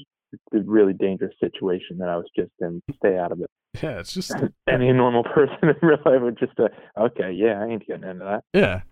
a 0.53 0.59
really 0.59 0.93
dangerous 0.93 1.33
situation 1.39 1.97
that 1.99 2.09
I 2.09 2.17
was 2.17 2.27
just 2.35 2.51
in. 2.59 2.81
Stay 2.97 3.17
out 3.17 3.31
of 3.31 3.41
it. 3.41 3.49
Yeah, 3.83 3.99
it's 3.99 4.13
just 4.13 4.31
any 4.69 4.93
normal 4.93 5.23
person 5.25 5.57
in 5.63 5.75
real 5.81 5.97
life 6.05 6.21
would 6.21 6.39
just, 6.39 6.57
uh, 6.57 6.69
okay, 6.97 7.33
yeah, 7.33 7.61
I 7.61 7.67
ain't 7.67 7.85
getting 7.85 8.09
into 8.09 8.23
that. 8.23 8.43
Yeah. 8.53 8.83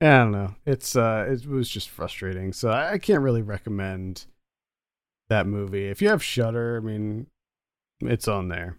I 0.00 0.18
don't 0.18 0.32
know. 0.32 0.54
It's 0.64 0.96
uh, 0.96 1.26
it 1.28 1.46
was 1.46 1.68
just 1.68 1.90
frustrating. 1.90 2.54
So 2.54 2.70
I 2.70 2.96
can't 2.96 3.20
really 3.20 3.42
recommend 3.42 4.24
that 5.28 5.46
movie. 5.46 5.88
If 5.88 6.02
you 6.02 6.08
have 6.08 6.22
Shudder, 6.22 6.76
I 6.76 6.80
mean, 6.80 7.26
it's 8.00 8.28
on 8.28 8.48
there. 8.48 8.78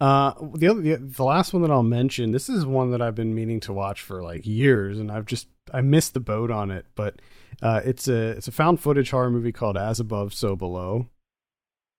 Uh, 0.00 0.34
the 0.54 0.68
other, 0.68 0.80
the, 0.80 0.96
the 0.96 1.24
last 1.24 1.52
one 1.52 1.62
that 1.62 1.70
I'll 1.70 1.82
mention, 1.82 2.32
this 2.32 2.48
is 2.48 2.66
one 2.66 2.90
that 2.90 3.00
I've 3.00 3.14
been 3.14 3.34
meaning 3.34 3.60
to 3.60 3.72
watch 3.72 4.02
for 4.02 4.22
like 4.22 4.44
years, 4.44 4.98
and 4.98 5.10
I've 5.10 5.26
just 5.26 5.48
I 5.72 5.80
missed 5.80 6.14
the 6.14 6.20
boat 6.20 6.50
on 6.50 6.70
it. 6.70 6.86
But 6.94 7.22
uh, 7.62 7.80
it's 7.84 8.08
a 8.08 8.30
it's 8.30 8.48
a 8.48 8.52
found 8.52 8.80
footage 8.80 9.10
horror 9.10 9.30
movie 9.30 9.52
called 9.52 9.76
As 9.76 10.00
Above, 10.00 10.34
So 10.34 10.56
Below. 10.56 11.08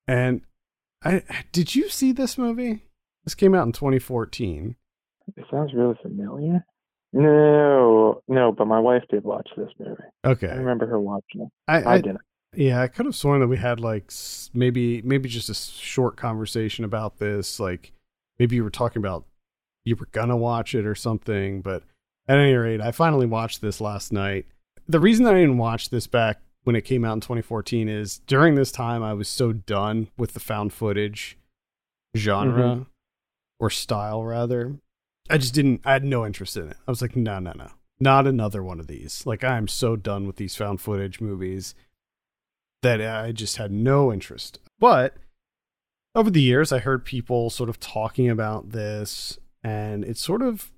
And 0.08 0.42
I 1.04 1.24
did 1.52 1.74
you 1.74 1.90
see 1.90 2.12
this 2.12 2.38
movie? 2.38 2.84
This 3.24 3.34
came 3.34 3.56
out 3.56 3.66
in 3.66 3.72
2014. 3.72 4.76
It 5.36 5.46
sounds 5.50 5.74
really 5.74 5.98
familiar. 6.04 6.64
No, 7.14 8.22
no, 8.28 8.52
but 8.52 8.66
my 8.66 8.80
wife 8.80 9.04
did 9.10 9.24
watch 9.24 9.50
this 9.56 9.70
movie. 9.80 10.04
Okay, 10.26 10.50
I 10.50 10.56
remember 10.56 10.86
her 10.86 11.00
watching 11.00 11.42
it. 11.42 11.50
I, 11.68 11.82
I, 11.82 11.94
I 11.94 12.02
didn't. 12.02 12.22
Yeah, 12.58 12.82
I 12.82 12.88
could 12.88 13.06
have 13.06 13.16
sworn 13.16 13.42
that 13.42 13.48
we 13.48 13.58
had 13.58 13.80
like 13.80 14.12
maybe 14.54 15.02
maybe 15.02 15.30
just 15.30 15.50
a 15.50 15.54
short 15.54 16.18
conversation 16.18 16.86
about 16.86 17.18
this. 17.18 17.60
Like 17.60 17.92
maybe 18.40 18.56
you 18.56 18.64
were 18.64 18.70
talking 18.70 19.02
about 19.02 19.26
you 19.84 19.96
were 19.96 20.08
gonna 20.12 20.38
watch 20.38 20.76
it 20.76 20.86
or 20.86 20.96
something. 20.96 21.62
But 21.62 21.84
at 22.28 22.38
any 22.38 22.54
rate, 22.54 22.82
I 22.82 22.92
finally 22.92 23.26
watched 23.26 23.62
this 23.62 23.80
last 23.82 24.12
night. 24.12 24.46
The 24.88 25.00
reason 25.00 25.26
that 25.26 25.36
I 25.36 25.40
didn't 25.40 25.58
watch 25.58 25.90
this 25.90 26.08
back 26.08 26.42
when 26.64 26.76
it 26.76 26.82
came 26.82 27.06
out 27.06 27.14
in 27.14 27.22
2014 27.22 27.88
is 27.88 28.20
during 28.28 28.56
this 28.56 28.72
time 28.72 29.04
I 29.04 29.14
was 29.14 29.28
so 29.28 29.54
done 29.54 30.10
with 30.18 30.34
the 30.34 30.40
found 30.40 30.74
footage 30.74 31.38
genre 32.16 32.64
mm-hmm. 32.64 32.84
or 33.60 33.70
style 33.70 34.24
rather. 34.24 34.76
I 35.30 35.38
just 35.38 35.54
didn't. 35.54 35.82
I 35.86 35.94
had 35.94 36.04
no 36.04 36.26
interest 36.26 36.58
in 36.58 36.70
it. 36.70 36.78
I 36.88 36.92
was 36.92 37.02
like, 37.02 37.16
no, 37.16 37.40
no, 37.40 37.54
no, 37.56 37.70
not 38.00 38.28
another 38.28 38.64
one 38.64 38.80
of 38.80 38.88
these. 38.88 39.26
Like 39.26 39.44
I 39.44 39.58
am 39.58 39.68
so 39.68 39.96
done 39.96 40.28
with 40.28 40.36
these 40.36 40.56
found 40.56 40.82
footage 40.82 41.22
movies 41.22 41.74
that 42.86 43.02
I 43.02 43.32
just 43.32 43.58
had 43.58 43.72
no 43.72 44.14
interest. 44.14 44.60
But 44.80 45.16
over 46.14 46.30
the 46.30 46.42
years, 46.42 46.72
I 46.72 46.78
heard 46.78 47.04
people 47.04 47.50
sort 47.50 47.70
of 47.70 47.80
talking 47.80 48.30
about 48.30 48.70
this, 48.70 49.40
and 49.64 50.04
it 50.04 50.18
sort 50.18 50.44
of 50.44 50.72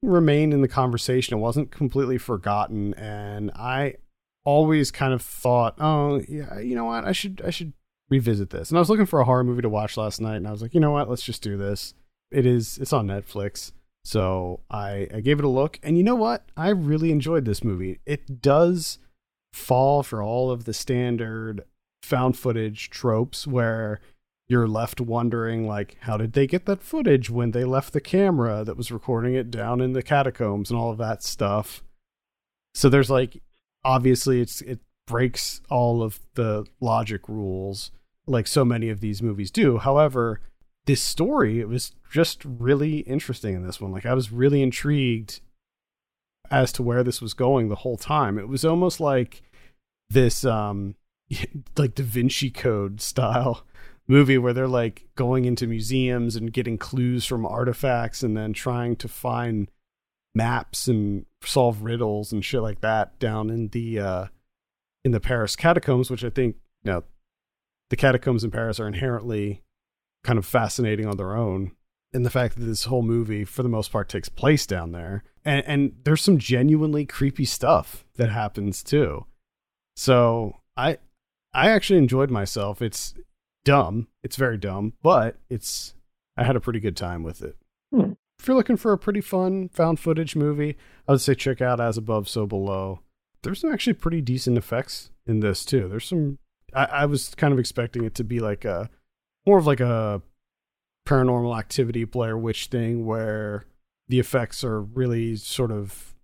remained 0.00 0.54
in 0.54 0.62
the 0.62 0.68
conversation. 0.68 1.36
It 1.36 1.40
wasn't 1.40 1.72
completely 1.72 2.18
forgotten, 2.18 2.94
and 2.94 3.50
I 3.56 3.96
always 4.44 4.92
kind 4.92 5.12
of 5.12 5.22
thought, 5.22 5.74
oh 5.78 6.22
yeah, 6.28 6.60
you 6.60 6.76
know 6.76 6.84
what, 6.84 7.04
I 7.04 7.12
should 7.12 7.42
I 7.44 7.50
should 7.50 7.72
revisit 8.08 8.50
this. 8.50 8.70
And 8.70 8.78
I 8.78 8.80
was 8.80 8.88
looking 8.88 9.06
for 9.06 9.20
a 9.20 9.24
horror 9.24 9.44
movie 9.44 9.62
to 9.62 9.68
watch 9.68 9.96
last 9.96 10.20
night, 10.20 10.36
and 10.36 10.46
I 10.46 10.52
was 10.52 10.62
like, 10.62 10.72
you 10.72 10.80
know 10.80 10.92
what, 10.92 11.10
let's 11.10 11.24
just 11.24 11.42
do 11.42 11.56
this. 11.56 11.94
It 12.30 12.46
is 12.46 12.78
it's 12.78 12.92
on 12.92 13.08
Netflix. 13.08 13.72
So 14.04 14.60
I, 14.70 15.08
I 15.12 15.20
gave 15.20 15.40
it 15.40 15.44
a 15.44 15.48
look, 15.48 15.80
and 15.82 15.98
you 15.98 16.04
know 16.04 16.14
what? 16.14 16.46
I 16.56 16.68
really 16.68 17.10
enjoyed 17.10 17.44
this 17.44 17.64
movie. 17.64 17.98
It 18.06 18.40
does 18.40 18.98
fall 19.52 20.02
for 20.02 20.22
all 20.22 20.50
of 20.50 20.64
the 20.64 20.72
standard 20.74 21.64
found 22.02 22.36
footage 22.36 22.90
tropes 22.90 23.46
where 23.46 24.00
you're 24.48 24.68
left 24.68 25.00
wondering 25.00 25.66
like 25.66 25.96
how 26.00 26.16
did 26.16 26.32
they 26.32 26.46
get 26.46 26.66
that 26.66 26.82
footage 26.82 27.30
when 27.30 27.52
they 27.52 27.64
left 27.64 27.92
the 27.92 28.00
camera 28.00 28.64
that 28.64 28.76
was 28.76 28.90
recording 28.90 29.34
it 29.34 29.50
down 29.50 29.80
in 29.80 29.92
the 29.92 30.02
catacombs 30.02 30.70
and 30.70 30.78
all 30.78 30.90
of 30.90 30.98
that 30.98 31.22
stuff? 31.22 31.82
So 32.74 32.88
there's 32.88 33.10
like 33.10 33.42
obviously 33.84 34.40
it's 34.40 34.60
it 34.62 34.80
breaks 35.06 35.60
all 35.70 36.02
of 36.02 36.20
the 36.34 36.66
logic 36.80 37.28
rules 37.28 37.90
like 38.26 38.46
so 38.46 38.64
many 38.64 38.88
of 38.88 39.00
these 39.00 39.22
movies 39.22 39.50
do. 39.50 39.78
However 39.78 40.40
this 40.86 41.02
story 41.02 41.60
it 41.60 41.68
was 41.68 41.92
just 42.10 42.44
really 42.44 43.00
interesting 43.00 43.54
in 43.54 43.64
this 43.64 43.80
one. 43.80 43.92
Like 43.92 44.06
i 44.06 44.14
was 44.14 44.32
really 44.32 44.62
intrigued 44.62 45.40
as 46.50 46.72
to 46.72 46.82
where 46.82 47.04
this 47.04 47.22
was 47.22 47.34
going 47.34 47.68
the 47.68 47.76
whole 47.76 47.96
time. 47.96 48.38
It 48.38 48.48
was 48.48 48.64
almost 48.64 49.00
like 49.00 49.42
this 50.10 50.44
um 50.44 50.96
like 51.78 51.94
da 51.94 52.02
vinci 52.02 52.50
code 52.50 53.00
style 53.00 53.64
movie 54.08 54.38
where 54.38 54.52
they're 54.52 54.66
like 54.66 55.06
going 55.14 55.44
into 55.44 55.66
museums 55.66 56.34
and 56.34 56.52
getting 56.52 56.76
clues 56.76 57.24
from 57.24 57.46
artifacts 57.46 58.22
and 58.22 58.36
then 58.36 58.52
trying 58.52 58.96
to 58.96 59.06
find 59.06 59.70
maps 60.34 60.88
and 60.88 61.26
solve 61.42 61.82
riddles 61.82 62.32
and 62.32 62.44
shit 62.44 62.60
like 62.60 62.80
that 62.80 63.18
down 63.18 63.50
in 63.50 63.68
the 63.68 63.98
uh 63.98 64.26
in 65.04 65.12
the 65.12 65.20
Paris 65.20 65.56
catacombs 65.56 66.10
which 66.10 66.24
I 66.24 66.30
think 66.30 66.56
you 66.82 66.92
know 66.92 67.04
the 67.90 67.96
catacombs 67.96 68.44
in 68.44 68.50
Paris 68.50 68.80
are 68.80 68.86
inherently 68.86 69.62
kind 70.24 70.38
of 70.38 70.46
fascinating 70.46 71.06
on 71.06 71.16
their 71.16 71.36
own 71.36 71.72
and 72.12 72.26
the 72.26 72.30
fact 72.30 72.56
that 72.56 72.64
this 72.64 72.84
whole 72.84 73.02
movie 73.02 73.44
for 73.44 73.62
the 73.62 73.68
most 73.68 73.92
part 73.92 74.08
takes 74.08 74.28
place 74.28 74.66
down 74.66 74.92
there. 74.92 75.22
And 75.44 75.64
and 75.66 75.92
there's 76.04 76.22
some 76.22 76.38
genuinely 76.38 77.06
creepy 77.06 77.44
stuff 77.44 78.04
that 78.16 78.30
happens 78.30 78.82
too. 78.82 79.26
So 79.96 80.56
i 80.76 80.98
i 81.54 81.70
actually 81.70 81.98
enjoyed 81.98 82.30
myself. 82.30 82.82
It's 82.82 83.14
dumb. 83.64 84.08
It's 84.22 84.36
very 84.36 84.58
dumb 84.58 84.94
but 85.02 85.36
it's 85.48 85.94
i 86.36 86.44
had 86.44 86.56
a 86.56 86.60
pretty 86.60 86.80
good 86.80 86.96
time 86.96 87.22
with 87.22 87.42
it. 87.42 87.56
Hmm. 87.92 88.12
if 88.38 88.46
you're 88.46 88.56
looking 88.56 88.76
for 88.76 88.92
a 88.92 88.98
pretty 88.98 89.20
fun 89.20 89.68
found 89.68 89.98
footage 89.98 90.36
movie 90.36 90.76
i 91.08 91.12
would 91.12 91.20
say 91.20 91.34
check 91.34 91.60
out 91.60 91.80
as 91.80 91.96
above 91.96 92.28
so 92.28 92.46
below. 92.46 93.00
There's 93.42 93.60
some 93.60 93.72
actually 93.72 93.94
pretty 93.94 94.20
decent 94.20 94.58
effects 94.58 95.10
in 95.26 95.40
this 95.40 95.64
too. 95.64 95.88
There's 95.88 96.06
some 96.06 96.38
i, 96.74 96.84
I 96.84 97.06
was 97.06 97.34
kind 97.36 97.52
of 97.52 97.58
expecting 97.58 98.04
it 98.04 98.14
to 98.16 98.24
be 98.24 98.40
like 98.40 98.64
a 98.64 98.90
more 99.46 99.58
of 99.58 99.66
like 99.66 99.80
a 99.80 100.22
paranormal 101.10 101.58
activity 101.58 102.04
Blair 102.04 102.38
Witch 102.38 102.66
thing 102.66 103.04
where 103.04 103.64
the 104.08 104.20
effects 104.20 104.62
are 104.62 104.80
really 104.80 105.34
sort 105.36 105.72
of 105.72 106.14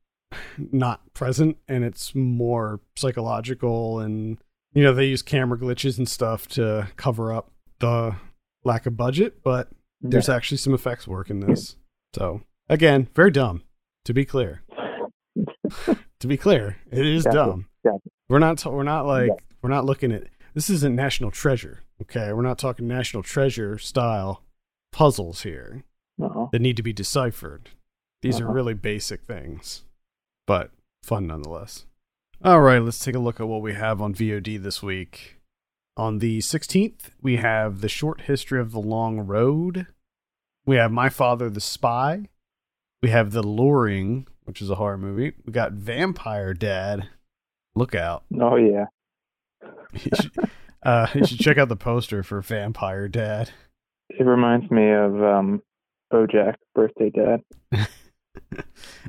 not 0.73 1.13
present 1.13 1.57
and 1.69 1.85
it's 1.85 2.15
more 2.15 2.81
psychological 2.97 3.99
and 4.01 4.39
you 4.75 4.83
know 4.83 4.93
they 4.95 5.07
use 5.07 5.23
camera 5.23 5.59
glitches 5.59 5.99
and 5.99 6.09
stuff 6.09 6.47
to 6.47 6.89
cover 6.97 7.33
up 7.33 7.51
the 7.81 8.15
lack 8.65 8.87
of 8.87 8.97
budget 8.97 9.43
but 9.43 9.69
there's 10.01 10.29
actually 10.29 10.59
some 10.59 10.75
effects 10.75 11.09
work 11.09 11.31
in 11.31 11.41
this. 11.41 11.77
So 12.15 12.43
again 12.69 13.09
very 13.15 13.31
dumb 13.31 13.63
to 14.05 14.15
be 14.15 14.25
clear. 14.25 14.63
To 16.21 16.27
be 16.27 16.39
clear 16.39 16.79
it 16.91 17.05
is 17.07 17.25
dumb. 17.25 17.67
We're 18.29 18.39
not 18.39 18.65
we're 18.65 18.83
not 18.83 19.05
like 19.07 19.29
Yeah. 19.29 19.35
we're 19.63 19.69
not 19.71 19.85
looking 19.85 20.11
at 20.13 20.25
this 20.55 20.71
isn't 20.71 20.95
national 20.97 21.31
treasure 21.31 21.83
okay? 22.03 22.33
We're 22.33 22.43
not 22.43 22.59
talking 22.59 22.89
national 22.89 23.23
treasure 23.23 23.77
style 23.79 24.43
puzzles 24.93 25.43
here 25.43 25.85
Uh-oh. 26.21 26.49
that 26.53 26.61
need 26.63 26.77
to 26.77 26.83
be 26.83 26.93
deciphered. 26.93 27.71
These 28.23 28.41
are 28.41 28.45
Uh-huh. 28.45 28.53
really 28.55 28.75
basic 28.75 29.23
things, 29.25 29.85
but 30.47 30.71
fun 31.03 31.27
nonetheless. 31.27 31.87
All 32.45 32.61
right, 32.61 32.81
let's 32.83 32.99
take 32.99 33.15
a 33.15 33.19
look 33.21 33.41
at 33.41 33.49
what 33.49 33.63
we 33.63 33.75
have 33.75 34.01
on 34.03 34.15
VOD 34.15 34.57
this 34.63 34.83
week. 34.83 35.39
On 35.97 36.19
the 36.19 36.41
16th, 36.41 37.11
we 37.23 37.37
have 37.37 37.81
The 37.81 37.89
Short 37.89 38.23
History 38.23 38.61
of 38.61 38.73
the 38.73 38.81
Long 38.81 39.21
Road. 39.21 39.87
We 40.67 40.77
have 40.77 40.93
My 40.93 41.09
Father 41.09 41.49
the 41.49 41.61
Spy. 41.61 42.29
We 43.03 43.09
have 43.11 43.31
The 43.33 43.43
Luring, 43.43 44.27
which 44.45 44.61
is 44.61 44.69
a 44.69 44.75
horror 44.75 44.99
movie. 44.99 45.33
We 45.47 45.53
got 45.53 45.73
Vampire 45.73 46.53
Dad. 46.53 47.09
Look 47.75 47.95
out. 47.95 48.25
Oh 48.41 48.57
yeah. 48.57 48.87
You 49.93 50.11
should, 50.21 50.33
uh, 50.83 51.07
you 51.15 51.25
should 51.27 51.39
check 51.41 51.57
out 51.57 51.69
the 51.71 51.77
poster 51.77 52.23
for 52.23 52.41
Vampire 52.43 53.09
Dad. 53.09 53.51
It 54.19 54.25
reminds 54.25 54.71
me 54.71 54.91
of 54.93 55.23
um 55.23 55.63
Bojack 56.13 56.55
Birthday 56.75 57.11
Dad. 57.11 57.43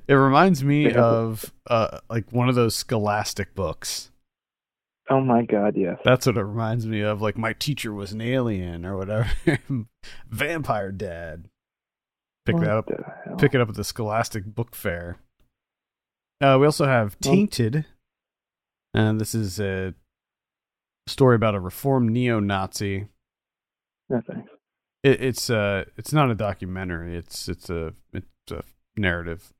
It 0.07 0.13
reminds 0.13 0.63
me 0.63 0.93
of 0.93 1.51
uh 1.69 1.99
like 2.09 2.31
one 2.31 2.47
of 2.47 2.55
those 2.55 2.75
scholastic 2.75 3.53
books. 3.55 4.11
Oh 5.09 5.21
my 5.21 5.43
god, 5.43 5.75
yes. 5.75 5.99
That's 6.03 6.25
what 6.25 6.37
it 6.37 6.43
reminds 6.43 6.85
me 6.85 7.01
of. 7.01 7.21
Like 7.21 7.37
my 7.37 7.53
teacher 7.53 7.93
was 7.93 8.13
an 8.13 8.21
alien 8.21 8.85
or 8.85 8.97
whatever. 8.97 9.29
Vampire 10.29 10.91
Dad. 10.91 11.49
Pick 12.45 12.55
What 12.55 12.63
that 12.65 12.77
up. 12.77 13.37
Pick 13.37 13.53
it 13.53 13.61
up 13.61 13.69
at 13.69 13.75
the 13.75 13.83
Scholastic 13.83 14.45
Book 14.45 14.75
Fair. 14.75 15.17
Uh, 16.39 16.57
we 16.59 16.65
also 16.65 16.85
have 16.85 17.19
Tainted, 17.19 17.85
and 18.93 19.19
this 19.19 19.35
is 19.35 19.59
a 19.59 19.93
story 21.07 21.35
about 21.35 21.55
a 21.55 21.59
reformed 21.59 22.11
neo-Nazi. 22.11 23.07
No 24.09 24.21
thanks. 24.25 24.49
It, 25.03 25.21
it's 25.21 25.49
uh, 25.49 25.85
it's 25.95 26.13
not 26.13 26.31
a 26.31 26.35
documentary. 26.35 27.15
It's 27.15 27.47
it's 27.47 27.69
a 27.69 27.93
it's 28.13 28.51
a 28.51 28.63
narrative. 28.95 29.53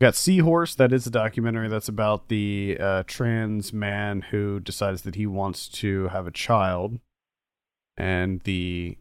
We 0.00 0.06
got 0.06 0.14
Seahorse. 0.14 0.74
That 0.76 0.92
is 0.92 1.06
a 1.06 1.10
documentary. 1.10 1.68
That's 1.68 1.88
about 1.88 2.28
the 2.28 2.76
uh, 2.80 3.02
trans 3.06 3.72
man 3.72 4.22
who 4.30 4.60
decides 4.60 5.02
that 5.02 5.16
he 5.16 5.26
wants 5.26 5.68
to 5.68 6.08
have 6.08 6.26
a 6.26 6.32
child, 6.32 6.98
and 7.96 8.40
the 8.42 8.98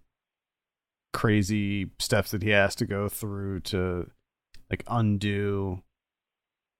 crazy 1.13 1.91
steps 1.99 2.31
that 2.31 2.43
he 2.43 2.49
has 2.49 2.75
to 2.75 2.85
go 2.85 3.09
through 3.09 3.59
to 3.61 4.09
like 4.69 4.83
undo 4.87 5.81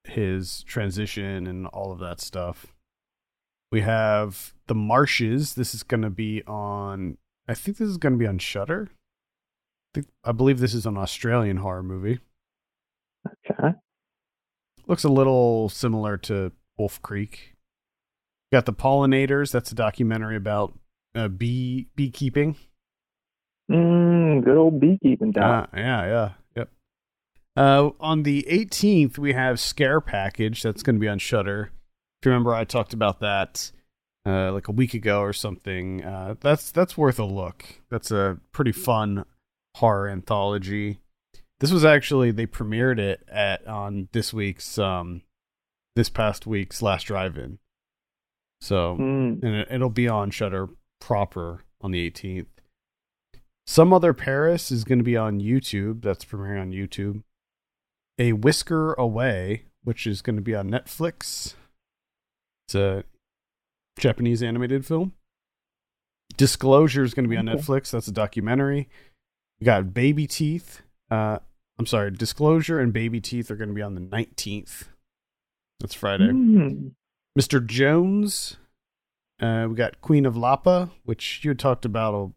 his 0.04 0.64
transition 0.64 1.48
and 1.48 1.68
all 1.68 1.92
of 1.92 2.00
that 2.00 2.22
stuff. 2.22 2.68
We 3.72 3.82
have 3.82 4.54
The 4.68 4.76
Marshes. 4.76 5.56
This 5.56 5.74
is 5.74 5.84
going 5.84 6.04
to 6.04 6.10
be 6.10 6.44
on 6.46 7.18
I 7.48 7.54
think 7.54 7.78
this 7.78 7.88
is 7.88 7.98
going 7.98 8.14
to 8.14 8.20
be 8.20 8.28
on 8.28 8.40
Shudder. 8.40 8.90
I, 8.90 9.90
think, 9.94 10.08
I 10.24 10.32
believe 10.32 10.60
this 10.60 10.74
is 10.74 10.86
an 10.86 10.98
Australian 10.98 11.58
horror 11.58 11.84
movie. 11.84 12.20
Okay. 13.50 13.70
Looks 14.86 15.04
a 15.04 15.10
little 15.10 15.70
similar 15.70 16.18
to 16.18 16.52
Wolf 16.78 17.02
Creek. 17.02 17.54
Got 18.52 18.66
the 18.66 18.74
Pollinators. 18.74 19.52
That's 19.52 19.72
a 19.72 19.76
documentary 19.76 20.36
about 20.36 20.78
uh, 21.16 21.28
bee 21.28 21.88
beekeeping. 21.96 22.56
Mm, 23.70 24.46
good 24.46 24.56
old 24.56 24.80
beekeeping 24.80 25.32
doc. 25.32 25.70
Uh, 25.74 25.78
yeah, 25.78 26.06
yeah, 26.06 26.32
yep. 26.56 26.70
Uh, 27.58 27.90
on 28.00 28.24
the 28.24 28.46
18th, 28.50 29.18
we 29.18 29.34
have 29.34 29.60
Scare 29.60 30.00
Package. 30.00 30.64
That's 30.64 30.84
going 30.84 30.96
to 30.96 31.00
be 31.00 31.10
on 31.10 31.20
Shudder. 31.20 31.72
If 32.22 32.26
you 32.26 32.32
remember, 32.32 32.54
I 32.54 32.64
talked 32.64 32.94
about 32.94 33.20
that 33.20 33.72
uh, 34.28 34.52
like 34.52 34.68
a 34.68 34.74
week 34.74 34.94
ago 34.94 35.22
or 35.22 35.32
something. 35.34 36.04
Uh, 36.04 36.36
that's 36.42 36.72
that's 36.72 36.98
worth 36.98 37.18
a 37.18 37.26
look. 37.26 37.64
That's 37.90 38.12
a 38.12 38.40
pretty 38.52 38.74
fun 38.74 39.26
horror 39.78 40.10
anthology. 40.10 41.00
This 41.60 41.72
was 41.72 41.86
actually 41.86 42.32
they 42.32 42.46
premiered 42.46 43.00
it 43.00 43.24
at 43.28 43.66
on 43.66 44.10
this 44.12 44.34
week's 44.34 44.78
um 44.78 45.22
this 45.96 46.10
past 46.10 46.46
week's 46.46 46.82
last 46.82 47.04
drive-in. 47.04 47.58
So 48.62 48.96
Mm, 49.00 49.42
and 49.44 49.56
it, 49.56 49.68
it'll 49.72 49.90
be 49.90 50.08
on 50.08 50.30
Shudder 50.30 50.68
proper 51.00 51.64
on 51.82 51.92
the 51.92 52.10
18th. 52.12 52.48
Some 53.66 53.92
Other 53.94 54.14
Paris 54.14 54.72
is 54.72 54.84
going 54.84 55.00
to 55.00 55.04
be 55.04 55.18
on 55.18 55.42
YouTube. 55.42 56.02
That's 56.02 56.26
premiering 56.26 56.62
on 56.62 56.72
YouTube. 56.72 57.24
A 58.18 58.34
Whisker 58.34 58.94
Away, 58.94 59.66
which 59.84 60.08
is 60.08 60.22
going 60.22 60.38
to 60.38 60.42
be 60.42 60.56
on 60.56 60.70
Netflix. 60.70 61.54
It's 62.68 62.76
a 62.76 63.04
Japanese 63.98 64.44
animated 64.44 64.86
film. 64.86 65.14
Disclosure 66.36 67.04
is 67.04 67.14
going 67.14 67.24
to 67.26 67.30
be 67.30 67.38
on 67.38 67.48
Okay. 67.50 67.58
Netflix. 67.60 67.92
That's 67.92 68.08
a 68.08 68.12
documentary. 68.12 68.90
We 69.60 69.66
got 69.66 69.94
Baby 69.94 70.28
Teeth. 70.28 70.82
Uh, 71.10 71.40
I'm 71.80 71.86
sorry, 71.86 72.12
Disclosure 72.12 72.80
and 72.80 72.92
Baby 72.94 73.22
Teeth 73.22 73.50
are 73.50 73.56
going 73.56 73.70
to 73.70 73.74
be 73.76 73.82
on 73.82 73.96
the 73.96 74.02
19th. 74.02 74.84
That's 75.80 75.94
Friday. 75.94 76.30
mm, 76.30 76.92
Mr. 77.40 77.66
Jones. 77.66 78.58
Uh, 79.40 79.68
we 79.70 79.76
got 79.76 80.02
Queen 80.02 80.26
of 80.26 80.36
Lapa, 80.36 80.90
which 81.06 81.42
you 81.44 81.52
had 81.52 81.60
talked 81.60 81.86
about 81.86 82.14
a 82.16 82.32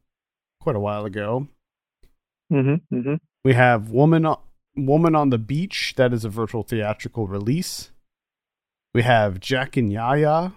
quite 0.62 0.76
a 0.76 0.80
while 0.80 1.04
ago. 1.06 1.48
Mm-hmm. 2.52 2.94
Mm-hmm. 2.94 3.14
We 3.44 3.54
have 3.54 3.90
Woman 3.90 4.26
Woman 4.76 5.14
on 5.14 5.30
the 5.30 5.38
Beach. 5.38 5.94
That 5.96 6.12
is 6.12 6.24
a 6.24 6.28
virtual 6.28 6.62
theatrical 6.62 7.26
release. 7.26 7.90
We 8.94 9.02
have 9.02 9.40
Jack 9.40 9.76
and 9.78 9.90
Yaya. 9.90 10.52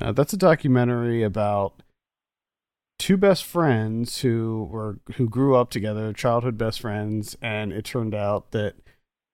Uh, 0.00 0.12
that's 0.12 0.32
a 0.32 0.38
documentary 0.38 1.22
about 1.22 1.82
two 2.98 3.16
best 3.16 3.44
friends 3.44 4.20
who 4.20 4.68
were 4.70 4.98
who 5.16 5.28
grew 5.28 5.56
up 5.56 5.70
together, 5.70 6.12
childhood 6.12 6.58
best 6.58 6.80
friends, 6.80 7.36
and 7.40 7.72
it 7.72 7.84
turned 7.84 8.14
out 8.14 8.50
that 8.52 8.74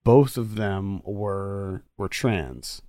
both 0.04 0.36
of 0.36 0.54
them 0.54 1.00
were 1.04 1.84
were 1.98 2.08
trans. 2.08 2.82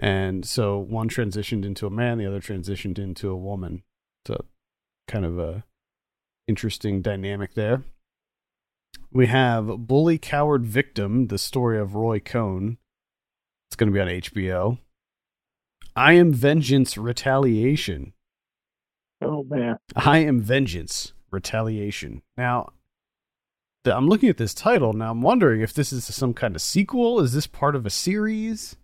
And 0.00 0.44
so 0.44 0.78
one 0.78 1.08
transitioned 1.08 1.64
into 1.64 1.86
a 1.86 1.90
man, 1.90 2.18
the 2.18 2.26
other 2.26 2.40
transitioned 2.40 2.98
into 2.98 3.30
a 3.30 3.36
woman. 3.36 3.82
So 4.26 4.44
kind 5.08 5.24
of 5.24 5.38
a 5.38 5.64
interesting 6.46 7.00
dynamic 7.00 7.54
there. 7.54 7.82
We 9.10 9.26
have 9.26 9.86
Bully 9.86 10.18
Coward 10.18 10.66
Victim, 10.66 11.28
the 11.28 11.38
story 11.38 11.78
of 11.78 11.94
Roy 11.94 12.18
Cohn. 12.18 12.78
It's 13.68 13.76
going 13.76 13.90
to 13.90 13.94
be 13.94 14.00
on 14.00 14.08
HBO. 14.08 14.78
I 15.96 16.14
Am 16.14 16.32
Vengeance 16.32 16.96
Retaliation. 16.98 18.12
Oh 19.22 19.44
man. 19.44 19.76
I 19.94 20.18
Am 20.18 20.40
Vengeance 20.40 21.12
Retaliation. 21.30 22.22
Now, 22.36 22.70
the, 23.84 23.96
I'm 23.96 24.08
looking 24.08 24.28
at 24.28 24.36
this 24.36 24.54
title 24.54 24.92
now. 24.92 25.10
I'm 25.10 25.22
wondering 25.22 25.60
if 25.60 25.72
this 25.72 25.92
is 25.92 26.04
some 26.14 26.34
kind 26.34 26.54
of 26.56 26.62
sequel. 26.62 27.20
Is 27.20 27.32
this 27.32 27.46
part 27.46 27.76
of 27.76 27.86
a 27.86 27.90
series? 27.90 28.76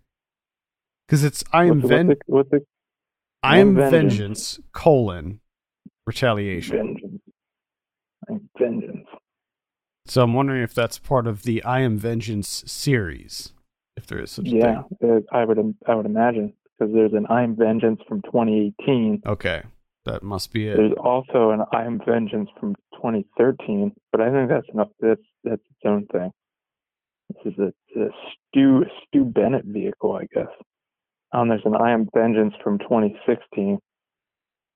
Because 1.07 1.23
it's 1.23 1.43
I 1.51 1.65
am 1.65 1.81
What's 1.81 1.81
the- 1.81 1.87
ven- 1.87 2.07
what's 2.07 2.19
the, 2.19 2.25
what's 2.27 2.49
the 2.51 2.61
I 3.43 3.57
am 3.57 3.75
Vengeance. 3.75 3.91
vengeance 3.91 4.59
colon 4.71 5.39
retaliation. 6.05 6.77
vengeance? 6.77 7.21
I'm 8.29 8.49
vengeance. 8.57 9.07
So 10.05 10.23
I'm 10.23 10.33
wondering 10.33 10.61
if 10.63 10.73
that's 10.75 10.97
part 10.99 11.25
of 11.27 11.43
the 11.43 11.63
I 11.63 11.81
am 11.81 11.97
vengeance 11.97 12.63
series, 12.67 13.53
if 13.97 14.05
there 14.07 14.19
is 14.19 14.31
such 14.31 14.47
a 14.47 14.49
Yeah, 14.49 14.83
thing. 15.01 15.23
uh, 15.31 15.35
I 15.35 15.43
would 15.45 15.57
I 15.87 15.95
would 15.95 16.05
imagine 16.05 16.53
because 16.81 16.93
there's 16.93 17.13
an 17.13 17.27
I'm 17.29 17.55
Vengeance 17.55 17.99
from 18.07 18.21
2018. 18.23 19.21
Okay, 19.25 19.63
that 20.05 20.23
must 20.23 20.51
be 20.51 20.67
it. 20.67 20.77
There's 20.77 20.93
also 21.03 21.51
an 21.51 21.61
I'm 21.71 21.99
Vengeance 22.05 22.49
from 22.59 22.75
2013, 22.95 23.91
but 24.11 24.21
I 24.21 24.31
think 24.31 24.49
that's 24.49 24.67
enough. 24.73 24.89
that's 24.99 25.21
that's 25.43 25.61
its 25.61 25.79
own 25.85 26.07
thing. 26.11 26.31
This 27.29 27.53
is 27.53 27.59
a, 27.59 27.99
a 27.99 28.07
Stu 28.49 28.85
Stu 29.07 29.25
Bennett 29.25 29.65
vehicle, 29.65 30.13
I 30.13 30.25
guess. 30.33 30.51
Um, 31.31 31.49
there's 31.49 31.61
an 31.65 31.75
I 31.75 31.91
Am 31.91 32.07
Vengeance 32.13 32.53
from 32.63 32.79
2016. 32.79 33.79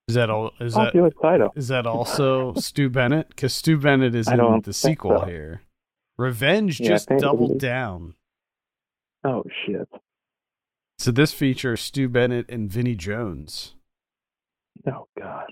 Is 0.08 0.16
that 0.16 0.30
all? 0.30 0.52
Is 0.60 0.76
that 0.76 0.86
Popular 0.86 1.12
title. 1.22 1.50
is 1.56 1.68
that 1.70 1.88
also 1.88 2.54
Stu 2.54 2.90
Bennett? 2.90 3.30
Because 3.30 3.54
Stu 3.54 3.78
Bennett 3.78 4.14
is 4.14 4.28
in 4.28 4.62
the 4.64 4.74
sequel 4.74 5.22
so. 5.22 5.26
here. 5.26 5.62
Revenge 6.18 6.80
Yeah, 6.80 6.90
just 6.90 7.10
doubled 7.10 7.60
down. 7.60 8.14
Oh 9.24 9.44
shit! 9.66 9.90
So 10.98 11.12
this 11.12 11.34
features 11.34 11.82
Stu 11.82 12.08
Bennett 12.10 12.50
and 12.50 12.70
Vinnie 12.72 12.96
Jones. 12.96 13.76
Oh 14.88 15.08
god. 15.18 15.52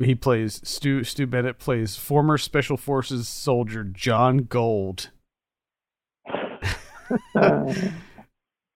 He 0.00 0.14
plays 0.14 0.60
Stu. 0.64 1.04
Stu 1.04 1.26
Bennett 1.26 1.58
plays 1.58 1.96
former 1.96 2.38
Special 2.38 2.76
Forces 2.76 3.28
soldier 3.28 3.84
John 3.84 4.38
Gold. 4.38 5.10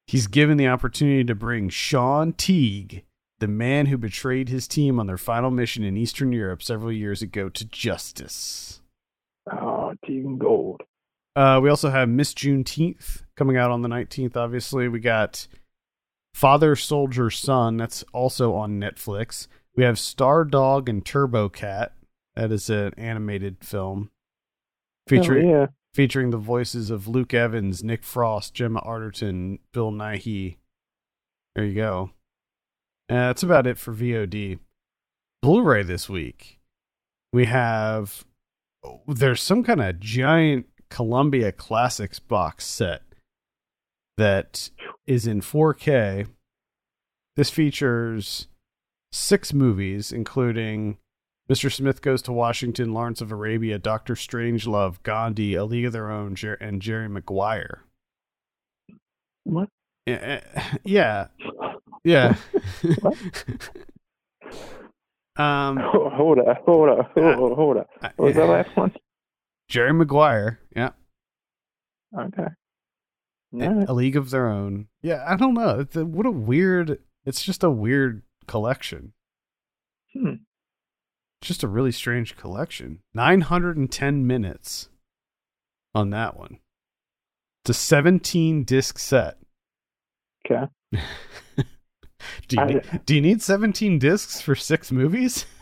He's 0.07 0.27
given 0.27 0.57
the 0.57 0.69
opportunity 0.69 1.25
to 1.25 1.35
bring 1.35 1.69
Sean 1.69 2.33
Teague, 2.33 3.05
the 3.41 3.49
man 3.49 3.87
who 3.87 3.99
betrayed 3.99 4.49
his 4.49 4.69
team 4.69 5.01
on 5.01 5.07
their 5.07 5.19
final 5.19 5.51
mission 5.51 5.85
in 5.85 5.97
Eastern 5.97 6.33
Europe 6.33 6.63
several 6.63 6.93
years 6.93 7.23
ago, 7.23 7.49
to 7.49 7.65
justice. 7.65 8.81
oh, 9.51 9.95
Tegan 10.05 10.39
Gold. 10.39 10.83
Uh, 11.35 11.61
we 11.63 11.71
also 11.71 11.91
have 11.91 12.09
Miss 12.09 12.35
Juneteenth 12.35 13.23
coming 13.37 13.57
out 13.57 13.71
on 13.71 13.83
the 13.83 13.89
19th, 13.89 14.37
obviously. 14.37 14.89
We 14.89 15.01
got 15.01 15.47
Father 16.35 16.77
Soldier 16.77 17.31
Son, 17.31 17.77
that's 17.77 18.05
also 18.13 18.55
on 18.55 18.79
Netflix. 18.79 19.47
We 19.77 19.85
have 19.85 19.99
Star 19.99 20.45
Dog 20.45 20.89
and 20.89 21.05
Turbo 21.05 21.49
Cat, 21.49 21.93
that 22.35 22.53
is 22.53 22.69
an 22.71 22.93
animated 22.97 23.59
film 23.63 24.11
featuring 25.09 25.51
oh, 25.51 25.61
yeah. 25.61 25.67
featuring 25.95 26.31
the 26.31 26.39
voices 26.39 26.91
of 26.91 27.09
Luke 27.09 27.35
Evans, 27.35 27.83
Nick 27.83 28.05
Frost, 28.05 28.55
Gemma 28.55 28.81
Arterton, 28.81 29.59
Bill 29.73 29.91
Nighy. 29.91 30.57
There 31.55 31.65
you 31.65 31.75
go. 31.75 32.11
Uh, 33.11 33.29
that's 33.29 33.43
about 33.43 33.67
it 33.67 33.79
for 33.79 33.93
VOD. 33.93 34.59
Blu-ray 35.43 35.83
this 35.83 36.09
week. 36.09 36.61
We 37.33 37.47
have 37.47 38.25
there's 39.07 39.43
some 39.43 39.63
kind 39.63 39.81
of 39.81 40.01
giant 40.01 40.67
Columbia 40.93 41.51
Classics 41.53 42.19
box 42.19 42.67
set 42.67 43.01
that 44.19 44.69
is 45.07 45.27
in 45.27 45.41
4K. 45.41 46.27
This 47.35 47.49
features 47.49 48.47
six 49.11 49.55
movies, 49.55 50.13
including 50.13 50.99
Mr. 51.51 51.73
Smith 51.73 52.03
Goes 52.03 52.21
to 52.23 52.33
Washington, 52.33 52.93
Lawrence 52.93 53.23
of 53.23 53.33
Arabia, 53.33 53.79
Doctor 53.79 54.15
Strangelove, 54.15 55.03
Gandhi, 55.03 55.55
A 55.55 55.65
League 55.65 55.87
of 55.87 55.95
Their 55.95 56.11
Own, 56.11 56.35
Jer- 56.35 56.59
and 56.61 56.83
Jerry 56.83 57.09
Maguire. 57.09 57.85
What? 59.45 59.71
Eh, 60.07 60.13
eh, 60.13 60.41
Yeah, 60.85 61.29
yeah. 62.05 62.37
um, 65.37 65.79
hold 65.79 66.39
on, 66.39 66.57
hold 66.67 66.89
on, 66.91 67.07
hold 67.15 67.51
on, 67.51 67.55
hold 67.57 67.77
on. 67.79 67.85
What 68.17 68.19
was 68.19 68.37
that 68.37 68.45
last 68.45 68.77
one? 68.77 68.93
Jerry 69.73 69.95
Maguire. 69.95 70.59
Yeah, 70.77 70.91
Okay. 72.15 72.49
A- 73.59 73.87
A 73.89 73.95
League 73.95 74.17
of 74.17 74.29
Their 74.29 74.47
Own. 74.49 74.89
Yeah, 75.01 75.25
I 75.27 75.35
don't 75.35 75.55
know. 75.55 75.81
It's 75.81 75.97
a, 75.97 76.05
what 76.05 76.27
a 76.27 76.31
weird. 76.31 76.99
It's 77.25 77.43
just 77.43 77.65
a 77.65 77.71
weird 77.71 78.21
collection. 78.47 79.15
Hmm. 80.13 80.35
Just 81.41 81.63
a 81.63 81.69
really 81.69 81.91
strange 81.91 82.37
collection. 82.37 82.99
910 83.15 84.27
minutes 84.27 84.91
on 85.95 86.11
that 86.11 86.37
one. 86.37 86.59
It's 87.65 87.71
a 87.71 87.75
17 87.75 88.65
disc 88.65 88.99
set. 88.99 89.39
Okay. 90.45 90.67
do 92.47 92.57
you 92.57 92.61
I- 92.61 92.67
need, 92.67 93.01
do 93.07 93.15
you 93.15 93.23
need 93.23 93.41
17 93.41 93.99
discs 93.99 94.43
for 94.43 94.55
six 94.55 94.93
movies? 94.93 95.47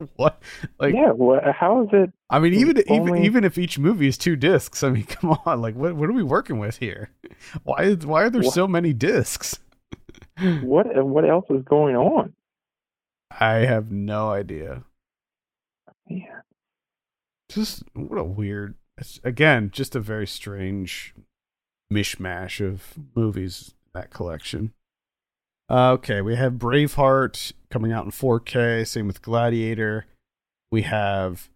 what? 0.16 0.42
Like 0.78 0.94
yeah. 0.94 1.10
What? 1.10 1.42
How 1.44 1.82
is 1.82 1.88
it? 1.92 2.12
I 2.30 2.38
mean 2.38 2.54
even 2.54 2.78
even 2.78 2.90
only- 3.10 3.24
even 3.24 3.44
if 3.44 3.58
each 3.58 3.78
movie 3.78 4.06
is 4.08 4.18
two 4.18 4.36
discs, 4.36 4.82
I 4.82 4.90
mean 4.90 5.04
come 5.08 5.36
on, 5.44 5.60
like 5.60 5.74
what 5.74 5.94
what 5.96 6.08
are 6.08 6.12
we 6.12 6.22
working 6.22 6.58
with 6.58 6.78
here? 6.78 7.10
Why 7.64 7.82
is 7.84 8.06
why 8.06 8.22
are 8.24 8.30
there 8.30 8.42
What? 8.42 8.54
so 8.54 8.66
many 8.68 8.92
discs? 8.92 9.58
What? 10.62 10.86
What 11.04 11.28
else 11.28 11.46
is 11.50 11.62
going 11.64 11.96
on? 11.96 12.32
I 13.40 13.54
have 13.66 13.90
no 13.92 14.30
idea. 14.30 14.82
Yeah. 16.08 16.40
Just 17.48 17.82
what 17.94 18.18
a 18.18 18.24
weird. 18.24 18.74
It's, 18.96 19.20
again, 19.24 19.70
just 19.72 19.94
a 19.96 20.00
very 20.00 20.26
strange 20.26 21.14
mishmash 21.92 22.64
of 22.64 22.94
movies 23.14 23.74
in 23.94 24.00
that 24.00 24.10
collection. 24.10 24.72
Uh, 25.70 25.92
okay, 25.92 26.22
we 26.22 26.36
have 26.36 26.54
Braveheart 26.54 27.52
coming 27.70 27.92
out 27.92 28.04
in 28.04 28.10
4K. 28.10 28.86
Same 28.86 29.06
with 29.06 29.22
Gladiator. 29.22 30.06
We 30.70 30.82
have 30.82 31.50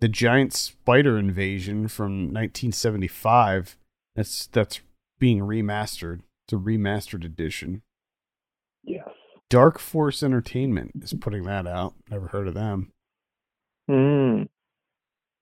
the 0.00 0.08
Giant 0.08 0.52
Spider 0.52 1.18
Invasion 1.18 1.88
from 1.88 2.24
1975. 2.24 3.78
That's 4.14 4.46
that's 4.48 4.80
being 5.18 5.40
remastered. 5.40 6.20
It's 6.46 6.52
a 6.52 6.56
remastered 6.56 7.24
edition. 7.24 7.82
Yes. 8.82 9.08
Dark 9.48 9.78
Force 9.78 10.22
Entertainment 10.22 10.92
is 11.02 11.14
putting 11.14 11.44
that 11.44 11.66
out. 11.66 11.94
Never 12.10 12.28
heard 12.28 12.48
of 12.48 12.54
them. 12.54 12.92
Hmm. 13.88 14.42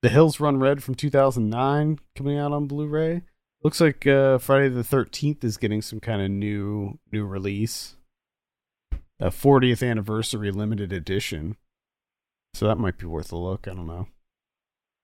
The 0.03 0.09
Hills 0.09 0.41
Run 0.41 0.59
Red 0.59 0.83
from 0.83 0.95
2009 0.95 1.99
coming 2.16 2.39
out 2.39 2.53
on 2.53 2.66
Blu-ray. 2.66 3.23
Looks 3.62 3.81
like 3.81 4.07
uh, 4.07 4.39
Friday 4.39 4.68
the 4.68 4.83
13th 4.83 5.45
is 5.45 5.57
getting 5.57 5.83
some 5.83 6.01
kind 6.01 6.20
of 6.20 6.31
new 6.31 6.99
new 7.12 7.25
release. 7.25 7.97
A 9.23 9.31
40th 9.31 9.89
anniversary 9.89 10.51
limited 10.51 10.93
edition. 10.93 11.57
So 12.55 12.66
that 12.66 12.77
might 12.79 12.99
be 12.99 13.07
worth 13.07 13.33
a 13.33 13.37
look. 13.37 13.68
I 13.68 13.75
don't 13.75 13.87
know. 13.87 14.09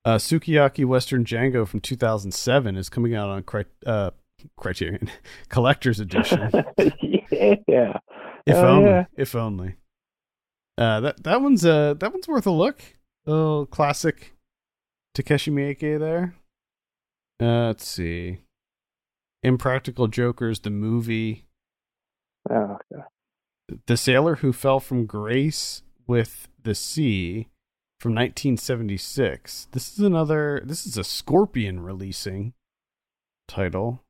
Uh, 0.04 0.16
Sukiyaki 0.16 0.84
Western 0.84 1.24
Django 1.24 1.66
from 1.66 1.80
2007 1.80 2.76
is 2.76 2.88
coming 2.88 3.14
out 3.14 3.28
on 3.30 3.42
cri- 3.42 3.64
uh, 3.86 4.10
Criterion 4.56 5.10
Collector's 5.48 6.00
Edition. 6.00 6.50
yeah. 6.78 7.98
If 8.46 8.54
Oh, 8.56 8.66
only. 8.66 8.90
yeah. 8.90 9.04
If 9.16 9.34
only. 9.34 9.76
Uh, 10.76 11.00
that 11.00 11.24
that 11.24 11.42
one's 11.42 11.64
uh 11.66 11.94
that 11.94 12.12
one's 12.12 12.28
worth 12.28 12.46
a 12.46 12.50
look. 12.52 12.80
A 13.26 13.30
little 13.32 13.66
classic 13.66 14.32
Takeshi 15.14 15.50
Miike 15.50 15.98
there. 15.98 16.34
Uh, 17.40 17.66
let's 17.66 17.86
see. 17.86 18.38
Impractical 19.42 20.06
Jokers, 20.08 20.60
the 20.60 20.70
movie. 20.70 21.44
Oh, 22.50 22.78
God. 22.92 23.04
The 23.86 23.96
Sailor 23.96 24.36
Who 24.36 24.52
Fell 24.52 24.80
from 24.80 25.06
Grace 25.06 25.82
with 26.06 26.48
the 26.62 26.74
Sea. 26.74 27.48
from 28.00 28.12
1976. 28.14 29.68
This 29.72 29.92
is 29.92 29.98
another. 30.04 30.62
This 30.64 30.86
is 30.86 30.96
a 30.96 31.04
Scorpion 31.04 31.80
releasing 31.80 32.52
title. 33.46 34.02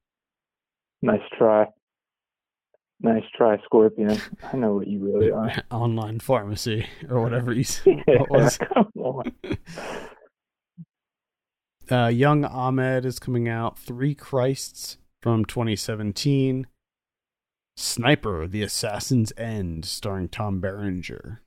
Nice 1.02 1.22
try. 1.36 1.66
Nice 3.00 3.22
try, 3.36 3.56
Scorpion. 3.64 4.20
I 4.52 4.56
know 4.56 4.74
what 4.74 4.88
you 4.88 4.98
really 5.00 5.30
are. 5.30 5.52
Online 5.70 6.18
pharmacy 6.20 6.86
or 7.08 7.22
whatever 7.22 7.52
you 7.52 7.64
said. 7.64 8.02
yeah, 8.06 8.22
What 8.28 8.58
come 8.74 8.90
on. 8.96 9.32
Uh, 11.90 12.08
Young 12.08 12.44
Ahmed 12.44 13.06
is 13.06 13.18
coming 13.18 13.48
out. 13.48 13.78
Three 13.78 14.14
Christs 14.14 14.98
from 15.22 15.44
2017. 15.44 16.66
Sniper: 17.78 18.46
The 18.48 18.62
Assassin's 18.62 19.32
End, 19.36 19.84
starring 19.84 20.28
Tom 20.28 20.60
Berenger. 20.60 21.42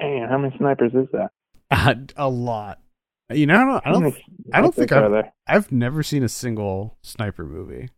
Man, 0.00 0.28
how 0.28 0.38
many 0.38 0.56
snipers 0.58 0.92
is 0.94 1.08
that? 1.12 1.30
Uh, 1.70 1.94
a 2.16 2.28
lot. 2.28 2.80
You 3.32 3.46
know, 3.46 3.54
I 3.56 3.64
don't. 3.64 3.86
I 3.86 3.90
don't, 3.92 4.16
I 4.54 4.60
don't 4.60 4.74
think 4.74 4.92
I've- 4.92 5.28
I've 5.46 5.72
never 5.72 6.02
seen 6.02 6.22
a 6.22 6.28
single 6.28 6.98
sniper 7.02 7.44
movie. 7.44 7.88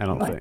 I 0.00 0.04
don't 0.04 0.20
think. 0.20 0.40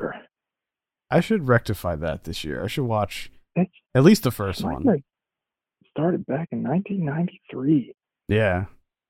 I 1.09 1.19
should 1.21 1.47
rectify 1.47 1.95
that 1.95 2.25
this 2.25 2.43
year. 2.43 2.63
I 2.63 2.67
should 2.67 2.83
watch 2.85 3.31
It's- 3.55 3.73
at 3.95 4.03
least 4.03 4.23
the 4.23 4.31
first 4.31 4.63
one. 4.63 5.03
Started 5.91 6.25
back 6.25 6.49
in 6.51 6.61
1993. 6.63 7.93
Yeah. 8.27 8.65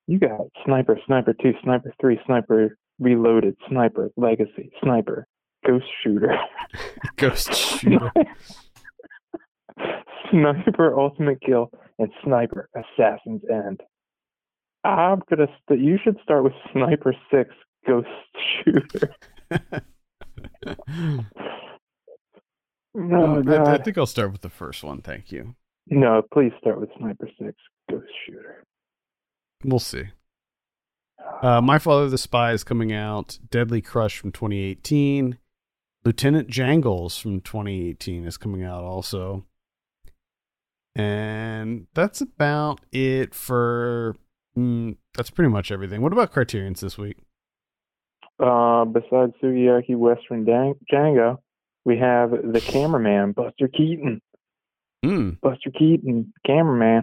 You 0.06 0.18
got 0.18 0.46
Sniper, 0.64 0.98
Sniper 1.06 1.34
2, 1.34 1.52
Sniper 1.62 1.92
3, 2.00 2.18
Sniper 2.24 2.78
Reloaded, 2.98 3.56
Sniper 3.68 4.10
Legacy, 4.16 4.70
Sniper 4.82 5.26
Ghost 5.66 5.86
Shooter, 6.02 6.36
Ghost 7.16 7.54
Shooter. 7.54 8.10
Sniper 10.30 10.98
Ultimate 10.98 11.40
Kill, 11.40 11.70
and 11.98 12.10
Sniper 12.24 12.68
Assassin's 12.74 13.42
End. 13.50 13.80
I'm 14.84 15.22
gonna. 15.28 15.46
St- 15.68 15.80
you 15.80 15.98
should 16.02 16.18
start 16.22 16.44
with 16.44 16.52
Sniper 16.72 17.14
6 17.30 17.50
Ghost 17.86 18.08
Shooter. 18.64 19.14
Oh, 23.00 23.42
I, 23.46 23.74
I 23.74 23.78
think 23.78 23.96
I'll 23.96 24.06
start 24.06 24.32
with 24.32 24.40
the 24.40 24.50
first 24.50 24.82
one. 24.82 25.02
Thank 25.02 25.30
you. 25.30 25.54
No, 25.86 26.22
please 26.32 26.52
start 26.60 26.80
with 26.80 26.90
Sniper 26.98 27.28
6 27.38 27.52
Ghost 27.90 28.06
Shooter. 28.26 28.64
We'll 29.64 29.78
see. 29.78 30.04
Uh, 31.42 31.60
My 31.60 31.78
Father 31.78 32.08
the 32.08 32.18
Spy 32.18 32.52
is 32.52 32.64
coming 32.64 32.92
out. 32.92 33.38
Deadly 33.50 33.80
Crush 33.82 34.18
from 34.18 34.32
2018. 34.32 35.38
Lieutenant 36.08 36.48
Jangles 36.48 37.18
from 37.18 37.42
2018 37.42 38.24
is 38.24 38.38
coming 38.38 38.64
out 38.64 38.82
also. 38.82 39.44
And 40.96 41.86
that's 41.92 42.22
about 42.22 42.80
it 42.92 43.34
for. 43.34 44.16
Mm, 44.56 44.96
that's 45.14 45.28
pretty 45.28 45.50
much 45.50 45.70
everything. 45.70 46.00
What 46.00 46.14
about 46.14 46.32
Criterion's 46.32 46.80
this 46.80 46.96
week? 46.96 47.18
Uh, 48.42 48.86
besides 48.86 49.34
Sukiyaki 49.42 49.96
Western 49.96 50.46
Dang- 50.46 50.76
Django, 50.90 51.36
we 51.84 51.98
have 51.98 52.30
the 52.30 52.62
cameraman, 52.62 53.32
Buster 53.32 53.68
Keaton. 53.68 54.22
Mm, 55.04 55.38
Buster 55.42 55.70
Keaton, 55.78 56.32
cameraman, 56.46 57.02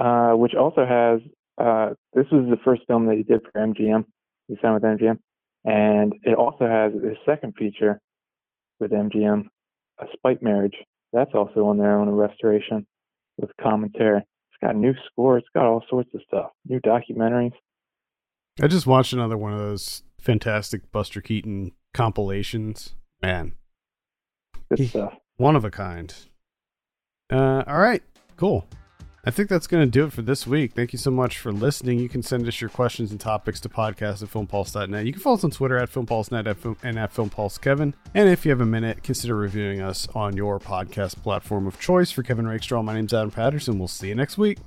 uh, 0.00 0.34
which 0.34 0.54
also 0.54 0.86
has 0.86 1.20
uh, 1.58 1.94
this 2.14 2.26
was 2.30 2.48
the 2.48 2.58
first 2.64 2.82
film 2.86 3.06
that 3.06 3.16
he 3.16 3.24
did 3.24 3.40
for 3.42 3.60
MGM. 3.60 4.04
He 4.46 4.56
signed 4.62 4.74
with 4.74 4.84
MGM, 4.84 5.18
and 5.64 6.14
it 6.22 6.34
also 6.34 6.66
has 6.66 6.92
his 6.94 7.16
second 7.26 7.54
feature 7.58 8.00
with 8.78 8.90
MGM, 8.92 9.44
A 9.98 10.04
Spite 10.14 10.42
Marriage. 10.42 10.76
That's 11.12 11.30
also 11.34 11.66
on 11.66 11.78
there 11.78 11.98
on 11.98 12.08
a 12.08 12.12
restoration 12.12 12.86
with 13.36 13.50
commentary. 13.60 14.18
It's 14.18 14.60
got 14.62 14.76
new 14.76 14.94
score. 15.10 15.38
It's 15.38 15.48
got 15.54 15.64
all 15.66 15.82
sorts 15.90 16.10
of 16.14 16.20
stuff. 16.26 16.50
New 16.66 16.80
documentaries. 16.80 17.52
I 18.60 18.66
just 18.68 18.86
watched 18.86 19.12
another 19.12 19.36
one 19.38 19.52
of 19.52 19.58
those 19.58 20.02
fantastic 20.20 20.90
Buster 20.92 21.20
Keaton 21.20 21.72
compilations. 21.94 22.94
Man, 23.22 23.52
Good 24.74 24.88
stuff. 24.88 25.14
one 25.36 25.56
of 25.56 25.64
a 25.64 25.70
kind. 25.70 26.14
Uh, 27.32 27.62
all 27.66 27.78
right, 27.78 28.02
cool. 28.36 28.66
I 29.24 29.30
think 29.30 29.50
that's 29.50 29.66
going 29.66 29.84
to 29.84 29.90
do 29.90 30.06
it 30.06 30.12
for 30.12 30.22
this 30.22 30.46
week. 30.46 30.72
Thank 30.72 30.94
you 30.94 30.98
so 30.98 31.10
much 31.10 31.38
for 31.38 31.52
listening. 31.52 31.98
You 31.98 32.08
can 32.08 32.22
send 32.22 32.48
us 32.48 32.60
your 32.60 32.70
questions 32.70 33.10
and 33.10 33.20
topics 33.20 33.60
to 33.60 33.68
podcast 33.68 34.22
at 34.22 34.30
filmpulse.net. 34.30 35.04
You 35.04 35.12
can 35.12 35.20
follow 35.20 35.36
us 35.36 35.44
on 35.44 35.50
Twitter 35.50 35.76
at 35.76 35.90
filmpulse.net 35.90 36.56
film, 36.56 36.76
and 36.82 36.98
at 36.98 37.14
filmpulsekevin. 37.14 37.92
And 38.14 38.28
if 38.30 38.46
you 38.46 38.50
have 38.50 38.62
a 38.62 38.66
minute, 38.66 39.02
consider 39.02 39.34
reviewing 39.34 39.82
us 39.82 40.08
on 40.14 40.36
your 40.36 40.58
podcast 40.58 41.22
platform 41.22 41.66
of 41.66 41.78
choice. 41.78 42.10
For 42.10 42.22
Kevin 42.22 42.46
Rakestraw, 42.46 42.82
my 42.82 42.94
name's 42.94 43.12
Adam 43.12 43.30
Patterson. 43.30 43.78
We'll 43.78 43.88
see 43.88 44.08
you 44.08 44.14
next 44.14 44.38
week. 44.38 44.58